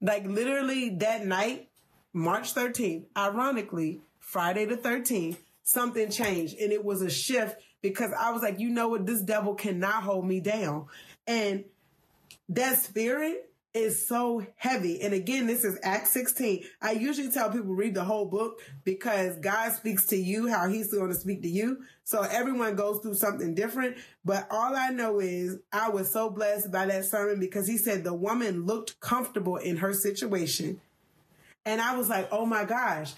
Like 0.00 0.26
literally 0.26 0.90
that 0.96 1.24
night, 1.24 1.68
March 2.12 2.54
13th, 2.54 3.04
ironically, 3.16 4.00
Friday 4.18 4.64
the 4.64 4.76
13th, 4.76 5.36
something 5.62 6.10
changed 6.10 6.56
and 6.58 6.72
it 6.72 6.84
was 6.84 7.02
a 7.02 7.10
shift 7.10 7.60
because 7.82 8.10
I 8.18 8.32
was 8.32 8.42
like, 8.42 8.58
you 8.58 8.70
know 8.70 8.88
what? 8.88 9.06
This 9.06 9.22
devil 9.22 9.54
cannot 9.54 10.02
hold 10.02 10.26
me 10.26 10.40
down. 10.40 10.86
And 11.26 11.64
that 12.48 12.78
spirit 12.78 13.50
is 13.76 14.08
so 14.08 14.44
heavy. 14.56 15.02
And 15.02 15.12
again, 15.12 15.46
this 15.46 15.62
is 15.62 15.78
Acts 15.82 16.10
16. 16.10 16.64
I 16.80 16.92
usually 16.92 17.30
tell 17.30 17.50
people 17.50 17.74
read 17.74 17.94
the 17.94 18.04
whole 18.04 18.24
book 18.24 18.60
because 18.84 19.36
God 19.36 19.72
speaks 19.72 20.06
to 20.06 20.16
you 20.16 20.48
how 20.48 20.66
he's 20.68 20.92
going 20.92 21.10
to 21.10 21.14
speak 21.14 21.42
to 21.42 21.48
you. 21.48 21.84
So 22.04 22.22
everyone 22.22 22.74
goes 22.74 23.00
through 23.00 23.14
something 23.14 23.54
different. 23.54 23.98
But 24.24 24.46
all 24.50 24.74
I 24.74 24.90
know 24.90 25.20
is 25.20 25.58
I 25.72 25.90
was 25.90 26.10
so 26.10 26.30
blessed 26.30 26.72
by 26.72 26.86
that 26.86 27.04
sermon 27.04 27.38
because 27.38 27.68
he 27.68 27.76
said 27.76 28.02
the 28.02 28.14
woman 28.14 28.64
looked 28.64 28.98
comfortable 29.00 29.56
in 29.56 29.76
her 29.78 29.92
situation. 29.92 30.80
And 31.66 31.80
I 31.80 31.96
was 31.96 32.08
like, 32.08 32.28
oh 32.32 32.46
my 32.46 32.64
gosh, 32.64 33.12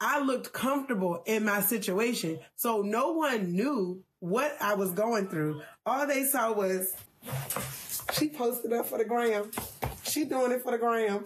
I 0.00 0.20
looked 0.20 0.52
comfortable 0.54 1.22
in 1.26 1.44
my 1.44 1.60
situation. 1.60 2.38
So 2.56 2.80
no 2.80 3.12
one 3.12 3.52
knew 3.52 4.02
what 4.20 4.56
I 4.60 4.74
was 4.74 4.92
going 4.92 5.28
through. 5.28 5.60
All 5.84 6.06
they 6.06 6.24
saw 6.24 6.52
was 6.52 6.94
she 8.12 8.28
posted 8.28 8.72
up 8.72 8.86
for 8.86 8.98
the 8.98 9.04
gram. 9.04 9.50
She 10.02 10.24
doing 10.24 10.52
it 10.52 10.62
for 10.62 10.72
the 10.72 10.78
gram. 10.78 11.24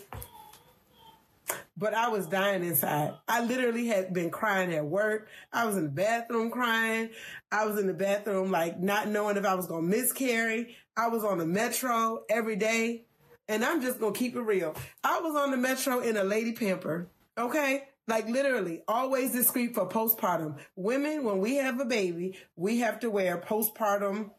But 1.76 1.95
I 1.95 2.09
was 2.09 2.26
dying 2.26 2.64
inside. 2.64 3.14
I 3.26 3.45
literally 3.45 3.87
had 3.87 4.12
been 4.12 4.30
crying 4.30 4.72
at 4.72 4.85
work. 4.85 5.28
I 5.53 5.66
was 5.66 5.76
in 5.76 5.85
the 5.85 5.91
bathroom 5.91 6.51
crying. 6.51 7.11
I 7.51 7.66
was 7.66 7.78
in 7.78 7.87
the 7.87 7.95
bathroom, 7.95 8.51
like 8.51 8.80
not 8.80 9.09
knowing 9.09 9.37
if 9.37 9.45
I 9.45 9.55
was 9.55 9.66
to 9.66 9.82
miscarry. 9.82 10.76
I 10.97 11.09
was 11.09 11.24
on 11.24 11.39
the 11.39 11.47
metro 11.47 12.22
every 12.30 12.57
day. 12.57 13.05
And 13.49 13.64
I'm 13.64 13.82
just 13.82 13.99
to 14.01 14.12
keep 14.12 14.37
it 14.37 14.41
real. 14.41 14.74
I 15.03 15.20
was 15.20 15.35
on 15.37 15.51
the 15.51 15.57
metro 15.57 16.01
in 16.01 16.16
a 16.16 16.24
lady 16.24 16.53
pamper. 16.53 17.09
Okay. 17.37 17.85
Like 18.07 18.28
literally, 18.28 18.82
always 18.87 19.32
discreet 19.32 19.74
for 19.74 19.89
postpartum. 19.89 20.59
Women, 20.76 21.24
when 21.24 21.39
we 21.39 21.57
have 21.57 21.80
a 21.80 21.87
baby, 21.87 22.39
we 22.55 22.78
have 22.80 23.01
to 23.01 23.11
wear 23.11 23.39
postpartum 23.39 24.30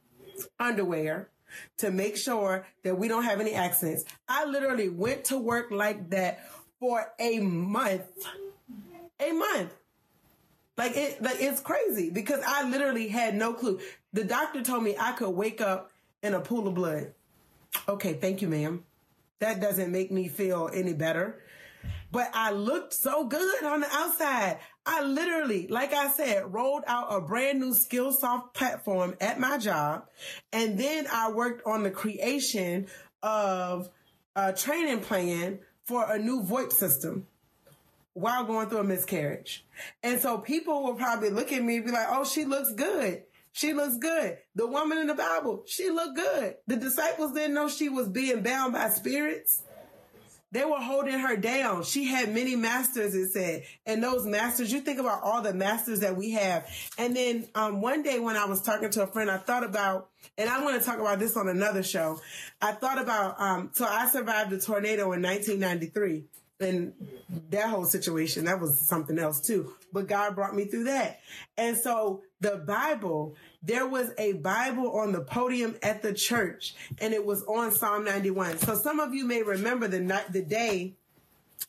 underwear 0.60 1.30
to 1.78 1.92
make 1.92 2.18
sure 2.18 2.66
that 2.84 2.98
we 2.98 3.08
don't 3.08 3.24
have 3.24 3.40
any 3.40 3.54
accidents. 3.54 4.06
I 4.28 4.46
literally 4.46 4.90
went 4.90 5.26
to 5.26 5.38
work 5.38 5.72
like 5.72 6.10
that 6.12 6.40
for 6.80 7.06
a 7.20 7.40
month. 7.40 8.04
A 9.20 9.32
month. 9.32 9.74
Like 10.78 10.98
it 10.98 11.22
like 11.22 11.38
it's 11.40 11.62
crazy 11.62 12.10
because 12.10 12.42
I 12.46 12.70
literally 12.70 13.08
had 13.08 13.36
no 13.36 13.54
clue. 13.54 13.80
The 14.12 14.26
doctor 14.26 14.62
told 14.62 14.84
me 14.84 14.96
I 15.00 15.14
could 15.14 15.30
wake 15.30 15.62
up 15.62 15.92
in 16.22 16.34
a 16.34 16.42
pool 16.42 16.68
of 16.68 16.76
blood. 16.76 17.14
Okay, 17.88 18.14
thank 18.14 18.42
you, 18.42 18.50
ma'am. 18.50 18.84
That 19.40 19.62
doesn't 19.62 19.92
make 19.92 20.12
me 20.12 20.28
feel 20.28 20.70
any 20.74 20.94
better. 20.94 21.42
But 22.16 22.32
I 22.34 22.52
looked 22.52 22.94
so 22.94 23.26
good 23.26 23.66
on 23.66 23.82
the 23.82 23.90
outside. 23.92 24.60
I 24.86 25.04
literally, 25.04 25.68
like 25.68 25.92
I 25.92 26.10
said, 26.10 26.54
rolled 26.54 26.86
out 26.88 27.08
a 27.10 27.20
brand 27.20 27.60
new 27.60 27.74
Skillsoft 27.74 28.54
platform 28.54 29.16
at 29.20 29.38
my 29.38 29.58
job. 29.58 30.06
And 30.54 30.80
then 30.80 31.08
I 31.12 31.34
worked 31.34 31.64
on 31.66 31.84
the 31.84 31.92
creation 31.92 32.88
of 33.22 33.90
a 34.34 34.54
training 34.54 35.02
plan 35.02 35.60
for 35.84 36.10
a 36.10 36.18
new 36.18 36.42
VoIP 36.42 36.72
system 36.72 37.28
while 38.14 38.46
going 38.46 38.70
through 38.70 38.80
a 38.80 38.86
miscarriage. 38.86 39.66
And 40.02 40.22
so 40.22 40.38
people 40.38 40.84
will 40.84 40.96
probably 40.96 41.32
look 41.32 41.52
at 41.52 41.62
me 41.62 41.76
and 41.76 41.86
be 41.86 41.92
like, 41.92 42.08
oh, 42.10 42.24
she 42.24 42.46
looks 42.46 42.72
good. 42.76 43.24
She 43.52 43.74
looks 43.74 43.98
good. 43.98 44.38
The 44.56 44.68
woman 44.68 45.00
in 45.00 45.08
the 45.08 45.16
Bible, 45.16 45.64
she 45.66 45.90
looked 45.90 46.16
good. 46.16 46.56
The 46.66 46.78
disciples 46.78 47.34
didn't 47.34 47.56
know 47.56 47.68
she 47.68 47.90
was 47.90 48.08
being 48.08 48.42
bound 48.42 48.72
by 48.72 48.88
spirits. 48.88 49.64
They 50.56 50.64
were 50.64 50.80
holding 50.80 51.20
her 51.20 51.36
down. 51.36 51.84
She 51.84 52.06
had 52.06 52.34
many 52.34 52.56
masters, 52.56 53.14
it 53.14 53.34
said. 53.34 53.64
And 53.86 54.02
those 54.02 54.26
masters, 54.26 54.72
you 54.72 54.80
think 54.80 55.02
about 55.02 55.22
all 55.22 55.42
the 55.42 55.54
masters 55.54 56.00
that 56.00 56.16
we 56.16 56.32
have. 56.32 56.66
And 56.98 57.14
then 57.14 57.46
um, 57.56 57.82
one 57.82 58.04
day 58.04 58.20
when 58.20 58.38
I 58.38 58.46
was 58.46 58.62
talking 58.62 58.90
to 58.92 59.04
a 59.04 59.08
friend, 59.08 59.30
I 59.30 59.36
thought 59.36 59.66
about, 59.66 60.12
and 60.38 60.50
I 60.50 60.64
want 60.64 60.80
to 60.80 60.86
talk 60.86 60.98
about 61.00 61.20
this 61.20 61.36
on 61.36 61.50
another 61.50 61.84
show. 61.84 62.22
I 62.62 62.72
thought 62.72 63.02
about, 63.02 63.36
um, 63.38 63.72
so 63.74 63.84
I 63.84 64.08
survived 64.08 64.54
a 64.54 64.60
tornado 64.62 65.12
in 65.12 65.22
1993 65.22 66.24
and 66.60 66.94
that 67.50 67.70
whole 67.70 67.86
situation, 67.86 68.46
that 68.46 68.62
was 68.62 68.80
something 68.80 69.20
else 69.20 69.42
too. 69.42 69.74
But 69.92 70.08
God 70.08 70.36
brought 70.36 70.56
me 70.56 70.66
through 70.66 70.86
that. 70.86 71.20
And 71.58 71.76
so 71.76 72.22
the 72.40 72.58
Bible, 72.58 73.36
there 73.62 73.86
was 73.86 74.12
a 74.18 74.34
Bible 74.34 74.98
on 74.98 75.12
the 75.12 75.22
podium 75.22 75.76
at 75.84 76.02
the 76.02 76.14
church 76.14 76.76
and 77.00 77.14
it 77.14 77.26
was 77.26 77.44
on 77.44 77.72
Psalm 77.72 78.06
91. 78.06 78.60
So 78.60 78.76
some 78.76 79.00
of 79.00 79.14
you 79.14 79.26
may 79.26 79.44
remember 79.44 79.88
the 79.88 80.00
night, 80.00 80.32
the 80.32 80.42
day 80.42 80.96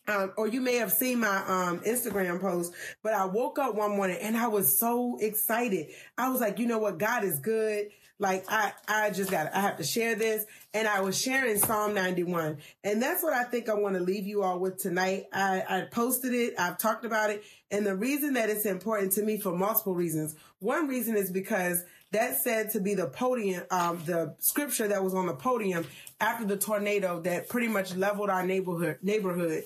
um, 0.09 0.33
or 0.37 0.47
you 0.47 0.61
may 0.61 0.77
have 0.77 0.93
seen 0.93 1.21
my 1.21 1.37
um, 1.47 1.81
Instagram 1.81 2.41
post, 2.41 2.73
but 3.03 3.13
I 3.13 3.25
woke 3.25 3.59
up 3.59 3.75
one 3.75 3.97
morning 3.97 4.19
and 4.21 4.37
I 4.37 4.47
was 4.47 4.79
so 4.79 5.19
excited. 5.21 5.89
I 6.17 6.29
was 6.29 6.41
like, 6.41 6.59
you 6.59 6.67
know 6.67 6.79
what? 6.79 6.99
God 6.99 7.25
is 7.25 7.39
good. 7.39 7.89
Like 8.19 8.45
I, 8.49 8.73
I 8.89 9.11
just 9.11 9.31
got, 9.31 9.53
I 9.53 9.61
have 9.61 9.77
to 9.79 9.85
share 9.85 10.15
this. 10.15 10.47
And 10.77 10.87
I 10.87 11.01
was 11.01 11.19
sharing 11.19 11.57
Psalm 11.57 11.95
91. 11.95 12.59
And 12.85 13.01
that's 13.03 13.23
what 13.23 13.33
I 13.33 13.45
think 13.45 13.71
I 13.71 13.73
want 13.73 13.95
to 13.95 14.03
leave 14.03 14.27
you 14.27 14.43
all 14.43 14.59
with 14.59 14.77
tonight. 14.77 15.25
I, 15.33 15.65
I 15.67 15.81
posted 15.91 16.35
it. 16.35 16.53
I've 16.59 16.77
talked 16.77 17.07
about 17.07 17.31
it. 17.31 17.45
And 17.71 17.87
the 17.87 17.97
reason 17.97 18.35
that 18.35 18.51
it's 18.51 18.67
important 18.67 19.13
to 19.13 19.23
me 19.23 19.39
for 19.39 19.57
multiple 19.57 19.95
reasons. 19.95 20.37
One 20.59 20.87
reason 20.87 21.17
is 21.17 21.31
because 21.31 21.83
that's 22.13 22.45
said 22.45 22.73
to 22.73 22.81
be 22.81 22.93
the 22.93 23.07
podium, 23.07 23.65
um, 23.71 24.03
the 24.05 24.37
scripture 24.39 24.87
that 24.89 25.03
was 25.03 25.15
on 25.15 25.25
the 25.25 25.33
podium 25.33 25.87
after 26.21 26.45
the 26.45 26.59
tornado 26.59 27.21
that 27.23 27.49
pretty 27.49 27.69
much 27.69 27.97
leveled 27.97 28.29
our 28.29 28.45
neighborhood, 28.45 28.99
neighborhood. 29.01 29.65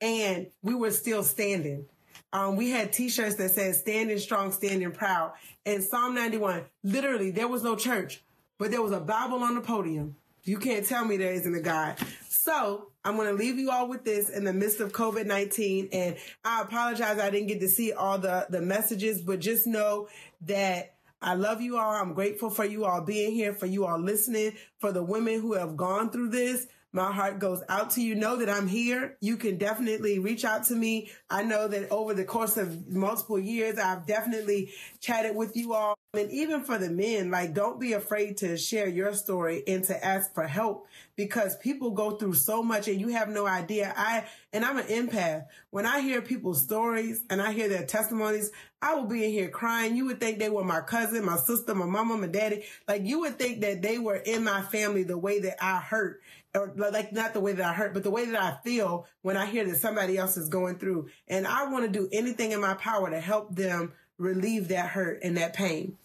And 0.00 0.48
we 0.62 0.74
were 0.74 0.90
still 0.90 1.22
standing. 1.22 1.86
Um, 2.32 2.56
we 2.56 2.70
had 2.70 2.92
t-shirts 2.92 3.36
that 3.36 3.52
said 3.52 3.76
standing 3.76 4.18
strong, 4.18 4.50
standing 4.50 4.90
proud. 4.90 5.34
And 5.64 5.84
Psalm 5.84 6.16
91, 6.16 6.64
literally, 6.82 7.30
there 7.30 7.46
was 7.46 7.62
no 7.62 7.76
church, 7.76 8.24
but 8.58 8.72
there 8.72 8.82
was 8.82 8.90
a 8.90 8.98
Bible 8.98 9.44
on 9.44 9.54
the 9.54 9.60
podium. 9.60 10.16
You 10.48 10.56
can't 10.56 10.86
tell 10.86 11.04
me 11.04 11.18
there 11.18 11.34
isn't 11.34 11.54
a 11.54 11.60
God. 11.60 11.98
So 12.30 12.90
I'm 13.04 13.16
going 13.16 13.28
to 13.28 13.34
leave 13.34 13.58
you 13.58 13.70
all 13.70 13.86
with 13.86 14.04
this 14.04 14.30
in 14.30 14.44
the 14.44 14.52
midst 14.54 14.80
of 14.80 14.92
COVID-19. 14.92 15.90
And 15.92 16.16
I 16.42 16.62
apologize. 16.62 17.18
I 17.18 17.28
didn't 17.28 17.48
get 17.48 17.60
to 17.60 17.68
see 17.68 17.92
all 17.92 18.18
the, 18.18 18.46
the 18.48 18.62
messages, 18.62 19.20
but 19.20 19.40
just 19.40 19.66
know 19.66 20.08
that 20.46 20.94
I 21.20 21.34
love 21.34 21.60
you 21.60 21.76
all. 21.76 21.90
I'm 21.90 22.14
grateful 22.14 22.48
for 22.48 22.64
you 22.64 22.86
all 22.86 23.02
being 23.02 23.32
here, 23.32 23.52
for 23.52 23.66
you 23.66 23.84
all 23.84 24.00
listening, 24.00 24.52
for 24.78 24.90
the 24.90 25.02
women 25.02 25.40
who 25.40 25.52
have 25.52 25.76
gone 25.76 26.10
through 26.10 26.30
this. 26.30 26.66
My 26.92 27.12
heart 27.12 27.38
goes 27.38 27.62
out 27.68 27.90
to 27.92 28.02
you. 28.02 28.14
Know 28.14 28.36
that 28.36 28.48
I'm 28.48 28.66
here. 28.66 29.18
You 29.20 29.36
can 29.36 29.58
definitely 29.58 30.18
reach 30.18 30.44
out 30.44 30.64
to 30.64 30.74
me. 30.74 31.10
I 31.28 31.42
know 31.42 31.68
that 31.68 31.90
over 31.90 32.14
the 32.14 32.24
course 32.24 32.56
of 32.56 32.88
multiple 32.88 33.38
years, 33.38 33.78
I've 33.78 34.06
definitely 34.06 34.72
chatted 35.00 35.36
with 35.36 35.54
you 35.54 35.74
all. 35.74 35.98
And 36.14 36.30
even 36.32 36.64
for 36.64 36.78
the 36.78 36.88
men, 36.88 37.30
like, 37.30 37.52
don't 37.52 37.78
be 37.78 37.92
afraid 37.92 38.38
to 38.38 38.56
share 38.56 38.88
your 38.88 39.12
story 39.12 39.62
and 39.68 39.84
to 39.84 40.04
ask 40.04 40.32
for 40.32 40.46
help 40.46 40.86
because 41.16 41.56
people 41.58 41.90
go 41.90 42.12
through 42.12 42.34
so 42.34 42.62
much 42.62 42.88
and 42.88 42.98
you 42.98 43.08
have 43.08 43.28
no 43.28 43.46
idea. 43.46 43.92
I, 43.94 44.24
and 44.54 44.64
I'm 44.64 44.78
an 44.78 44.86
empath. 44.86 45.44
When 45.70 45.84
I 45.84 46.00
hear 46.00 46.22
people's 46.22 46.62
stories 46.62 47.22
and 47.28 47.42
I 47.42 47.52
hear 47.52 47.68
their 47.68 47.84
testimonies, 47.84 48.50
I 48.80 48.94
will 48.94 49.06
be 49.06 49.24
in 49.24 49.32
here 49.32 49.50
crying. 49.50 49.96
You 49.96 50.06
would 50.06 50.20
think 50.20 50.38
they 50.38 50.48
were 50.48 50.64
my 50.64 50.80
cousin, 50.80 51.24
my 51.24 51.36
sister, 51.36 51.74
my 51.74 51.84
mama, 51.84 52.16
my 52.16 52.28
daddy. 52.28 52.64
Like 52.86 53.04
you 53.04 53.20
would 53.20 53.38
think 53.38 53.60
that 53.60 53.82
they 53.82 53.98
were 53.98 54.16
in 54.16 54.44
my 54.44 54.62
family 54.62 55.02
the 55.02 55.18
way 55.18 55.40
that 55.40 55.62
I 55.62 55.78
hurt 55.78 56.22
or 56.54 56.72
like 56.76 57.12
not 57.12 57.34
the 57.34 57.40
way 57.40 57.52
that 57.52 57.64
I 57.64 57.72
hurt, 57.72 57.94
but 57.94 58.02
the 58.02 58.10
way 58.10 58.24
that 58.24 58.42
I 58.42 58.58
feel 58.64 59.06
when 59.22 59.36
I 59.36 59.46
hear 59.46 59.64
that 59.66 59.76
somebody 59.76 60.16
else 60.16 60.36
is 60.36 60.48
going 60.48 60.78
through. 60.78 61.08
And 61.28 61.46
I 61.46 61.70
want 61.70 61.84
to 61.84 61.90
do 61.90 62.08
anything 62.12 62.52
in 62.52 62.60
my 62.60 62.74
power 62.74 63.10
to 63.10 63.20
help 63.20 63.54
them 63.54 63.92
relieve 64.18 64.68
that 64.68 64.88
hurt 64.88 65.20
and 65.22 65.36
that 65.36 65.54
pain. 65.54 65.96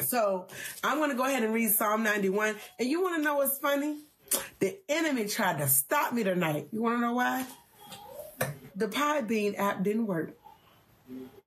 So 0.00 0.46
I'm 0.84 0.98
going 0.98 1.10
to 1.10 1.16
go 1.16 1.24
ahead 1.24 1.42
and 1.42 1.52
read 1.52 1.70
Psalm 1.70 2.02
91. 2.02 2.56
And 2.78 2.88
you 2.88 3.02
want 3.02 3.16
to 3.16 3.22
know 3.22 3.36
what's 3.36 3.58
funny? 3.58 3.98
The 4.58 4.78
enemy 4.88 5.26
tried 5.26 5.58
to 5.58 5.68
stop 5.68 6.12
me 6.12 6.24
tonight. 6.24 6.68
You 6.72 6.82
want 6.82 6.96
to 6.96 7.00
know 7.00 7.14
why? 7.14 7.46
The 8.74 8.88
Podbean 8.88 9.58
app 9.58 9.82
didn't 9.82 10.06
work. 10.06 10.36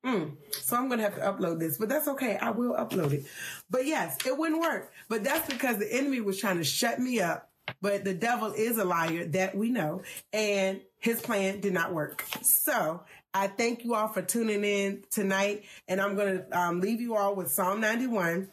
Mm. 0.04 0.32
So 0.52 0.78
I'm 0.78 0.88
going 0.88 1.00
to 1.00 1.04
have 1.04 1.16
to 1.16 1.22
upload 1.22 1.60
this, 1.60 1.78
but 1.78 1.90
that's 1.90 2.08
okay. 2.08 2.38
I 2.38 2.52
will 2.52 2.74
upload 2.74 3.12
it. 3.12 3.26
But 3.70 3.86
yes, 3.86 4.18
it 4.26 4.38
wouldn't 4.38 4.62
work. 4.62 4.92
But 5.10 5.24
that's 5.24 5.52
because 5.52 5.78
the 5.78 5.92
enemy 5.92 6.22
was 6.22 6.40
trying 6.40 6.58
to 6.58 6.64
shut 6.64 7.00
me 7.00 7.20
up. 7.20 7.49
But 7.82 8.04
the 8.04 8.14
devil 8.14 8.54
is 8.54 8.78
a 8.78 8.86
liar 8.86 9.26
that 9.26 9.56
we 9.56 9.70
know. 9.70 10.02
And 10.34 10.82
his 11.00 11.22
plan 11.22 11.62
did 11.62 11.74
not 11.74 11.94
work. 11.94 12.24
So 12.42 13.02
I 13.34 13.48
thank 13.48 13.84
you 13.84 13.96
all 13.96 14.08
for 14.08 14.22
tuning 14.22 14.64
in 14.64 15.04
tonight, 15.12 15.64
and 15.88 16.02
I'm 16.02 16.16
going 16.16 16.40
to 16.40 16.60
um, 16.60 16.82
leave 16.82 17.00
you 17.00 17.16
all 17.16 17.36
with 17.36 17.52
Psalm 17.52 17.80
91 17.80 18.50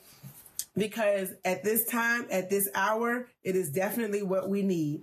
because 0.77 1.33
at 1.45 1.65
this 1.65 1.87
time, 1.87 2.27
at 2.31 2.51
this 2.51 2.69
hour, 2.75 3.27
it 3.43 3.57
is 3.57 3.71
definitely 3.71 4.23
what 4.23 4.49
we 4.49 4.63
need. 4.63 5.03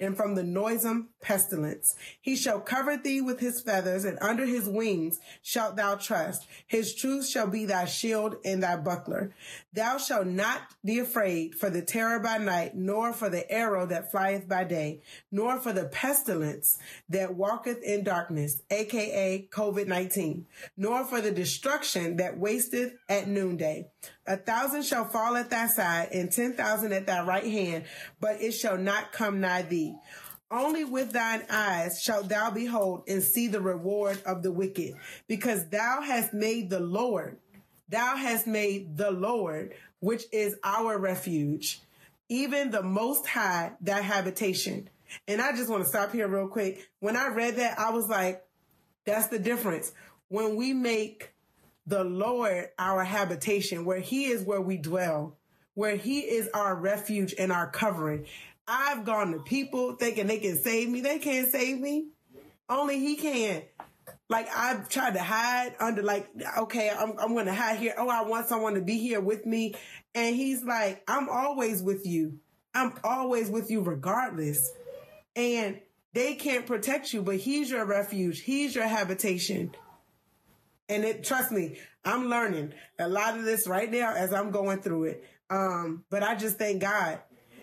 and 0.00 0.16
from 0.16 0.34
the 0.34 0.42
noisome 0.42 1.08
pestilence. 1.20 1.94
He 2.20 2.36
shall 2.36 2.60
cover 2.60 2.96
thee 2.96 3.20
with 3.20 3.40
His 3.40 3.60
feathers, 3.60 4.04
and 4.04 4.18
under 4.20 4.46
His 4.46 4.68
wings 4.68 5.20
shalt 5.42 5.76
thou 5.76 5.96
trust. 5.96 6.46
His 6.66 6.94
truth 6.94 7.28
shall 7.28 7.46
be 7.46 7.66
thy 7.66 7.84
shield 7.84 8.36
and 8.44 8.62
thy 8.62 8.76
buckler. 8.76 9.34
Thou 9.72 9.98
shalt 9.98 10.26
not 10.26 10.62
be 10.84 10.98
afraid 10.98 11.54
for 11.54 11.70
the 11.70 11.82
terror 11.82 12.18
by 12.18 12.38
night, 12.38 12.74
nor 12.74 13.12
for 13.12 13.28
the 13.28 13.50
arrow 13.50 13.86
that 13.86 14.10
flieth 14.10 14.48
by 14.48 14.64
day 14.64 15.02
nor 15.30 15.58
for 15.58 15.72
the 15.72 15.86
pestilence 15.86 16.78
that 17.08 17.34
walketh 17.34 17.82
in 17.82 18.02
darkness, 18.02 18.62
aka 18.70 19.48
COVID 19.50 19.86
19, 19.86 20.46
nor 20.76 21.04
for 21.04 21.20
the 21.20 21.30
destruction 21.30 22.16
that 22.16 22.38
wasteth 22.38 22.94
at 23.08 23.28
noonday. 23.28 23.88
A 24.26 24.36
thousand 24.36 24.84
shall 24.84 25.06
fall 25.06 25.36
at 25.36 25.50
thy 25.50 25.66
side, 25.66 26.08
and 26.12 26.30
ten 26.30 26.52
thousand 26.54 26.92
at 26.92 27.06
thy 27.06 27.24
right 27.24 27.44
hand, 27.44 27.84
but 28.20 28.40
it 28.40 28.52
shall 28.52 28.78
not 28.78 29.12
come 29.12 29.40
nigh 29.40 29.62
thee. 29.62 29.94
Only 30.50 30.84
with 30.84 31.12
thine 31.12 31.44
eyes 31.48 32.00
shalt 32.02 32.28
thou 32.28 32.50
behold 32.50 33.04
and 33.06 33.22
see 33.22 33.46
the 33.46 33.60
reward 33.60 34.20
of 34.26 34.42
the 34.42 34.52
wicked, 34.52 34.94
because 35.28 35.68
thou 35.68 36.00
hast 36.00 36.34
made 36.34 36.70
the 36.70 36.80
Lord, 36.80 37.38
thou 37.88 38.16
hast 38.16 38.46
made 38.46 38.96
the 38.96 39.10
Lord, 39.10 39.74
which 40.00 40.24
is 40.32 40.56
our 40.64 40.98
refuge, 40.98 41.80
even 42.28 42.70
the 42.70 42.82
most 42.82 43.26
high 43.26 43.72
thy 43.80 44.00
habitation. 44.00 44.88
And 45.26 45.40
I 45.40 45.52
just 45.52 45.68
want 45.68 45.82
to 45.82 45.88
stop 45.88 46.12
here 46.12 46.28
real 46.28 46.48
quick. 46.48 46.88
When 47.00 47.16
I 47.16 47.28
read 47.28 47.56
that, 47.56 47.78
I 47.78 47.90
was 47.90 48.08
like, 48.08 48.44
that's 49.04 49.26
the 49.26 49.38
difference. 49.38 49.92
When 50.28 50.54
we 50.54 50.72
make 50.72 51.29
the 51.90 52.04
Lord 52.04 52.68
our 52.78 53.02
habitation, 53.02 53.84
where 53.84 53.98
he 53.98 54.26
is 54.26 54.42
where 54.44 54.60
we 54.60 54.76
dwell, 54.76 55.36
where 55.74 55.96
he 55.96 56.20
is 56.20 56.48
our 56.54 56.74
refuge 56.76 57.34
and 57.36 57.50
our 57.50 57.68
covering. 57.68 58.26
I've 58.68 59.04
gone 59.04 59.32
to 59.32 59.40
people 59.40 59.96
thinking 59.96 60.28
they 60.28 60.38
can 60.38 60.56
save 60.56 60.88
me. 60.88 61.00
They 61.00 61.18
can't 61.18 61.50
save 61.50 61.80
me. 61.80 62.06
Only 62.68 63.00
he 63.00 63.16
can. 63.16 63.62
Like 64.28 64.48
I've 64.54 64.88
tried 64.88 65.14
to 65.14 65.22
hide 65.22 65.74
under 65.80 66.02
like, 66.02 66.28
okay, 66.58 66.90
I'm, 66.96 67.18
I'm 67.18 67.34
going 67.34 67.46
to 67.46 67.54
hide 67.54 67.78
here. 67.78 67.94
Oh, 67.98 68.08
I 68.08 68.22
want 68.22 68.46
someone 68.46 68.74
to 68.74 68.80
be 68.80 68.98
here 68.98 69.20
with 69.20 69.44
me. 69.44 69.74
And 70.14 70.36
he's 70.36 70.62
like, 70.62 71.02
I'm 71.08 71.28
always 71.28 71.82
with 71.82 72.06
you. 72.06 72.38
I'm 72.72 72.92
always 73.02 73.50
with 73.50 73.68
you 73.68 73.80
regardless. 73.80 74.70
And 75.34 75.80
they 76.12 76.36
can't 76.36 76.66
protect 76.66 77.12
you, 77.12 77.22
but 77.22 77.36
he's 77.36 77.70
your 77.70 77.84
refuge. 77.84 78.42
He's 78.42 78.76
your 78.76 78.86
habitation. 78.86 79.74
And 80.90 81.04
it, 81.04 81.24
trust 81.24 81.52
me, 81.52 81.78
I'm 82.04 82.26
learning 82.26 82.74
a 82.98 83.08
lot 83.08 83.38
of 83.38 83.44
this 83.44 83.66
right 83.66 83.90
now 83.90 84.12
as 84.12 84.34
I'm 84.34 84.50
going 84.50 84.82
through 84.82 85.04
it. 85.04 85.24
Um, 85.48 86.04
but 86.10 86.22
I 86.22 86.34
just 86.34 86.58
thank 86.58 86.82
God. 86.82 87.20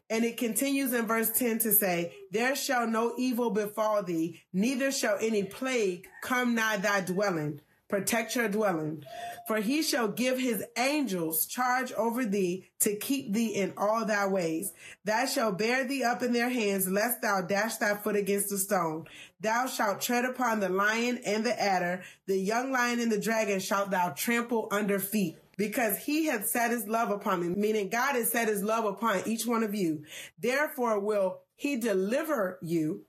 And 0.09 0.23
it 0.23 0.37
continues 0.37 0.93
in 0.93 1.05
verse 1.05 1.29
10 1.31 1.59
to 1.59 1.73
say, 1.73 2.13
There 2.31 2.55
shall 2.55 2.87
no 2.87 3.13
evil 3.17 3.51
befall 3.51 4.01
thee, 4.01 4.41
neither 4.53 4.91
shall 4.91 5.17
any 5.19 5.43
plague 5.43 6.07
come 6.23 6.55
nigh 6.55 6.77
thy 6.77 7.01
dwelling 7.01 7.59
protect 7.87 8.35
your 8.35 8.49
dwelling. 8.49 9.03
For 9.47 9.57
he 9.57 9.81
shall 9.81 10.09
give 10.09 10.37
his 10.37 10.63
angels 10.77 11.45
charge 11.45 11.93
over 11.93 12.25
thee 12.25 12.69
to 12.81 12.95
keep 12.95 13.33
thee 13.33 13.47
in 13.47 13.73
all 13.77 14.05
thy 14.05 14.27
ways. 14.27 14.73
Thou 15.05 15.25
shalt 15.25 15.57
bear 15.57 15.85
thee 15.85 16.03
up 16.03 16.21
in 16.21 16.33
their 16.33 16.49
hands, 16.49 16.87
lest 16.89 17.21
thou 17.21 17.41
dash 17.41 17.77
thy 17.77 17.95
foot 17.95 18.15
against 18.15 18.51
a 18.51 18.57
stone. 18.57 19.05
Thou 19.39 19.67
shalt 19.67 20.01
tread 20.01 20.25
upon 20.25 20.59
the 20.59 20.69
lion 20.69 21.19
and 21.25 21.45
the 21.45 21.59
adder, 21.61 22.03
the 22.25 22.37
young 22.37 22.71
lion 22.71 22.99
and 22.99 23.11
the 23.11 23.19
dragon 23.19 23.59
shalt 23.59 23.91
thou 23.91 24.09
trample 24.09 24.67
under 24.71 24.99
feet 24.99 25.37
because 25.57 25.97
he 25.97 26.25
hath 26.25 26.47
set 26.47 26.71
his 26.71 26.87
love 26.87 27.11
upon 27.11 27.41
me, 27.41 27.55
meaning 27.55 27.89
God 27.89 28.15
has 28.15 28.31
set 28.31 28.47
his 28.47 28.63
love 28.63 28.85
upon 28.85 29.21
each 29.27 29.45
one 29.45 29.63
of 29.63 29.75
you. 29.75 30.03
Therefore 30.39 30.99
will 30.99 31.41
he 31.55 31.77
deliver 31.77 32.59
you. 32.61 33.05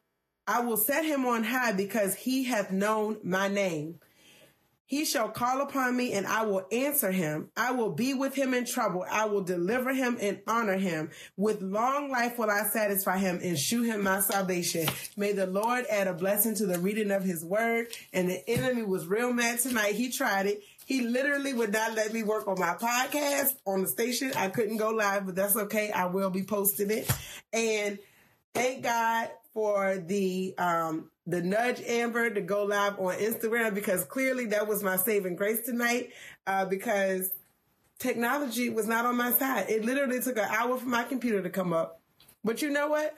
I 0.46 0.60
will 0.60 0.78
set 0.78 1.04
him 1.04 1.26
on 1.26 1.44
high 1.44 1.72
because 1.72 2.14
he 2.14 2.44
hath 2.44 2.70
known 2.72 3.18
my 3.22 3.48
name. 3.48 4.00
He 4.88 5.04
shall 5.04 5.28
call 5.28 5.60
upon 5.60 5.98
me 5.98 6.14
and 6.14 6.26
I 6.26 6.44
will 6.46 6.66
answer 6.72 7.12
him. 7.12 7.50
I 7.54 7.72
will 7.72 7.92
be 7.92 8.14
with 8.14 8.34
him 8.34 8.54
in 8.54 8.64
trouble. 8.64 9.04
I 9.08 9.26
will 9.26 9.42
deliver 9.42 9.92
him 9.92 10.16
and 10.18 10.40
honor 10.46 10.78
him. 10.78 11.10
With 11.36 11.60
long 11.60 12.10
life 12.10 12.38
will 12.38 12.48
I 12.48 12.62
satisfy 12.72 13.18
him 13.18 13.38
and 13.42 13.58
shew 13.58 13.82
him 13.82 14.02
my 14.02 14.20
salvation. 14.20 14.88
May 15.14 15.34
the 15.34 15.46
Lord 15.46 15.84
add 15.90 16.06
a 16.06 16.14
blessing 16.14 16.54
to 16.54 16.64
the 16.64 16.78
reading 16.78 17.10
of 17.10 17.22
his 17.22 17.44
word. 17.44 17.88
And 18.14 18.30
the 18.30 18.48
enemy 18.48 18.82
was 18.82 19.06
real 19.06 19.30
mad 19.30 19.58
tonight. 19.58 19.94
He 19.94 20.10
tried 20.10 20.46
it. 20.46 20.62
He 20.86 21.02
literally 21.02 21.52
would 21.52 21.70
not 21.74 21.92
let 21.94 22.14
me 22.14 22.22
work 22.22 22.48
on 22.48 22.58
my 22.58 22.72
podcast 22.72 23.56
on 23.66 23.82
the 23.82 23.88
station. 23.88 24.32
I 24.34 24.48
couldn't 24.48 24.78
go 24.78 24.88
live, 24.88 25.26
but 25.26 25.36
that's 25.36 25.54
okay. 25.54 25.90
I 25.90 26.06
will 26.06 26.30
be 26.30 26.44
posting 26.44 26.90
it. 26.90 27.12
And 27.52 27.98
thank 28.54 28.84
God 28.84 29.28
for 29.52 29.98
the 29.98 30.54
um, 30.56 31.10
the 31.28 31.42
nudge 31.42 31.82
Amber 31.82 32.30
to 32.30 32.40
go 32.40 32.64
live 32.64 32.98
on 32.98 33.14
Instagram 33.18 33.74
because 33.74 34.02
clearly 34.04 34.46
that 34.46 34.66
was 34.66 34.82
my 34.82 34.96
saving 34.96 35.36
grace 35.36 35.60
tonight. 35.64 36.10
Uh, 36.46 36.64
because 36.64 37.30
technology 37.98 38.70
was 38.70 38.86
not 38.86 39.04
on 39.04 39.16
my 39.16 39.30
side. 39.32 39.66
It 39.68 39.84
literally 39.84 40.20
took 40.20 40.38
an 40.38 40.48
hour 40.48 40.78
for 40.78 40.88
my 40.88 41.04
computer 41.04 41.42
to 41.42 41.50
come 41.50 41.74
up. 41.74 42.00
But 42.42 42.62
you 42.62 42.70
know 42.70 42.88
what? 42.88 43.14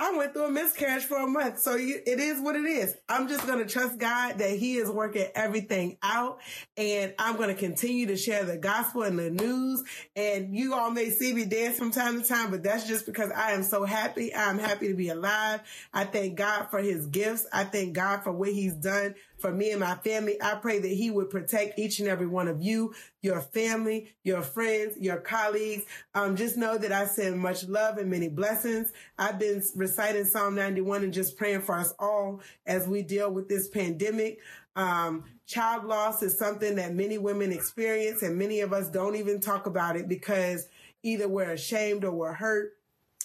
I 0.00 0.16
went 0.16 0.32
through 0.32 0.44
a 0.44 0.50
miscarriage 0.50 1.04
for 1.04 1.16
a 1.18 1.26
month. 1.26 1.58
So 1.58 1.74
you, 1.74 2.00
it 2.06 2.20
is 2.20 2.40
what 2.40 2.54
it 2.54 2.64
is. 2.64 2.96
I'm 3.08 3.26
just 3.26 3.46
going 3.46 3.58
to 3.58 3.66
trust 3.66 3.98
God 3.98 4.38
that 4.38 4.50
he 4.50 4.76
is 4.76 4.88
working 4.88 5.26
everything 5.34 5.98
out. 6.02 6.38
And 6.76 7.14
I'm 7.18 7.36
going 7.36 7.48
to 7.48 7.54
continue 7.54 8.06
to 8.06 8.16
share 8.16 8.44
the 8.44 8.56
gospel 8.56 9.02
and 9.02 9.18
the 9.18 9.30
news. 9.30 9.82
And 10.14 10.54
you 10.54 10.74
all 10.74 10.92
may 10.92 11.10
see 11.10 11.32
me 11.32 11.46
dance 11.46 11.78
from 11.78 11.90
time 11.90 12.22
to 12.22 12.28
time, 12.28 12.50
but 12.52 12.62
that's 12.62 12.86
just 12.86 13.06
because 13.06 13.32
I 13.32 13.52
am 13.52 13.64
so 13.64 13.84
happy. 13.84 14.32
I'm 14.32 14.58
happy 14.58 14.88
to 14.88 14.94
be 14.94 15.08
alive. 15.08 15.62
I 15.92 16.04
thank 16.04 16.36
God 16.36 16.68
for 16.70 16.78
his 16.78 17.06
gifts. 17.06 17.46
I 17.52 17.64
thank 17.64 17.94
God 17.94 18.22
for 18.22 18.32
what 18.32 18.50
he's 18.50 18.74
done 18.74 19.16
for 19.38 19.52
me 19.52 19.70
and 19.70 19.80
my 19.80 19.94
family. 19.96 20.36
I 20.42 20.56
pray 20.56 20.78
that 20.78 20.88
he 20.88 21.10
would 21.10 21.30
protect 21.30 21.78
each 21.78 22.00
and 22.00 22.08
every 22.08 22.26
one 22.26 22.48
of 22.48 22.60
you, 22.62 22.94
your 23.22 23.40
family, 23.40 24.14
your 24.24 24.42
friends, 24.42 24.96
your 24.98 25.18
colleagues. 25.18 25.84
Um, 26.14 26.36
just 26.36 26.56
know 26.56 26.78
that 26.78 26.92
I 26.92 27.06
send 27.06 27.38
much 27.38 27.66
love 27.68 27.98
and 27.98 28.10
many 28.10 28.28
blessings. 28.28 28.92
I've 29.18 29.38
been 29.38 29.62
reciting 29.76 30.24
Psalm 30.24 30.54
91 30.54 31.04
and 31.04 31.12
just 31.12 31.36
praying 31.36 31.62
for 31.62 31.76
us 31.76 31.94
all 31.98 32.40
as 32.66 32.86
we 32.86 33.02
deal 33.02 33.30
with 33.30 33.48
this 33.48 33.68
pandemic. 33.68 34.40
Um, 34.76 35.24
child 35.46 35.84
loss 35.84 36.22
is 36.22 36.38
something 36.38 36.76
that 36.76 36.94
many 36.94 37.18
women 37.18 37.52
experience 37.52 38.22
and 38.22 38.38
many 38.38 38.60
of 38.60 38.72
us 38.72 38.88
don't 38.88 39.16
even 39.16 39.40
talk 39.40 39.66
about 39.66 39.96
it 39.96 40.08
because 40.08 40.68
either 41.02 41.28
we're 41.28 41.50
ashamed 41.50 42.04
or 42.04 42.12
we're 42.12 42.32
hurt 42.32 42.74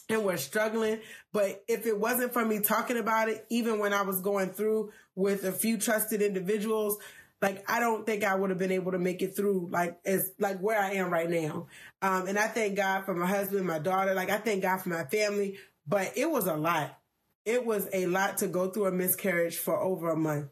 and 0.10 0.24
we're 0.24 0.38
struggling. 0.38 1.00
But 1.32 1.64
if 1.68 1.86
it 1.86 1.98
wasn't 1.98 2.34
for 2.34 2.46
me 2.46 2.60
talking 2.60 2.98
about 2.98 3.30
it, 3.30 3.46
even 3.50 3.80
when 3.80 3.94
I 3.94 4.02
was 4.02 4.22
going 4.22 4.50
through 4.50 4.92
with 5.16 5.44
a 5.44 5.52
few 5.52 5.78
trusted 5.78 6.22
individuals, 6.22 6.98
like 7.42 7.70
I 7.70 7.80
don't 7.80 8.06
think 8.06 8.24
I 8.24 8.36
would 8.36 8.50
have 8.50 8.60
been 8.60 8.72
able 8.72 8.94
to 8.94 9.00
make 9.00 9.22
it 9.22 9.36
through 9.36 9.68
like 9.70 10.00
as 10.06 10.32
like 10.40 10.60
where 10.60 10.80
I 10.80 10.94
am 10.94 11.10
right 11.10 11.30
now. 11.30 11.68
Um, 12.02 12.28
and 12.28 12.40
I 12.40 12.48
thank 12.48 12.76
God 12.76 13.06
for 13.06 13.14
my 13.14 13.28
husband, 13.28 13.66
my 13.66 13.80
daughter. 13.80 14.14
Like 14.14 14.30
I 14.30 14.38
thank 14.38 14.62
God 14.62 14.78
for 14.78 14.90
my 14.90 15.04
family. 15.04 15.58
But 15.86 16.14
it 16.16 16.30
was 16.30 16.48
a 16.48 16.56
lot. 16.56 16.98
It 17.46 17.66
was 17.66 17.90
a 17.92 18.06
lot 18.06 18.38
to 18.38 18.48
go 18.48 18.70
through 18.70 18.86
a 18.86 18.92
miscarriage 18.92 19.58
for 19.58 19.78
over 19.78 20.10
a 20.10 20.16
month. 20.16 20.48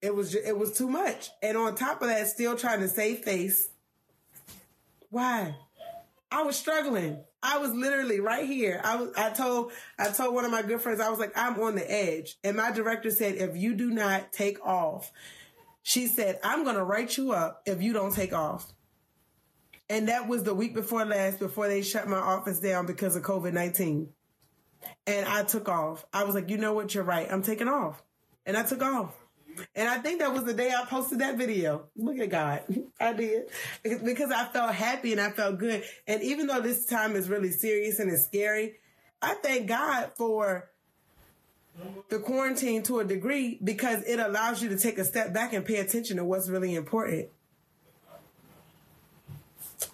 It 0.00 0.14
was 0.14 0.32
just, 0.32 0.46
it 0.46 0.56
was 0.56 0.72
too 0.72 0.88
much. 0.88 1.30
And 1.42 1.56
on 1.56 1.74
top 1.74 2.00
of 2.00 2.08
that, 2.08 2.28
still 2.28 2.56
trying 2.56 2.80
to 2.80 2.88
save 2.88 3.24
face. 3.24 3.68
Why? 5.10 5.56
I 6.30 6.42
was 6.42 6.56
struggling. 6.56 7.24
I 7.42 7.58
was 7.58 7.72
literally 7.72 8.20
right 8.20 8.46
here. 8.46 8.80
I 8.84 8.96
was 8.96 9.12
I 9.16 9.30
told 9.30 9.72
I 9.98 10.10
told 10.10 10.34
one 10.34 10.44
of 10.44 10.50
my 10.50 10.62
good 10.62 10.80
friends, 10.80 11.00
I 11.00 11.10
was 11.10 11.18
like, 11.18 11.36
I'm 11.36 11.58
on 11.60 11.74
the 11.74 11.90
edge. 11.90 12.36
And 12.44 12.56
my 12.56 12.70
director 12.70 13.10
said, 13.10 13.36
if 13.36 13.56
you 13.56 13.74
do 13.74 13.90
not 13.90 14.32
take 14.32 14.64
off, 14.64 15.10
she 15.82 16.06
said, 16.06 16.38
I'm 16.44 16.64
gonna 16.64 16.84
write 16.84 17.16
you 17.16 17.32
up 17.32 17.62
if 17.66 17.82
you 17.82 17.92
don't 17.92 18.14
take 18.14 18.32
off. 18.32 18.72
And 19.88 20.08
that 20.08 20.28
was 20.28 20.44
the 20.44 20.54
week 20.54 20.74
before 20.74 21.04
last, 21.04 21.40
before 21.40 21.66
they 21.66 21.82
shut 21.82 22.06
my 22.06 22.18
office 22.18 22.60
down 22.60 22.86
because 22.86 23.16
of 23.16 23.22
COVID 23.22 23.52
19. 23.52 24.08
And 25.06 25.26
I 25.26 25.42
took 25.42 25.68
off. 25.68 26.06
I 26.12 26.24
was 26.24 26.34
like, 26.34 26.48
you 26.48 26.58
know 26.58 26.72
what? 26.72 26.94
You're 26.94 27.04
right. 27.04 27.26
I'm 27.30 27.42
taking 27.42 27.68
off. 27.68 28.02
And 28.46 28.56
I 28.56 28.62
took 28.62 28.82
off. 28.82 29.14
And 29.74 29.88
I 29.88 29.98
think 29.98 30.20
that 30.20 30.32
was 30.32 30.44
the 30.44 30.54
day 30.54 30.72
I 30.72 30.84
posted 30.84 31.18
that 31.20 31.36
video. 31.36 31.86
Look 31.96 32.18
at 32.18 32.30
God. 32.30 32.62
I 33.00 33.12
did. 33.12 33.48
Because 33.82 34.30
I 34.30 34.46
felt 34.46 34.74
happy 34.74 35.12
and 35.12 35.20
I 35.20 35.30
felt 35.30 35.58
good. 35.58 35.82
And 36.06 36.22
even 36.22 36.46
though 36.46 36.60
this 36.60 36.86
time 36.86 37.16
is 37.16 37.28
really 37.28 37.50
serious 37.50 37.98
and 37.98 38.10
it's 38.10 38.24
scary, 38.24 38.76
I 39.22 39.34
thank 39.34 39.68
God 39.68 40.12
for 40.16 40.70
the 42.08 42.18
quarantine 42.18 42.82
to 42.84 43.00
a 43.00 43.04
degree 43.04 43.58
because 43.62 44.02
it 44.04 44.18
allows 44.18 44.62
you 44.62 44.68
to 44.70 44.78
take 44.78 44.98
a 44.98 45.04
step 45.04 45.32
back 45.32 45.52
and 45.52 45.64
pay 45.64 45.76
attention 45.76 46.16
to 46.16 46.24
what's 46.24 46.48
really 46.48 46.74
important. 46.74 47.28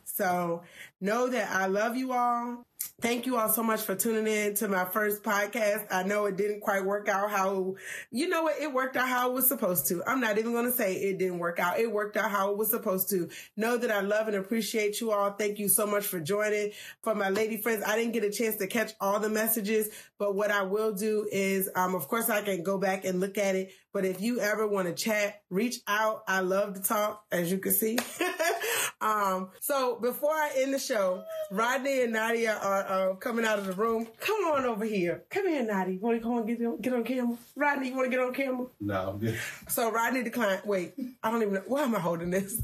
So 0.04 0.62
know 1.00 1.28
that 1.28 1.50
I 1.50 1.66
love 1.66 1.96
you 1.96 2.12
all. 2.12 2.65
Thank 3.02 3.26
you 3.26 3.36
all 3.36 3.50
so 3.50 3.62
much 3.62 3.82
for 3.82 3.94
tuning 3.94 4.26
in 4.26 4.54
to 4.54 4.68
my 4.68 4.86
first 4.86 5.22
podcast. 5.22 5.86
I 5.90 6.04
know 6.04 6.24
it 6.24 6.38
didn't 6.38 6.60
quite 6.60 6.82
work 6.82 7.10
out 7.10 7.30
how, 7.30 7.74
you 8.10 8.26
know 8.26 8.44
what, 8.44 8.58
it 8.58 8.72
worked 8.72 8.96
out 8.96 9.06
how 9.06 9.28
it 9.28 9.34
was 9.34 9.46
supposed 9.46 9.86
to. 9.88 10.02
I'm 10.06 10.18
not 10.18 10.38
even 10.38 10.52
going 10.52 10.64
to 10.64 10.72
say 10.72 10.94
it 10.94 11.18
didn't 11.18 11.38
work 11.38 11.58
out. 11.58 11.78
It 11.78 11.92
worked 11.92 12.16
out 12.16 12.30
how 12.30 12.52
it 12.52 12.56
was 12.56 12.70
supposed 12.70 13.10
to. 13.10 13.28
Know 13.54 13.76
that 13.76 13.90
I 13.90 14.00
love 14.00 14.28
and 14.28 14.36
appreciate 14.38 14.98
you 15.02 15.12
all. 15.12 15.30
Thank 15.32 15.58
you 15.58 15.68
so 15.68 15.86
much 15.86 16.06
for 16.06 16.20
joining. 16.20 16.70
For 17.02 17.14
my 17.14 17.28
lady 17.28 17.58
friends, 17.58 17.84
I 17.86 17.96
didn't 17.96 18.12
get 18.12 18.24
a 18.24 18.30
chance 18.30 18.56
to 18.56 18.66
catch 18.66 18.92
all 18.98 19.20
the 19.20 19.28
messages, 19.28 19.90
but 20.18 20.34
what 20.34 20.50
I 20.50 20.62
will 20.62 20.94
do 20.94 21.28
is, 21.30 21.68
um, 21.74 21.94
of 21.94 22.08
course 22.08 22.30
I 22.30 22.40
can 22.40 22.62
go 22.62 22.78
back 22.78 23.04
and 23.04 23.20
look 23.20 23.36
at 23.36 23.56
it. 23.56 23.72
But 23.92 24.06
if 24.06 24.22
you 24.22 24.40
ever 24.40 24.66
want 24.66 24.88
to 24.88 24.94
chat, 24.94 25.42
reach 25.50 25.80
out. 25.86 26.22
I 26.26 26.40
love 26.40 26.74
to 26.74 26.82
talk, 26.82 27.24
as 27.30 27.52
you 27.52 27.58
can 27.58 27.72
see. 27.72 27.98
um, 29.00 29.50
so 29.60 29.98
before 30.00 30.30
I 30.30 30.52
end 30.56 30.72
the 30.72 30.78
show, 30.78 31.22
Rodney 31.50 32.02
and 32.02 32.12
Nadia 32.12 32.58
are 32.62 33.10
uh, 33.10 33.14
coming 33.16 33.44
out 33.44 33.58
of 33.58 33.66
the 33.66 33.72
room. 33.72 34.06
Come 34.20 34.44
on 34.52 34.64
over 34.64 34.84
here. 34.84 35.24
Come 35.28 35.48
here, 35.48 35.62
Nadia. 35.62 35.98
Want 36.00 36.16
to 36.16 36.22
come 36.22 36.32
on 36.32 36.46
get 36.46 36.60
on, 36.64 36.80
get 36.80 36.92
on 36.94 37.04
camera? 37.04 37.36
Rodney, 37.54 37.88
you 37.88 37.94
want 37.94 38.10
to 38.10 38.16
get 38.16 38.24
on 38.24 38.32
camera? 38.32 38.66
No, 38.80 39.10
I'm 39.10 39.18
good. 39.18 39.38
So 39.68 39.90
Rodney 39.90 40.22
declined. 40.22 40.62
Wait, 40.64 40.94
I 41.22 41.30
don't 41.30 41.42
even 41.42 41.54
know. 41.54 41.62
Why 41.66 41.82
am 41.82 41.94
I 41.94 42.00
holding 42.00 42.30
this? 42.30 42.60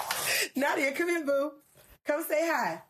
Nadia, 0.56 0.92
come 0.92 1.08
here, 1.08 1.24
boo. 1.24 1.52
Come 2.04 2.24
say 2.28 2.48
hi. 2.48 2.82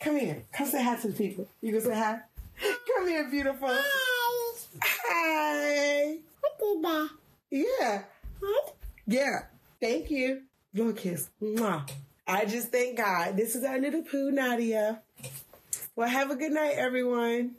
Come 0.00 0.18
here. 0.18 0.42
Come 0.52 0.66
say 0.66 0.82
hi 0.82 0.96
to 0.96 1.08
the 1.08 1.14
people. 1.14 1.48
You 1.60 1.72
gonna 1.72 1.84
say 1.84 1.94
hi? 1.94 2.18
Come 2.94 3.08
here, 3.08 3.28
beautiful. 3.30 3.68
Hi. 3.70 4.52
Hi. 4.80 6.16
What 6.40 6.58
did? 7.50 7.64
Yeah. 7.66 8.02
What? 8.40 8.76
Yeah. 9.06 9.38
Thank 9.80 10.10
you. 10.10 10.42
Blow 10.74 10.92
kiss. 10.92 11.30
Mwah. 11.42 11.88
I 12.26 12.44
just 12.46 12.72
thank 12.72 12.96
God. 12.96 13.36
This 13.36 13.54
is 13.54 13.64
our 13.64 13.78
little 13.78 14.02
poo, 14.02 14.30
Nadia. 14.30 15.02
Well, 15.94 16.08
have 16.08 16.30
a 16.30 16.36
good 16.36 16.52
night, 16.52 16.74
everyone. 16.76 17.56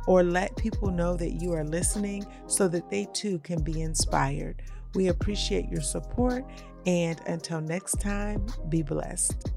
or 0.07 0.23
let 0.23 0.55
people 0.55 0.91
know 0.91 1.17
that 1.17 1.41
you 1.41 1.51
are 1.53 1.65
listening 1.65 2.25
so 2.45 2.67
that 2.69 2.89
they 2.89 3.07
too 3.13 3.39
can 3.39 3.61
be 3.63 3.81
inspired. 3.81 4.61
We 4.93 5.07
appreciate 5.07 5.67
your 5.69 5.81
support, 5.81 6.45
and 6.85 7.19
until 7.27 7.59
next 7.59 7.99
time, 7.99 8.45
be 8.69 8.83
blessed. 8.83 9.51